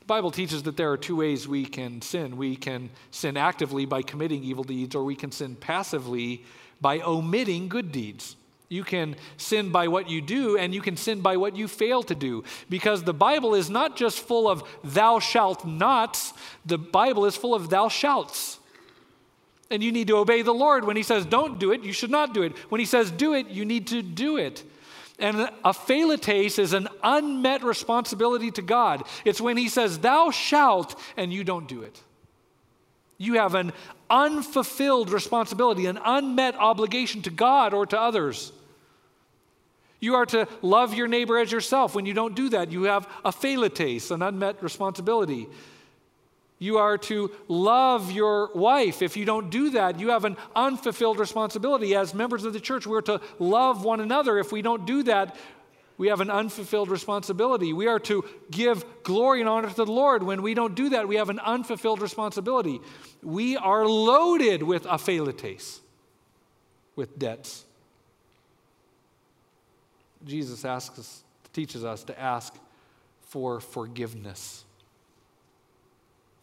The 0.00 0.06
Bible 0.06 0.32
teaches 0.32 0.64
that 0.64 0.76
there 0.76 0.90
are 0.90 0.96
two 0.96 1.16
ways 1.16 1.46
we 1.46 1.64
can 1.64 2.02
sin. 2.02 2.36
We 2.36 2.56
can 2.56 2.90
sin 3.12 3.36
actively 3.36 3.86
by 3.86 4.02
committing 4.02 4.42
evil 4.42 4.64
deeds, 4.64 4.96
or 4.96 5.04
we 5.04 5.14
can 5.14 5.30
sin 5.30 5.54
passively 5.54 6.44
by 6.80 7.00
omitting 7.00 7.68
good 7.68 7.92
deeds. 7.92 8.34
You 8.72 8.84
can 8.84 9.16
sin 9.36 9.68
by 9.68 9.88
what 9.88 10.08
you 10.08 10.22
do, 10.22 10.56
and 10.56 10.74
you 10.74 10.80
can 10.80 10.96
sin 10.96 11.20
by 11.20 11.36
what 11.36 11.54
you 11.54 11.68
fail 11.68 12.02
to 12.04 12.14
do. 12.14 12.42
Because 12.70 13.02
the 13.02 13.12
Bible 13.12 13.54
is 13.54 13.68
not 13.68 13.98
just 13.98 14.20
full 14.20 14.48
of 14.48 14.64
thou 14.82 15.18
shalt 15.18 15.66
nots, 15.66 16.32
the 16.64 16.78
Bible 16.78 17.26
is 17.26 17.36
full 17.36 17.54
of 17.54 17.68
thou 17.68 17.90
shalts. 17.90 18.58
And 19.70 19.82
you 19.82 19.92
need 19.92 20.06
to 20.06 20.16
obey 20.16 20.40
the 20.40 20.54
Lord. 20.54 20.86
When 20.86 20.96
He 20.96 21.02
says 21.02 21.26
don't 21.26 21.58
do 21.58 21.70
it, 21.70 21.82
you 21.82 21.92
should 21.92 22.10
not 22.10 22.32
do 22.32 22.44
it. 22.44 22.56
When 22.70 22.78
He 22.78 22.86
says 22.86 23.10
do 23.10 23.34
it, 23.34 23.48
you 23.48 23.66
need 23.66 23.88
to 23.88 24.00
do 24.00 24.38
it. 24.38 24.64
And 25.18 25.38
a 25.38 25.52
opheiletes 25.66 26.58
is 26.58 26.72
an 26.72 26.88
unmet 27.02 27.62
responsibility 27.62 28.50
to 28.52 28.62
God. 28.62 29.02
It's 29.26 29.40
when 29.40 29.58
He 29.58 29.68
says, 29.68 29.98
Thou 29.98 30.30
shalt, 30.30 30.98
and 31.18 31.30
you 31.30 31.44
don't 31.44 31.68
do 31.68 31.82
it. 31.82 32.00
You 33.18 33.34
have 33.34 33.54
an 33.54 33.74
unfulfilled 34.08 35.10
responsibility, 35.10 35.84
an 35.84 35.98
unmet 36.02 36.54
obligation 36.54 37.20
to 37.22 37.30
God 37.30 37.74
or 37.74 37.84
to 37.84 38.00
others. 38.00 38.50
You 40.02 40.16
are 40.16 40.26
to 40.26 40.48
love 40.62 40.94
your 40.94 41.06
neighbor 41.06 41.38
as 41.38 41.52
yourself. 41.52 41.94
When 41.94 42.06
you 42.06 42.12
don't 42.12 42.34
do 42.34 42.48
that, 42.48 42.72
you 42.72 42.82
have 42.82 43.08
a 43.24 43.30
opheiletes, 43.30 44.10
an 44.10 44.20
unmet 44.20 44.60
responsibility. 44.60 45.46
You 46.58 46.78
are 46.78 46.98
to 46.98 47.30
love 47.46 48.10
your 48.10 48.50
wife. 48.52 49.00
If 49.00 49.16
you 49.16 49.24
don't 49.24 49.48
do 49.48 49.70
that, 49.70 50.00
you 50.00 50.10
have 50.10 50.24
an 50.24 50.36
unfulfilled 50.56 51.20
responsibility. 51.20 51.94
As 51.94 52.14
members 52.14 52.42
of 52.42 52.52
the 52.52 52.58
church, 52.58 52.84
we're 52.84 53.02
to 53.02 53.20
love 53.38 53.84
one 53.84 54.00
another. 54.00 54.38
If 54.38 54.50
we 54.50 54.60
don't 54.60 54.84
do 54.86 55.04
that, 55.04 55.36
we 55.98 56.08
have 56.08 56.20
an 56.20 56.30
unfulfilled 56.30 56.88
responsibility. 56.88 57.72
We 57.72 57.86
are 57.86 58.00
to 58.00 58.24
give 58.50 58.84
glory 59.04 59.38
and 59.38 59.48
honor 59.48 59.68
to 59.68 59.74
the 59.74 59.86
Lord. 59.86 60.24
When 60.24 60.42
we 60.42 60.54
don't 60.54 60.74
do 60.74 60.88
that, 60.88 61.06
we 61.06 61.14
have 61.14 61.30
an 61.30 61.38
unfulfilled 61.38 62.02
responsibility. 62.02 62.80
We 63.22 63.56
are 63.56 63.86
loaded 63.86 64.64
with 64.64 64.82
opheiletes, 64.82 65.78
with 66.96 67.16
debts. 67.20 67.66
Jesus 70.24 70.64
asks 70.64 70.98
us, 70.98 71.24
teaches 71.52 71.84
us 71.84 72.04
to 72.04 72.18
ask 72.18 72.54
for 73.20 73.60
forgiveness. 73.60 74.64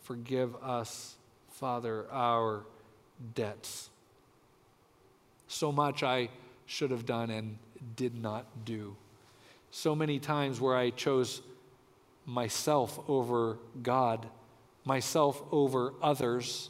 Forgive 0.03 0.55
us, 0.63 1.15
Father, 1.51 2.05
our 2.11 2.63
debts. 3.35 3.89
So 5.47 5.71
much 5.71 6.03
I 6.03 6.29
should 6.65 6.91
have 6.91 7.05
done 7.05 7.29
and 7.29 7.57
did 7.95 8.19
not 8.21 8.45
do. 8.65 8.95
So 9.71 9.95
many 9.95 10.19
times 10.19 10.59
where 10.59 10.75
I 10.75 10.89
chose 10.89 11.41
myself 12.25 12.99
over 13.07 13.57
God, 13.81 14.27
myself 14.85 15.41
over 15.51 15.93
others, 16.01 16.69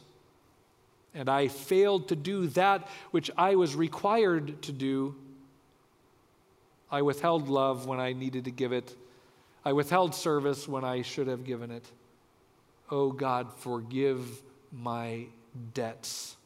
and 1.14 1.28
I 1.28 1.48
failed 1.48 2.08
to 2.08 2.16
do 2.16 2.46
that 2.48 2.88
which 3.10 3.30
I 3.36 3.54
was 3.56 3.74
required 3.74 4.62
to 4.62 4.72
do 4.72 5.14
I 6.90 7.02
withheld 7.02 7.48
love 7.48 7.86
when 7.86 8.00
I 8.00 8.12
needed 8.12 8.44
to 8.44 8.50
give 8.50 8.72
it. 8.72 8.94
I 9.64 9.72
withheld 9.72 10.14
service 10.14 10.66
when 10.66 10.84
I 10.84 11.02
should 11.02 11.26
have 11.26 11.44
given 11.44 11.70
it. 11.70 11.84
Oh 12.90 13.12
God, 13.12 13.52
forgive 13.58 14.42
my 14.72 15.26
debts. 15.74 16.36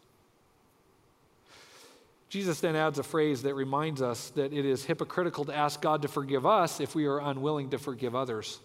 Jesus 2.28 2.58
then 2.60 2.74
adds 2.74 2.98
a 2.98 3.04
phrase 3.04 3.42
that 3.42 3.54
reminds 3.54 4.02
us 4.02 4.30
that 4.30 4.52
it 4.52 4.64
is 4.64 4.84
hypocritical 4.84 5.44
to 5.44 5.54
ask 5.54 5.80
God 5.80 6.02
to 6.02 6.08
forgive 6.08 6.44
us 6.44 6.80
if 6.80 6.94
we 6.94 7.06
are 7.06 7.20
unwilling 7.20 7.70
to 7.70 7.78
forgive 7.78 8.16
others. 8.16 8.58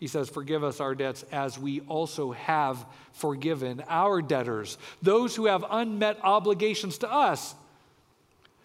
He 0.00 0.08
says, 0.08 0.28
Forgive 0.28 0.64
us 0.64 0.80
our 0.80 0.96
debts 0.96 1.24
as 1.30 1.56
we 1.56 1.82
also 1.82 2.32
have 2.32 2.84
forgiven 3.12 3.84
our 3.88 4.20
debtors, 4.20 4.78
those 5.00 5.36
who 5.36 5.46
have 5.46 5.64
unmet 5.70 6.18
obligations 6.24 6.98
to 6.98 7.12
us. 7.12 7.54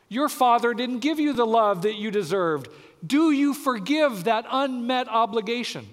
Your 0.10 0.30
father 0.30 0.74
didn't 0.74 1.00
give 1.00 1.20
you 1.20 1.34
the 1.34 1.46
love 1.46 1.82
that 1.82 1.96
you 1.96 2.12
deserved. 2.12 2.70
Do 3.06 3.32
you 3.32 3.54
forgive 3.54 4.24
that 4.24 4.46
unmet 4.50 5.08
obligation? 5.08 5.88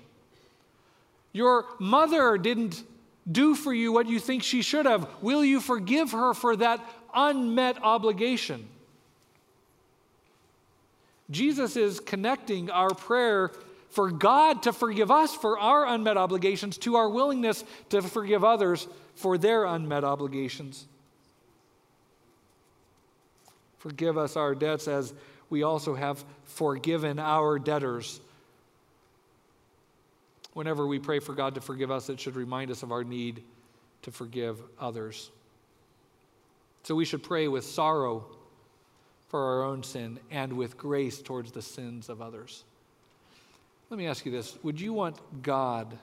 Your 1.32 1.66
mother 1.78 2.38
didn't 2.38 2.82
do 3.30 3.54
for 3.54 3.72
you 3.72 3.92
what 3.92 4.08
you 4.08 4.20
think 4.20 4.42
she 4.42 4.62
should 4.62 4.86
have. 4.86 5.08
Will 5.20 5.44
you 5.44 5.60
forgive 5.60 6.12
her 6.12 6.34
for 6.34 6.56
that 6.56 6.80
unmet 7.14 7.82
obligation? 7.82 8.68
Jesus 11.30 11.76
is 11.76 12.00
connecting 12.00 12.70
our 12.70 12.90
prayer 12.90 13.50
for 13.90 14.10
God 14.10 14.64
to 14.64 14.72
forgive 14.72 15.10
us 15.10 15.34
for 15.34 15.58
our 15.58 15.86
unmet 15.86 16.16
obligations 16.16 16.76
to 16.78 16.96
our 16.96 17.08
willingness 17.08 17.64
to 17.90 18.02
forgive 18.02 18.44
others 18.44 18.86
for 19.14 19.38
their 19.38 19.64
unmet 19.64 20.04
obligations. 20.04 20.86
Forgive 23.84 24.16
us 24.16 24.34
our 24.34 24.54
debts 24.54 24.88
as 24.88 25.12
we 25.50 25.62
also 25.62 25.94
have 25.94 26.24
forgiven 26.44 27.18
our 27.18 27.58
debtors. 27.58 28.18
Whenever 30.54 30.86
we 30.86 30.98
pray 30.98 31.18
for 31.18 31.34
God 31.34 31.54
to 31.56 31.60
forgive 31.60 31.90
us, 31.90 32.08
it 32.08 32.18
should 32.18 32.34
remind 32.34 32.70
us 32.70 32.82
of 32.82 32.92
our 32.92 33.04
need 33.04 33.42
to 34.00 34.10
forgive 34.10 34.58
others. 34.80 35.30
So 36.84 36.94
we 36.94 37.04
should 37.04 37.22
pray 37.22 37.46
with 37.46 37.62
sorrow 37.62 38.24
for 39.28 39.38
our 39.38 39.64
own 39.64 39.82
sin 39.82 40.18
and 40.30 40.54
with 40.54 40.78
grace 40.78 41.20
towards 41.20 41.52
the 41.52 41.60
sins 41.60 42.08
of 42.08 42.22
others. 42.22 42.64
Let 43.90 43.98
me 43.98 44.06
ask 44.06 44.24
you 44.24 44.32
this 44.32 44.56
Would 44.62 44.80
you 44.80 44.94
want 44.94 45.20
God 45.42 45.98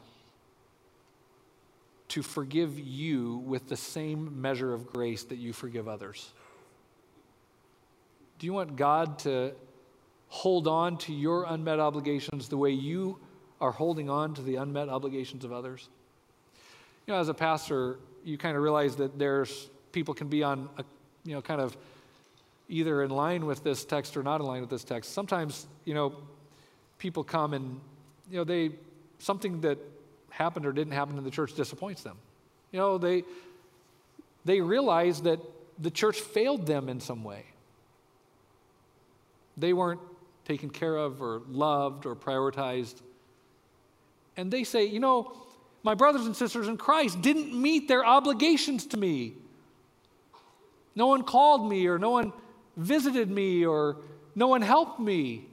to 2.09 2.21
forgive 2.21 2.79
you 2.79 3.37
with 3.37 3.69
the 3.69 3.77
same 3.77 4.39
measure 4.39 4.71
of 4.71 4.85
grace 4.93 5.23
that 5.23 5.37
you 5.37 5.51
forgive 5.51 5.87
others? 5.87 6.29
Do 8.41 8.47
you 8.47 8.53
want 8.53 8.75
God 8.75 9.19
to 9.19 9.51
hold 10.29 10.67
on 10.67 10.97
to 10.97 11.13
your 11.13 11.45
unmet 11.47 11.79
obligations 11.79 12.49
the 12.49 12.57
way 12.57 12.71
you 12.71 13.19
are 13.61 13.69
holding 13.69 14.09
on 14.09 14.33
to 14.33 14.41
the 14.41 14.55
unmet 14.55 14.89
obligations 14.89 15.45
of 15.45 15.53
others? 15.53 15.87
You 17.05 17.13
know, 17.13 17.19
as 17.19 17.29
a 17.29 17.35
pastor, 17.35 17.99
you 18.23 18.39
kind 18.39 18.57
of 18.57 18.63
realize 18.63 18.95
that 18.95 19.19
there's 19.19 19.69
people 19.91 20.15
can 20.15 20.27
be 20.27 20.41
on, 20.41 20.69
a, 20.79 20.83
you 21.23 21.35
know, 21.35 21.41
kind 21.43 21.61
of 21.61 21.77
either 22.67 23.03
in 23.03 23.11
line 23.11 23.45
with 23.45 23.63
this 23.63 23.85
text 23.85 24.17
or 24.17 24.23
not 24.23 24.41
in 24.41 24.47
line 24.47 24.61
with 24.61 24.71
this 24.71 24.83
text. 24.83 25.13
Sometimes, 25.13 25.67
you 25.85 25.93
know, 25.93 26.15
people 26.97 27.23
come 27.23 27.53
and, 27.53 27.79
you 28.31 28.37
know, 28.37 28.43
they, 28.43 28.71
something 29.19 29.61
that 29.61 29.77
happened 30.31 30.65
or 30.65 30.71
didn't 30.71 30.93
happen 30.93 31.15
in 31.15 31.23
the 31.23 31.29
church 31.29 31.53
disappoints 31.53 32.01
them. 32.01 32.17
You 32.71 32.79
know, 32.79 32.97
they, 32.97 33.23
they 34.45 34.61
realize 34.61 35.21
that 35.21 35.39
the 35.77 35.91
church 35.91 36.19
failed 36.19 36.65
them 36.65 36.89
in 36.89 36.99
some 36.99 37.23
way. 37.23 37.45
They 39.61 39.73
weren't 39.73 40.01
taken 40.43 40.69
care 40.69 40.97
of 40.97 41.21
or 41.21 41.43
loved 41.47 42.05
or 42.05 42.15
prioritized. 42.15 42.95
And 44.35 44.51
they 44.51 44.63
say, 44.63 44.85
you 44.85 44.99
know, 44.99 45.37
my 45.83 45.93
brothers 45.93 46.25
and 46.25 46.35
sisters 46.35 46.67
in 46.67 46.77
Christ 46.77 47.21
didn't 47.21 47.53
meet 47.59 47.87
their 47.87 48.05
obligations 48.05 48.85
to 48.87 48.97
me. 48.97 49.33
No 50.95 51.07
one 51.07 51.23
called 51.23 51.69
me, 51.69 51.87
or 51.87 51.97
no 51.97 52.09
one 52.09 52.33
visited 52.75 53.29
me, 53.29 53.65
or 53.65 53.97
no 54.35 54.47
one 54.47 54.61
helped 54.61 54.99
me. 54.99 55.45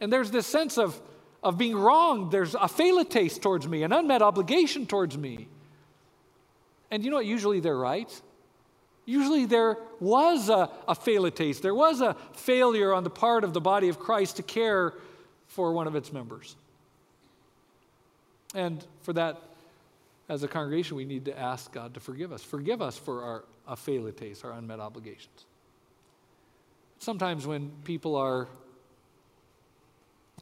And 0.00 0.12
there's 0.12 0.30
this 0.30 0.46
sense 0.46 0.76
of, 0.78 1.00
of 1.42 1.56
being 1.56 1.76
wronged. 1.76 2.32
There's 2.32 2.54
a 2.54 2.68
taste 3.04 3.42
towards 3.42 3.66
me, 3.68 3.82
an 3.82 3.92
unmet 3.92 4.22
obligation 4.22 4.86
towards 4.86 5.16
me. 5.16 5.48
And 6.90 7.04
you 7.04 7.10
know 7.10 7.16
what? 7.16 7.26
Usually 7.26 7.60
they're 7.60 7.76
right. 7.76 8.10
Usually 9.06 9.46
there 9.46 9.78
was 10.00 10.48
a, 10.48 10.68
a. 10.88 11.60
There 11.60 11.74
was 11.74 12.00
a 12.00 12.16
failure 12.32 12.92
on 12.92 13.04
the 13.04 13.10
part 13.10 13.44
of 13.44 13.54
the 13.54 13.60
body 13.60 13.88
of 13.88 13.98
Christ 14.00 14.36
to 14.36 14.42
care 14.42 14.94
for 15.46 15.72
one 15.72 15.86
of 15.86 15.94
its 15.94 16.12
members. 16.12 16.56
And 18.54 18.84
for 19.02 19.12
that, 19.12 19.40
as 20.28 20.42
a 20.42 20.48
congregation, 20.48 20.96
we 20.96 21.04
need 21.04 21.24
to 21.26 21.38
ask 21.38 21.72
God 21.72 21.94
to 21.94 22.00
forgive 22.00 22.32
us. 22.32 22.42
Forgive 22.42 22.82
us 22.82 22.98
for 22.98 23.22
our 23.22 23.44
taste, 24.12 24.44
our 24.44 24.52
unmet 24.52 24.80
obligations. 24.80 25.44
Sometimes 26.98 27.46
when 27.46 27.70
people 27.84 28.16
are 28.16 28.48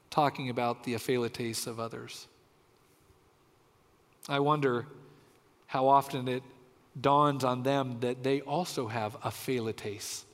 talking 0.09 0.49
about 0.49 0.85
the 0.85 0.95
taste 1.29 1.67
of 1.67 1.79
others, 1.79 2.29
I 4.27 4.41
wonder 4.41 4.87
how 5.67 5.89
often 5.89 6.29
it 6.29 6.43
dawns 7.01 7.45
on 7.45 7.62
them 7.62 7.99
that 8.01 8.22
they 8.22 8.40
also 8.40 8.86
have 8.86 9.16
a 9.24 9.72
taste. 9.72 10.26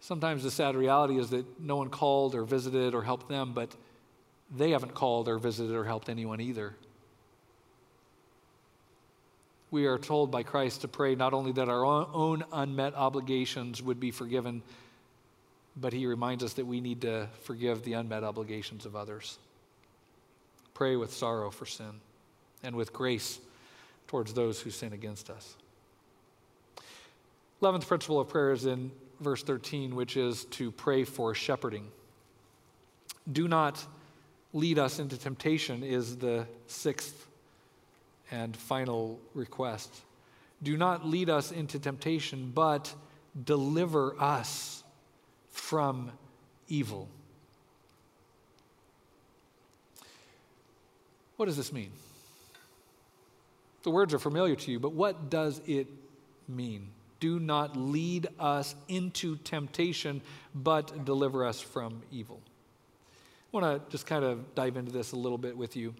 Sometimes 0.00 0.42
the 0.42 0.50
sad 0.50 0.76
reality 0.76 1.18
is 1.18 1.30
that 1.30 1.60
no 1.60 1.76
one 1.76 1.88
called 1.88 2.34
or 2.34 2.44
visited 2.44 2.94
or 2.94 3.02
helped 3.02 3.28
them, 3.28 3.52
but 3.54 3.74
they 4.54 4.70
haven't 4.70 4.94
called 4.94 5.28
or 5.28 5.38
visited 5.38 5.74
or 5.74 5.84
helped 5.84 6.08
anyone 6.08 6.40
either. 6.40 6.74
We 9.70 9.86
are 9.86 9.98
told 9.98 10.30
by 10.30 10.42
Christ 10.42 10.82
to 10.82 10.88
pray 10.88 11.14
not 11.14 11.32
only 11.32 11.52
that 11.52 11.68
our 11.68 11.84
own 11.84 12.44
unmet 12.52 12.94
obligations 12.94 13.82
would 13.82 13.98
be 13.98 14.10
forgiven, 14.10 14.62
but 15.76 15.92
he 15.92 16.06
reminds 16.06 16.44
us 16.44 16.52
that 16.52 16.66
we 16.66 16.80
need 16.80 17.00
to 17.00 17.28
forgive 17.42 17.82
the 17.82 17.94
unmet 17.94 18.22
obligations 18.22 18.86
of 18.86 18.94
others. 18.94 19.38
Pray 20.74 20.96
with 20.96 21.12
sorrow 21.12 21.50
for 21.50 21.66
sin 21.66 22.00
and 22.62 22.76
with 22.76 22.92
grace 22.92 23.40
towards 24.14 24.32
those 24.32 24.60
who 24.60 24.70
sin 24.70 24.92
against 24.92 25.28
us. 25.28 25.56
11th 27.60 27.88
principle 27.88 28.20
of 28.20 28.28
prayer 28.28 28.52
is 28.52 28.64
in 28.64 28.92
verse 29.18 29.42
13, 29.42 29.96
which 29.96 30.16
is 30.16 30.44
to 30.44 30.70
pray 30.70 31.02
for 31.02 31.34
shepherding. 31.34 31.88
Do 33.32 33.48
not 33.48 33.84
lead 34.52 34.78
us 34.78 35.00
into 35.00 35.18
temptation, 35.18 35.82
is 35.82 36.18
the 36.18 36.46
sixth 36.68 37.26
and 38.30 38.56
final 38.56 39.18
request. 39.34 39.92
Do 40.62 40.76
not 40.76 41.04
lead 41.04 41.28
us 41.28 41.50
into 41.50 41.80
temptation, 41.80 42.52
but 42.54 42.94
deliver 43.44 44.14
us 44.22 44.84
from 45.50 46.12
evil. 46.68 47.08
What 51.34 51.46
does 51.46 51.56
this 51.56 51.72
mean? 51.72 51.90
The 53.84 53.90
words 53.90 54.12
are 54.12 54.18
familiar 54.18 54.56
to 54.56 54.72
you, 54.72 54.80
but 54.80 54.92
what 54.92 55.30
does 55.30 55.60
it 55.66 55.86
mean? 56.48 56.88
Do 57.20 57.38
not 57.38 57.76
lead 57.76 58.26
us 58.38 58.74
into 58.88 59.36
temptation, 59.36 60.20
but 60.54 61.04
deliver 61.04 61.46
us 61.46 61.60
from 61.60 62.02
evil. 62.10 62.40
I 63.52 63.56
want 63.56 63.84
to 63.84 63.90
just 63.90 64.06
kind 64.06 64.24
of 64.24 64.54
dive 64.54 64.76
into 64.76 64.90
this 64.90 65.12
a 65.12 65.16
little 65.16 65.38
bit 65.38 65.56
with 65.56 65.76
you. 65.76 65.94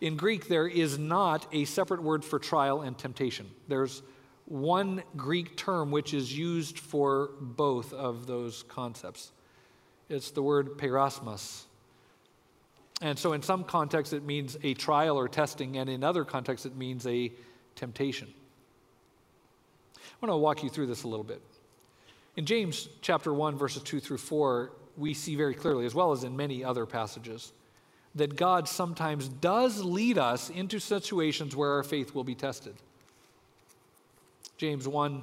In 0.00 0.16
Greek, 0.16 0.48
there 0.48 0.66
is 0.66 0.98
not 0.98 1.46
a 1.52 1.64
separate 1.64 2.02
word 2.02 2.24
for 2.24 2.38
trial 2.38 2.82
and 2.82 2.98
temptation. 2.98 3.48
There's 3.66 4.02
one 4.44 5.02
Greek 5.16 5.56
term 5.56 5.90
which 5.90 6.12
is 6.12 6.36
used 6.36 6.78
for 6.78 7.30
both 7.40 7.92
of 7.92 8.26
those 8.26 8.64
concepts. 8.64 9.30
It's 10.08 10.32
the 10.32 10.42
word 10.42 10.76
peirasmos. 10.76 11.64
And 13.00 13.18
so, 13.18 13.32
in 13.32 13.42
some 13.42 13.64
contexts, 13.64 14.12
it 14.12 14.24
means 14.24 14.56
a 14.62 14.74
trial 14.74 15.16
or 15.16 15.28
testing, 15.28 15.76
and 15.76 15.88
in 15.88 16.02
other 16.02 16.24
contexts, 16.24 16.66
it 16.66 16.76
means 16.76 17.06
a 17.06 17.32
temptation. 17.76 18.28
I 19.96 20.26
want 20.26 20.32
to 20.32 20.36
walk 20.36 20.64
you 20.64 20.68
through 20.68 20.86
this 20.86 21.04
a 21.04 21.08
little 21.08 21.24
bit. 21.24 21.40
In 22.36 22.44
James 22.44 22.88
chapter 23.02 23.32
1, 23.32 23.56
verses 23.56 23.82
2 23.82 24.00
through 24.00 24.18
4, 24.18 24.72
we 24.96 25.14
see 25.14 25.36
very 25.36 25.54
clearly, 25.54 25.86
as 25.86 25.94
well 25.94 26.10
as 26.10 26.24
in 26.24 26.36
many 26.36 26.64
other 26.64 26.86
passages, 26.86 27.52
that 28.16 28.34
God 28.34 28.68
sometimes 28.68 29.28
does 29.28 29.82
lead 29.82 30.18
us 30.18 30.50
into 30.50 30.80
situations 30.80 31.54
where 31.54 31.70
our 31.72 31.84
faith 31.84 32.14
will 32.14 32.24
be 32.24 32.34
tested. 32.34 32.74
James 34.56 34.88
1 34.88 35.22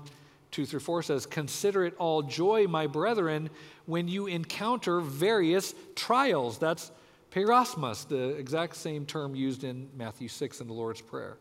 2 0.52 0.66
through 0.66 0.80
4 0.80 1.04
says, 1.04 1.26
Consider 1.26 1.84
it 1.84 1.94
all 1.98 2.22
joy, 2.22 2.66
my 2.66 2.88
brethren, 2.88 3.50
when 3.88 4.08
you 4.08 4.28
encounter 4.28 5.02
various 5.02 5.76
trials. 5.96 6.58
That's 6.58 6.92
Peirasmos, 7.36 8.08
the 8.08 8.30
exact 8.30 8.78
same 8.78 9.06
term 9.06 9.36
used 9.36 9.66
in 9.66 9.90
Matthew 9.98 10.30
6 10.30 10.62
in 10.62 10.68
the 10.68 10.74
Lord's 10.74 11.02
Prayer. 11.02 11.36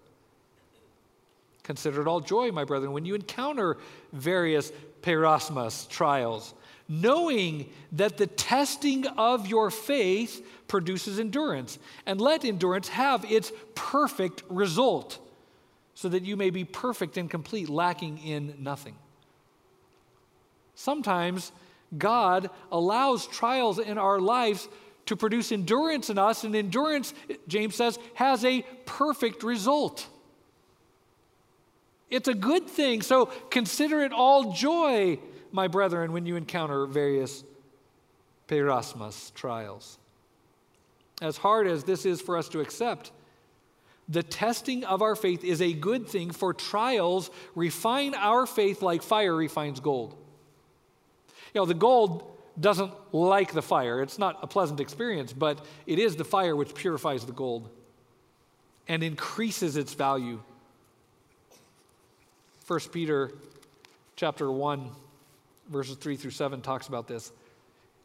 Consider 1.62 2.03
it 2.03 2.09
all 2.09 2.18
joy, 2.18 2.51
my 2.51 2.64
brethren, 2.64 2.92
when 2.92 3.05
you 3.05 3.14
encounter 3.14 3.76
various 4.12 4.72
peirasmos, 5.03 5.88
trials, 5.88 6.53
knowing 6.88 7.70
that 7.92 8.18
the 8.18 8.26
testing 8.26 9.07
of 9.07 9.47
your 9.47 9.70
faith 9.70 10.45
produces 10.66 11.20
endurance. 11.20 11.78
And 12.07 12.20
let 12.20 12.45
endurance 12.45 12.88
have 12.88 13.24
its 13.30 13.53
perfect 13.76 14.42
result, 14.49 15.20
so 15.95 16.09
that 16.09 16.24
you 16.24 16.36
may 16.36 16.51
be 16.51 16.64
perfect 16.64 17.16
and 17.16 17.30
complete, 17.30 17.68
lacking 17.68 18.18
in 18.18 18.57
nothing. 18.59 18.97
Sometimes 20.74 21.53
God 21.97 22.51
allows 22.72 23.28
trials 23.28 23.78
in 23.78 23.97
our 23.97 24.18
lives 24.18 24.68
to 25.07 25.16
produce 25.16 25.52
endurance 25.52 26.11
in 26.11 26.18
us, 26.18 26.44
and 26.44 26.55
endurance, 26.55 27.12
James 27.46 27.74
says, 27.74 27.98
has 28.14 28.44
a 28.44 28.62
perfect 28.86 29.42
result. 29.42 30.07
It's 32.11 32.28
a 32.28 32.34
good 32.34 32.68
thing. 32.68 33.02
So 33.02 33.26
consider 33.50 34.02
it 34.02 34.12
all 34.12 34.52
joy, 34.52 35.18
my 35.52 35.68
brethren, 35.68 36.12
when 36.12 36.26
you 36.26 36.36
encounter 36.36 36.86
various 36.86 37.44
peirasmos 38.48 39.34
trials. 39.34 39.98
As 41.22 41.36
hard 41.36 41.66
as 41.66 41.84
this 41.84 42.07
is 42.07 42.20
for 42.20 42.36
us 42.36 42.48
to 42.50 42.61
accept, 42.61 43.12
the 44.09 44.22
testing 44.22 44.84
of 44.84 45.00
our 45.00 45.16
faith 45.16 45.44
is 45.44 45.62
a 45.62 45.72
good 45.72 46.09
thing, 46.09 46.30
for 46.30 46.52
trials 46.52 47.30
refine 47.55 48.14
our 48.14 48.46
faith 48.46 48.82
like 48.82 49.02
fire 49.02 49.34
refines 49.34 49.80
gold. 49.80 50.14
You 51.55 51.61
know, 51.61 51.66
the 51.66 51.74
gold 51.74 52.34
doesn't 52.59 52.92
like 53.12 53.52
the 53.52 53.62
fire. 53.62 54.00
It's 54.00 54.18
not 54.18 54.38
a 54.42 54.46
pleasant 54.46 54.80
experience, 54.80 55.32
but 55.32 55.64
it 55.86 55.98
is 55.98 56.16
the 56.16 56.24
fire 56.24 56.55
which 56.55 56.74
purifies 56.74 57.24
the 57.24 57.32
gold 57.32 57.68
and 58.88 59.02
increases 59.02 59.76
its 59.76 59.94
value. 59.94 60.40
1 62.66 62.80
Peter 62.92 63.32
chapter 64.16 64.50
1 64.50 64.90
verses 65.68 65.96
3 65.96 66.16
through 66.16 66.30
7 66.30 66.61
talks 66.61 66.88
about 66.88 67.09
this. 67.09 67.32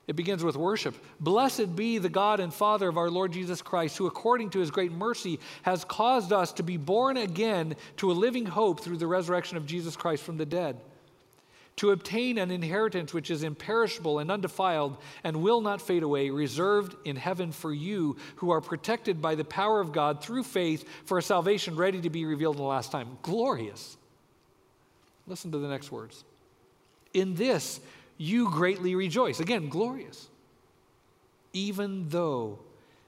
It 0.07 0.15
begins 0.15 0.43
with 0.43 0.55
worship. 0.55 0.95
Blessed 1.19 1.75
be 1.75 1.99
the 1.99 2.09
God 2.09 2.39
and 2.39 2.51
Father 2.51 2.87
of 2.87 2.97
our 2.97 3.11
Lord 3.11 3.31
Jesus 3.31 3.61
Christ, 3.61 3.97
who 3.97 4.07
according 4.07 4.49
to 4.51 4.59
his 4.59 4.71
great 4.71 4.91
mercy 4.91 5.39
has 5.61 5.85
caused 5.85 6.33
us 6.33 6.51
to 6.53 6.63
be 6.63 6.77
born 6.77 7.17
again 7.17 7.75
to 7.97 8.11
a 8.11 8.13
living 8.13 8.47
hope 8.47 8.81
through 8.81 8.97
the 8.97 9.05
resurrection 9.05 9.55
of 9.55 9.67
Jesus 9.67 9.95
Christ 9.95 10.23
from 10.23 10.37
the 10.37 10.45
dead 10.45 10.79
to 11.77 11.91
obtain 11.91 12.37
an 12.37 12.51
inheritance 12.51 13.13
which 13.13 13.31
is 13.31 13.43
imperishable 13.43 14.19
and 14.19 14.29
undefiled 14.29 14.97
and 15.23 15.41
will 15.41 15.61
not 15.61 15.81
fade 15.81 16.03
away, 16.03 16.29
reserved 16.29 16.95
in 17.05 17.15
heaven 17.15 17.51
for 17.51 17.73
you 17.73 18.17
who 18.37 18.51
are 18.51 18.59
protected 18.59 19.21
by 19.21 19.35
the 19.35 19.45
power 19.45 19.79
of 19.79 19.93
God 19.93 20.21
through 20.21 20.43
faith 20.43 20.85
for 21.05 21.17
a 21.17 21.21
salvation 21.21 21.75
ready 21.75 22.01
to 22.01 22.09
be 22.09 22.25
revealed 22.25 22.57
in 22.57 22.61
the 22.61 22.67
last 22.67 22.91
time. 22.91 23.17
Glorious. 23.21 23.97
Listen 25.25 25.51
to 25.51 25.57
the 25.57 25.69
next 25.69 25.91
words. 25.91 26.23
In 27.13 27.35
this 27.35 27.79
you 28.17 28.49
greatly 28.51 28.95
rejoice. 28.95 29.39
Again, 29.39 29.69
glorious. 29.69 30.27
Even 31.53 32.09
though 32.09 32.59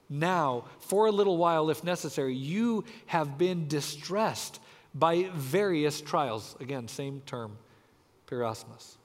now, 0.08 0.64
for 0.78 1.06
a 1.06 1.12
little 1.12 1.36
while, 1.36 1.70
if 1.70 1.84
necessary, 1.84 2.34
you 2.34 2.84
have 3.06 3.38
been 3.38 3.68
distressed 3.68 4.60
by 4.94 5.30
various 5.34 6.00
trials. 6.00 6.56
Again, 6.60 6.88
same 6.88 7.22
term 7.24 7.56
Peirasmos. 8.26 8.96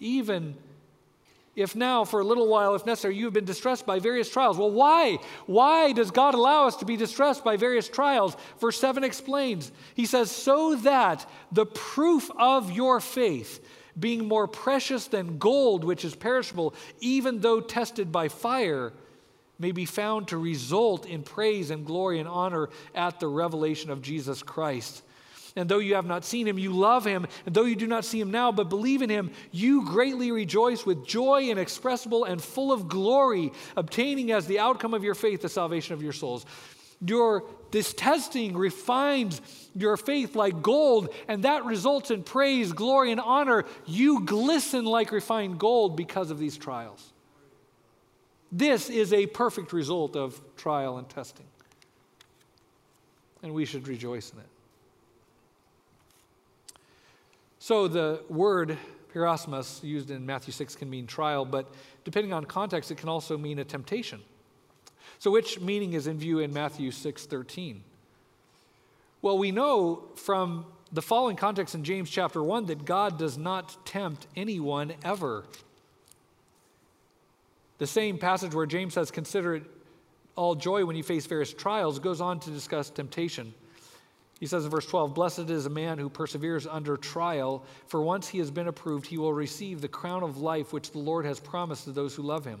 Even 0.00 0.56
If 1.54 1.76
now, 1.76 2.04
for 2.04 2.20
a 2.20 2.24
little 2.24 2.48
while, 2.48 2.74
if 2.74 2.86
necessary, 2.86 3.16
you 3.16 3.26
have 3.26 3.34
been 3.34 3.44
distressed 3.44 3.84
by 3.84 3.98
various 3.98 4.30
trials. 4.30 4.56
Well, 4.56 4.70
why? 4.70 5.18
Why 5.44 5.92
does 5.92 6.10
God 6.10 6.34
allow 6.34 6.66
us 6.66 6.76
to 6.76 6.86
be 6.86 6.96
distressed 6.96 7.44
by 7.44 7.58
various 7.58 7.88
trials? 7.88 8.36
Verse 8.58 8.80
7 8.80 9.04
explains. 9.04 9.70
He 9.94 10.06
says, 10.06 10.30
So 10.30 10.76
that 10.76 11.28
the 11.50 11.66
proof 11.66 12.30
of 12.38 12.72
your 12.72 13.00
faith, 13.00 13.62
being 14.00 14.26
more 14.26 14.48
precious 14.48 15.08
than 15.08 15.36
gold, 15.36 15.84
which 15.84 16.06
is 16.06 16.14
perishable, 16.14 16.74
even 17.00 17.40
though 17.40 17.60
tested 17.60 18.10
by 18.10 18.28
fire, 18.28 18.94
may 19.58 19.72
be 19.72 19.84
found 19.84 20.28
to 20.28 20.38
result 20.38 21.04
in 21.04 21.22
praise 21.22 21.70
and 21.70 21.84
glory 21.84 22.18
and 22.18 22.28
honor 22.28 22.70
at 22.94 23.20
the 23.20 23.28
revelation 23.28 23.90
of 23.90 24.00
Jesus 24.00 24.42
Christ. 24.42 25.02
And 25.54 25.68
though 25.68 25.78
you 25.78 25.96
have 25.96 26.06
not 26.06 26.24
seen 26.24 26.48
him, 26.48 26.58
you 26.58 26.72
love 26.72 27.04
him. 27.04 27.26
And 27.44 27.54
though 27.54 27.64
you 27.64 27.76
do 27.76 27.86
not 27.86 28.04
see 28.04 28.20
him 28.20 28.30
now, 28.30 28.52
but 28.52 28.70
believe 28.70 29.02
in 29.02 29.10
him, 29.10 29.32
you 29.50 29.84
greatly 29.84 30.30
rejoice 30.30 30.86
with 30.86 31.06
joy 31.06 31.48
inexpressible 31.50 32.24
and 32.24 32.42
full 32.42 32.72
of 32.72 32.88
glory, 32.88 33.52
obtaining 33.76 34.32
as 34.32 34.46
the 34.46 34.58
outcome 34.58 34.94
of 34.94 35.04
your 35.04 35.14
faith 35.14 35.42
the 35.42 35.48
salvation 35.48 35.94
of 35.94 36.02
your 36.02 36.12
souls. 36.12 36.46
Your, 37.04 37.44
this 37.70 37.92
testing 37.92 38.56
refines 38.56 39.40
your 39.74 39.96
faith 39.96 40.36
like 40.36 40.62
gold, 40.62 41.12
and 41.28 41.42
that 41.42 41.64
results 41.64 42.10
in 42.10 42.22
praise, 42.22 42.72
glory, 42.72 43.10
and 43.10 43.20
honor. 43.20 43.64
You 43.86 44.24
glisten 44.24 44.84
like 44.84 45.10
refined 45.10 45.58
gold 45.58 45.96
because 45.96 46.30
of 46.30 46.38
these 46.38 46.56
trials. 46.56 47.12
This 48.52 48.88
is 48.88 49.12
a 49.12 49.26
perfect 49.26 49.72
result 49.72 50.14
of 50.14 50.40
trial 50.56 50.98
and 50.98 51.08
testing. 51.08 51.46
And 53.42 53.52
we 53.52 53.64
should 53.64 53.88
rejoice 53.88 54.30
in 54.30 54.38
it. 54.38 54.51
So 57.62 57.86
the 57.86 58.24
word 58.28 58.76
peirasmos 59.14 59.84
used 59.84 60.10
in 60.10 60.26
Matthew 60.26 60.52
6 60.52 60.74
can 60.74 60.90
mean 60.90 61.06
trial, 61.06 61.44
but 61.44 61.72
depending 62.02 62.32
on 62.32 62.44
context, 62.44 62.90
it 62.90 62.96
can 62.96 63.08
also 63.08 63.38
mean 63.38 63.60
a 63.60 63.64
temptation. 63.64 64.20
So 65.20 65.30
which 65.30 65.60
meaning 65.60 65.92
is 65.92 66.08
in 66.08 66.18
view 66.18 66.40
in 66.40 66.52
Matthew 66.52 66.90
6:13? 66.90 67.84
Well, 69.22 69.38
we 69.38 69.52
know 69.52 70.08
from 70.16 70.66
the 70.90 71.02
following 71.02 71.36
context 71.36 71.76
in 71.76 71.84
James 71.84 72.10
chapter 72.10 72.42
1 72.42 72.66
that 72.66 72.84
God 72.84 73.16
does 73.16 73.38
not 73.38 73.86
tempt 73.86 74.26
anyone 74.34 74.94
ever. 75.04 75.44
The 77.78 77.86
same 77.86 78.18
passage 78.18 78.56
where 78.56 78.66
James 78.66 78.94
says, 78.94 79.12
Consider 79.12 79.54
it 79.54 79.62
all 80.34 80.56
joy 80.56 80.84
when 80.84 80.96
you 80.96 81.04
face 81.04 81.26
various 81.26 81.54
trials, 81.54 82.00
goes 82.00 82.20
on 82.20 82.40
to 82.40 82.50
discuss 82.50 82.90
temptation. 82.90 83.54
He 84.42 84.48
says 84.48 84.64
in 84.64 84.72
verse 84.72 84.86
12, 84.86 85.14
Blessed 85.14 85.50
is 85.50 85.66
a 85.66 85.70
man 85.70 85.98
who 85.98 86.08
perseveres 86.08 86.66
under 86.66 86.96
trial, 86.96 87.62
for 87.86 88.02
once 88.02 88.26
he 88.26 88.38
has 88.38 88.50
been 88.50 88.66
approved, 88.66 89.06
he 89.06 89.16
will 89.16 89.32
receive 89.32 89.80
the 89.80 89.86
crown 89.86 90.24
of 90.24 90.38
life 90.38 90.72
which 90.72 90.90
the 90.90 90.98
Lord 90.98 91.24
has 91.24 91.38
promised 91.38 91.84
to 91.84 91.92
those 91.92 92.16
who 92.16 92.24
love 92.24 92.44
him. 92.44 92.58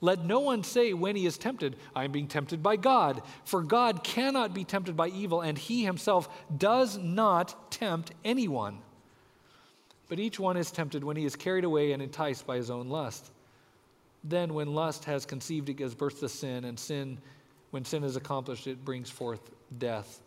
Let 0.00 0.24
no 0.24 0.38
one 0.38 0.62
say 0.62 0.92
when 0.92 1.16
he 1.16 1.26
is 1.26 1.38
tempted, 1.38 1.74
I 1.96 2.04
am 2.04 2.12
being 2.12 2.28
tempted 2.28 2.62
by 2.62 2.76
God, 2.76 3.20
for 3.44 3.62
God 3.62 4.04
cannot 4.04 4.54
be 4.54 4.62
tempted 4.62 4.96
by 4.96 5.08
evil, 5.08 5.40
and 5.40 5.58
he 5.58 5.82
himself 5.82 6.28
does 6.56 6.96
not 6.98 7.72
tempt 7.72 8.12
anyone. 8.24 8.78
But 10.08 10.20
each 10.20 10.38
one 10.38 10.56
is 10.56 10.70
tempted 10.70 11.02
when 11.02 11.16
he 11.16 11.24
is 11.24 11.34
carried 11.34 11.64
away 11.64 11.90
and 11.90 12.00
enticed 12.00 12.46
by 12.46 12.58
his 12.58 12.70
own 12.70 12.88
lust. 12.88 13.32
Then, 14.22 14.54
when 14.54 14.72
lust 14.72 15.06
has 15.06 15.26
conceived, 15.26 15.68
it 15.68 15.74
gives 15.74 15.96
birth 15.96 16.20
to 16.20 16.28
sin, 16.28 16.64
and 16.64 16.78
sin, 16.78 17.18
when 17.72 17.84
sin 17.84 18.04
is 18.04 18.14
accomplished, 18.14 18.68
it 18.68 18.84
brings 18.84 19.10
forth 19.10 19.50
death. 19.76 20.20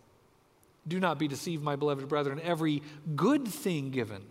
Do 0.87 0.99
not 0.99 1.17
be 1.17 1.27
deceived, 1.27 1.63
my 1.63 1.75
beloved 1.75 2.07
brethren. 2.07 2.39
Every 2.43 2.83
good 3.15 3.47
thing 3.47 3.91
given 3.91 4.21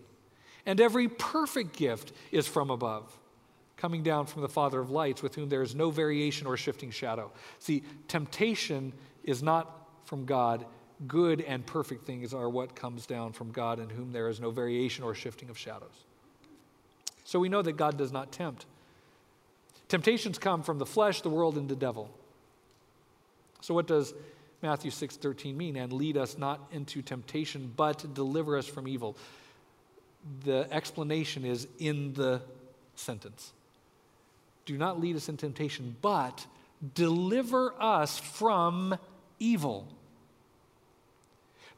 and 0.65 0.81
every 0.81 1.07
perfect 1.07 1.75
gift 1.75 2.11
is 2.31 2.47
from 2.47 2.69
above, 2.69 3.15
coming 3.77 4.03
down 4.03 4.25
from 4.25 4.41
the 4.41 4.49
Father 4.49 4.79
of 4.79 4.89
lights, 4.89 5.21
with 5.21 5.35
whom 5.35 5.49
there 5.49 5.61
is 5.61 5.75
no 5.75 5.91
variation 5.91 6.47
or 6.47 6.57
shifting 6.57 6.91
shadow. 6.91 7.31
See, 7.59 7.83
temptation 8.07 8.93
is 9.23 9.43
not 9.43 9.87
from 10.05 10.25
God. 10.25 10.65
Good 11.07 11.41
and 11.41 11.65
perfect 11.65 12.05
things 12.05 12.33
are 12.33 12.49
what 12.49 12.75
comes 12.75 13.05
down 13.05 13.33
from 13.33 13.51
God, 13.51 13.79
in 13.79 13.89
whom 13.89 14.11
there 14.11 14.29
is 14.29 14.39
no 14.39 14.49
variation 14.49 15.03
or 15.03 15.13
shifting 15.13 15.49
of 15.49 15.57
shadows. 15.57 16.05
So 17.25 17.39
we 17.39 17.49
know 17.49 17.61
that 17.61 17.73
God 17.73 17.97
does 17.97 18.11
not 18.11 18.31
tempt. 18.31 18.65
Temptations 19.87 20.39
come 20.39 20.63
from 20.63 20.79
the 20.79 20.85
flesh, 20.85 21.21
the 21.21 21.29
world, 21.29 21.57
and 21.57 21.69
the 21.69 21.75
devil. 21.75 22.09
So, 23.61 23.73
what 23.73 23.87
does 23.87 24.13
Matthew 24.61 24.91
6:13 24.91 25.55
mean? 25.55 25.75
And 25.75 25.93
lead 25.93 26.17
us 26.17 26.37
not 26.37 26.67
into 26.71 27.01
temptation, 27.01 27.73
but 27.75 28.13
deliver 28.13 28.57
us 28.57 28.67
from 28.67 28.87
evil. 28.87 29.17
The 30.43 30.67
explanation 30.71 31.45
is 31.45 31.67
in 31.77 32.13
the 32.13 32.41
sentence. 32.95 33.53
Do 34.65 34.77
not 34.77 34.99
lead 34.99 35.15
us 35.15 35.29
in 35.29 35.37
temptation, 35.37 35.95
but 36.01 36.45
deliver 36.93 37.73
us 37.79 38.17
from 38.17 38.97
evil. 39.39 39.87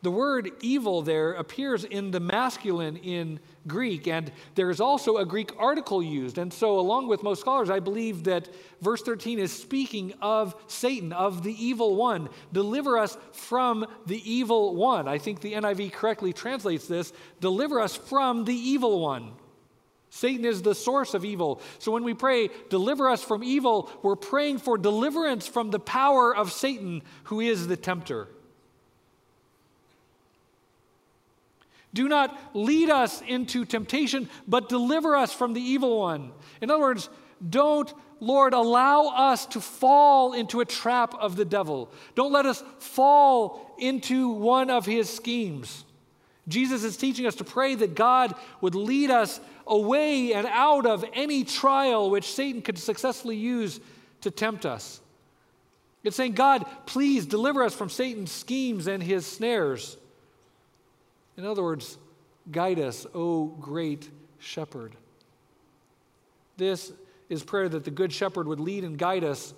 The 0.03 0.11
word 0.11 0.51
evil 0.61 1.01
there 1.01 1.33
appears 1.33 1.83
in 1.83 2.11
the 2.11 2.19
masculine 2.19 2.97
in 2.97 3.39
Greek, 3.65 4.07
and 4.07 4.31
there 4.53 4.69
is 4.69 4.79
also 4.79 5.17
a 5.17 5.25
Greek 5.25 5.51
article 5.57 6.03
used. 6.03 6.37
And 6.37 6.53
so, 6.53 6.79
along 6.79 7.07
with 7.07 7.23
most 7.23 7.41
scholars, 7.41 7.71
I 7.71 7.79
believe 7.79 8.23
that 8.25 8.47
verse 8.79 9.01
13 9.01 9.39
is 9.39 9.51
speaking 9.51 10.13
of 10.21 10.55
Satan, 10.67 11.13
of 11.13 11.41
the 11.43 11.65
evil 11.65 11.95
one. 11.95 12.29
Deliver 12.53 12.99
us 12.99 13.17
from 13.31 13.87
the 14.05 14.31
evil 14.31 14.75
one. 14.75 15.07
I 15.07 15.17
think 15.17 15.41
the 15.41 15.53
NIV 15.53 15.93
correctly 15.93 16.31
translates 16.31 16.87
this 16.87 17.11
deliver 17.39 17.79
us 17.79 17.95
from 17.95 18.45
the 18.45 18.55
evil 18.55 18.99
one. 18.99 19.31
Satan 20.09 20.45
is 20.45 20.61
the 20.61 20.75
source 20.75 21.15
of 21.15 21.25
evil. 21.25 21.61
So 21.79 21.91
when 21.91 22.03
we 22.03 22.13
pray, 22.13 22.49
deliver 22.69 23.09
us 23.09 23.23
from 23.23 23.43
evil, 23.43 23.89
we're 24.03 24.15
praying 24.15 24.59
for 24.59 24.77
deliverance 24.77 25.47
from 25.47 25.71
the 25.71 25.79
power 25.79 26.35
of 26.35 26.51
Satan, 26.51 27.01
who 27.25 27.39
is 27.39 27.67
the 27.67 27.77
tempter. 27.77 28.29
Do 31.97 32.07
not 32.07 32.39
lead 32.53 32.91
us 32.91 33.23
into 33.23 33.65
temptation, 33.65 34.29
but 34.47 34.69
deliver 34.69 35.15
us 35.15 35.33
from 35.33 35.53
the 35.53 35.61
evil 35.61 35.97
one. 35.97 36.31
In 36.61 36.69
other 36.69 36.79
words, 36.79 37.09
don't, 37.49 37.91
Lord, 38.19 38.53
allow 38.53 39.07
us 39.07 39.47
to 39.47 39.59
fall 39.59 40.33
into 40.33 40.61
a 40.61 40.65
trap 40.65 41.15
of 41.15 41.35
the 41.35 41.43
devil. 41.43 41.91
Don't 42.13 42.31
let 42.31 42.45
us 42.45 42.63
fall 42.77 43.73
into 43.79 44.29
one 44.29 44.69
of 44.69 44.85
his 44.85 45.09
schemes. 45.09 45.85
Jesus 46.47 46.83
is 46.83 46.97
teaching 46.97 47.25
us 47.25 47.33
to 47.37 47.43
pray 47.43 47.73
that 47.73 47.95
God 47.95 48.35
would 48.61 48.75
lead 48.75 49.09
us 49.09 49.39
away 49.65 50.33
and 50.33 50.45
out 50.45 50.85
of 50.85 51.03
any 51.13 51.43
trial 51.43 52.11
which 52.11 52.31
Satan 52.31 52.61
could 52.61 52.77
successfully 52.77 53.37
use 53.37 53.79
to 54.21 54.29
tempt 54.29 54.67
us. 54.67 55.01
It's 56.03 56.15
saying, 56.15 56.33
God, 56.33 56.63
please 56.85 57.25
deliver 57.25 57.63
us 57.63 57.73
from 57.73 57.89
Satan's 57.89 58.31
schemes 58.31 58.85
and 58.85 59.01
his 59.01 59.25
snares. 59.25 59.97
In 61.37 61.45
other 61.45 61.63
words, 61.63 61.97
guide 62.51 62.79
us, 62.79 63.05
O 63.13 63.45
great 63.45 64.09
shepherd. 64.39 64.95
This 66.57 66.91
is 67.29 67.43
prayer 67.43 67.69
that 67.69 67.83
the 67.83 67.91
good 67.91 68.11
shepherd 68.11 68.47
would 68.47 68.59
lead 68.59 68.83
and 68.83 68.97
guide 68.97 69.23
us 69.23 69.53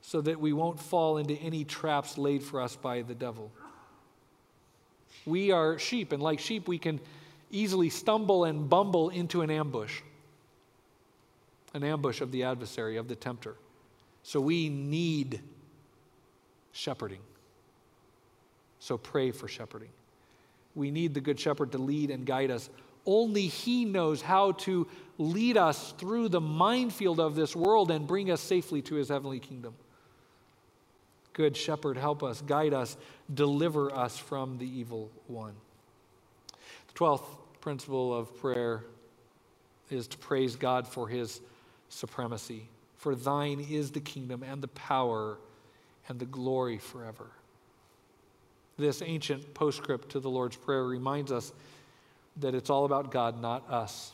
so 0.00 0.20
that 0.20 0.38
we 0.38 0.52
won't 0.52 0.78
fall 0.78 1.18
into 1.18 1.34
any 1.34 1.64
traps 1.64 2.16
laid 2.16 2.42
for 2.42 2.60
us 2.60 2.76
by 2.76 3.02
the 3.02 3.14
devil. 3.14 3.50
We 5.26 5.50
are 5.50 5.78
sheep, 5.78 6.12
and 6.12 6.22
like 6.22 6.38
sheep, 6.38 6.68
we 6.68 6.78
can 6.78 7.00
easily 7.50 7.88
stumble 7.88 8.44
and 8.44 8.68
bumble 8.68 9.08
into 9.08 9.42
an 9.42 9.50
ambush 9.50 10.00
an 11.74 11.82
ambush 11.82 12.20
of 12.20 12.30
the 12.30 12.44
adversary, 12.44 12.96
of 12.96 13.08
the 13.08 13.16
tempter. 13.16 13.56
So 14.22 14.40
we 14.40 14.68
need 14.68 15.40
shepherding. 16.72 17.20
So 18.78 18.96
pray 18.96 19.32
for 19.32 19.48
shepherding. 19.48 19.90
We 20.74 20.90
need 20.90 21.14
the 21.14 21.20
Good 21.20 21.38
Shepherd 21.38 21.72
to 21.72 21.78
lead 21.78 22.10
and 22.10 22.26
guide 22.26 22.50
us. 22.50 22.68
Only 23.06 23.46
He 23.46 23.84
knows 23.84 24.22
how 24.22 24.52
to 24.52 24.86
lead 25.18 25.56
us 25.56 25.92
through 25.98 26.30
the 26.30 26.40
minefield 26.40 27.20
of 27.20 27.34
this 27.34 27.54
world 27.54 27.90
and 27.90 28.06
bring 28.06 28.30
us 28.30 28.40
safely 28.40 28.82
to 28.82 28.94
His 28.94 29.08
heavenly 29.08 29.40
kingdom. 29.40 29.74
Good 31.32 31.56
Shepherd, 31.56 31.96
help 31.96 32.22
us, 32.22 32.40
guide 32.40 32.72
us, 32.72 32.96
deliver 33.32 33.92
us 33.92 34.16
from 34.16 34.58
the 34.58 34.66
evil 34.66 35.10
one. 35.26 35.54
The 36.88 36.94
twelfth 36.94 37.28
principle 37.60 38.16
of 38.16 38.36
prayer 38.40 38.84
is 39.90 40.06
to 40.08 40.18
praise 40.18 40.56
God 40.56 40.86
for 40.86 41.08
His 41.08 41.40
supremacy. 41.88 42.68
For 42.96 43.14
thine 43.14 43.60
is 43.60 43.90
the 43.90 44.00
kingdom 44.00 44.42
and 44.42 44.62
the 44.62 44.68
power 44.68 45.38
and 46.08 46.18
the 46.18 46.24
glory 46.24 46.78
forever. 46.78 47.30
This 48.76 49.02
ancient 49.02 49.54
postscript 49.54 50.10
to 50.10 50.20
the 50.20 50.30
Lord's 50.30 50.56
Prayer 50.56 50.84
reminds 50.84 51.30
us 51.30 51.52
that 52.38 52.54
it's 52.54 52.70
all 52.70 52.84
about 52.84 53.10
God, 53.10 53.40
not 53.40 53.68
us. 53.70 54.12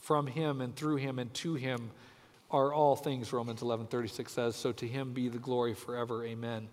From 0.00 0.26
him 0.26 0.60
and 0.60 0.74
through 0.74 0.96
him 0.96 1.18
and 1.18 1.32
to 1.34 1.54
him 1.54 1.90
are 2.50 2.72
all 2.72 2.96
things, 2.96 3.32
Romans 3.32 3.60
11:36 3.60 4.28
says, 4.30 4.56
so 4.56 4.72
to 4.72 4.86
him 4.86 5.12
be 5.12 5.28
the 5.28 5.38
glory 5.38 5.74
forever. 5.74 6.24
Amen. 6.24 6.68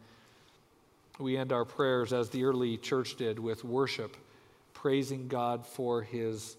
We 1.20 1.38
end 1.38 1.52
our 1.52 1.66
prayers 1.66 2.14
as 2.14 2.30
the 2.30 2.44
early 2.44 2.78
church 2.78 3.16
did 3.16 3.40
with 3.40 3.64
worship, 3.64 4.16
praising 4.74 5.28
God 5.28 5.66
for 5.66 6.02
his 6.02 6.56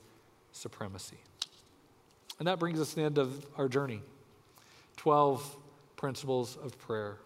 supremacy. 0.53 1.19
And 2.39 2.49
that 2.49 2.59
brings 2.59 2.81
us 2.81 2.91
to 2.91 2.97
the 2.97 3.03
end 3.03 3.19
of 3.19 3.47
our 3.57 3.69
journey 3.69 4.03
12 4.97 5.57
principles 5.97 6.59
of 6.63 6.79
prayer. 6.79 7.17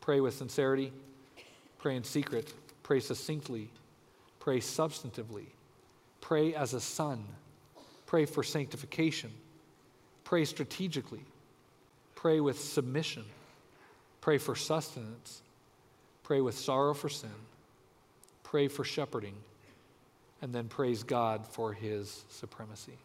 Pray 0.00 0.20
with 0.20 0.34
sincerity, 0.34 0.92
pray 1.86 1.94
in 1.94 2.02
secret, 2.02 2.52
pray 2.82 2.98
succinctly, 2.98 3.70
pray 4.40 4.58
substantively, 4.58 5.44
pray 6.20 6.52
as 6.52 6.74
a 6.74 6.80
son, 6.80 7.24
pray 8.06 8.26
for 8.26 8.42
sanctification, 8.42 9.30
pray 10.24 10.44
strategically, 10.44 11.24
pray 12.16 12.40
with 12.40 12.58
submission, 12.58 13.24
pray 14.20 14.36
for 14.36 14.56
sustenance, 14.56 15.42
pray 16.24 16.40
with 16.40 16.58
sorrow 16.58 16.92
for 16.92 17.08
sin, 17.08 17.30
pray 18.42 18.66
for 18.66 18.82
shepherding, 18.82 19.36
and 20.42 20.52
then 20.52 20.66
praise 20.66 21.04
God 21.04 21.46
for 21.46 21.72
his 21.72 22.24
supremacy. 22.30 22.98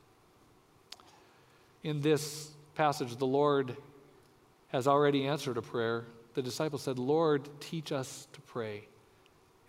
In 1.84 2.02
this 2.02 2.50
passage, 2.74 3.16
the 3.18 3.28
Lord 3.28 3.78
has 4.70 4.88
already 4.88 5.28
answered 5.28 5.58
a 5.58 5.62
prayer. 5.62 6.04
The 6.34 6.42
disciples 6.42 6.84
said, 6.84 6.98
Lord, 6.98 7.50
teach 7.60 7.92
us 7.92 8.28
to 8.34 8.42
pray. 8.42 8.88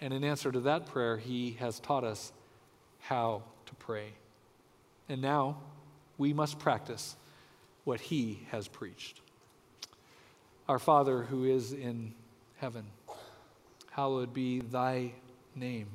And 0.01 0.13
in 0.13 0.25
answer 0.25 0.51
to 0.53 0.61
that 0.61 0.87
prayer, 0.87 1.17
he 1.17 1.53
has 1.61 1.81
taught 1.81 2.05
us 2.05 2.33
how 3.01 3.43
to 3.67 3.75
pray. 3.75 4.13
And 5.09 5.21
now 5.21 5.59
we 6.19 6.33
must 6.33 6.59
practice 6.59 7.17
what 7.85 8.01
he 8.01 8.47
has 8.51 8.69
preached. 8.69 9.21
Our 10.69 10.79
Father 10.79 11.23
who 11.23 11.45
is 11.45 11.73
in 11.73 12.15
heaven, 12.57 12.85
hallowed 13.91 14.33
be 14.33 14.61
thy 14.61 15.13
name. 15.55 15.89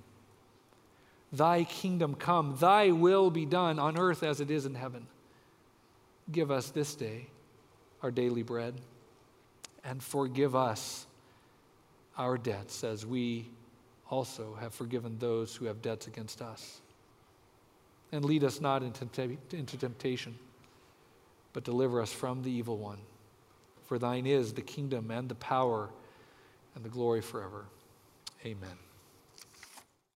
Thy 1.31 1.63
kingdom 1.63 2.15
come, 2.15 2.57
thy 2.59 2.91
will 2.91 3.29
be 3.29 3.45
done 3.45 3.79
on 3.79 3.97
earth 3.97 4.23
as 4.23 4.39
it 4.39 4.51
is 4.51 4.65
in 4.65 4.75
heaven. 4.75 5.07
Give 6.31 6.51
us 6.51 6.69
this 6.69 6.95
day 6.95 7.27
our 8.03 8.11
daily 8.11 8.43
bread, 8.43 8.75
and 9.87 10.03
forgive 10.03 10.53
us 10.55 11.07
our 12.17 12.37
debts 12.37 12.83
as 12.83 13.05
we 13.05 13.47
also 14.09 14.57
have 14.59 14.73
forgiven 14.73 15.17
those 15.17 15.55
who 15.55 15.65
have 15.65 15.81
debts 15.81 16.07
against 16.07 16.41
us. 16.41 16.81
And 18.11 18.23
lead 18.25 18.43
us 18.43 18.61
not 18.61 18.83
into 18.83 19.77
temptation, 19.77 20.37
but 21.53 21.63
deliver 21.63 22.01
us 22.01 22.11
from 22.11 22.43
the 22.43 22.51
evil 22.51 22.77
one. 22.77 22.99
For 23.85 23.97
thine 23.97 24.25
is 24.25 24.53
the 24.53 24.61
kingdom 24.61 25.09
and 25.09 25.29
the 25.29 25.35
power 25.35 25.89
and 26.75 26.83
the 26.83 26.89
glory 26.89 27.21
forever. 27.21 27.65
Amen. 28.45 28.86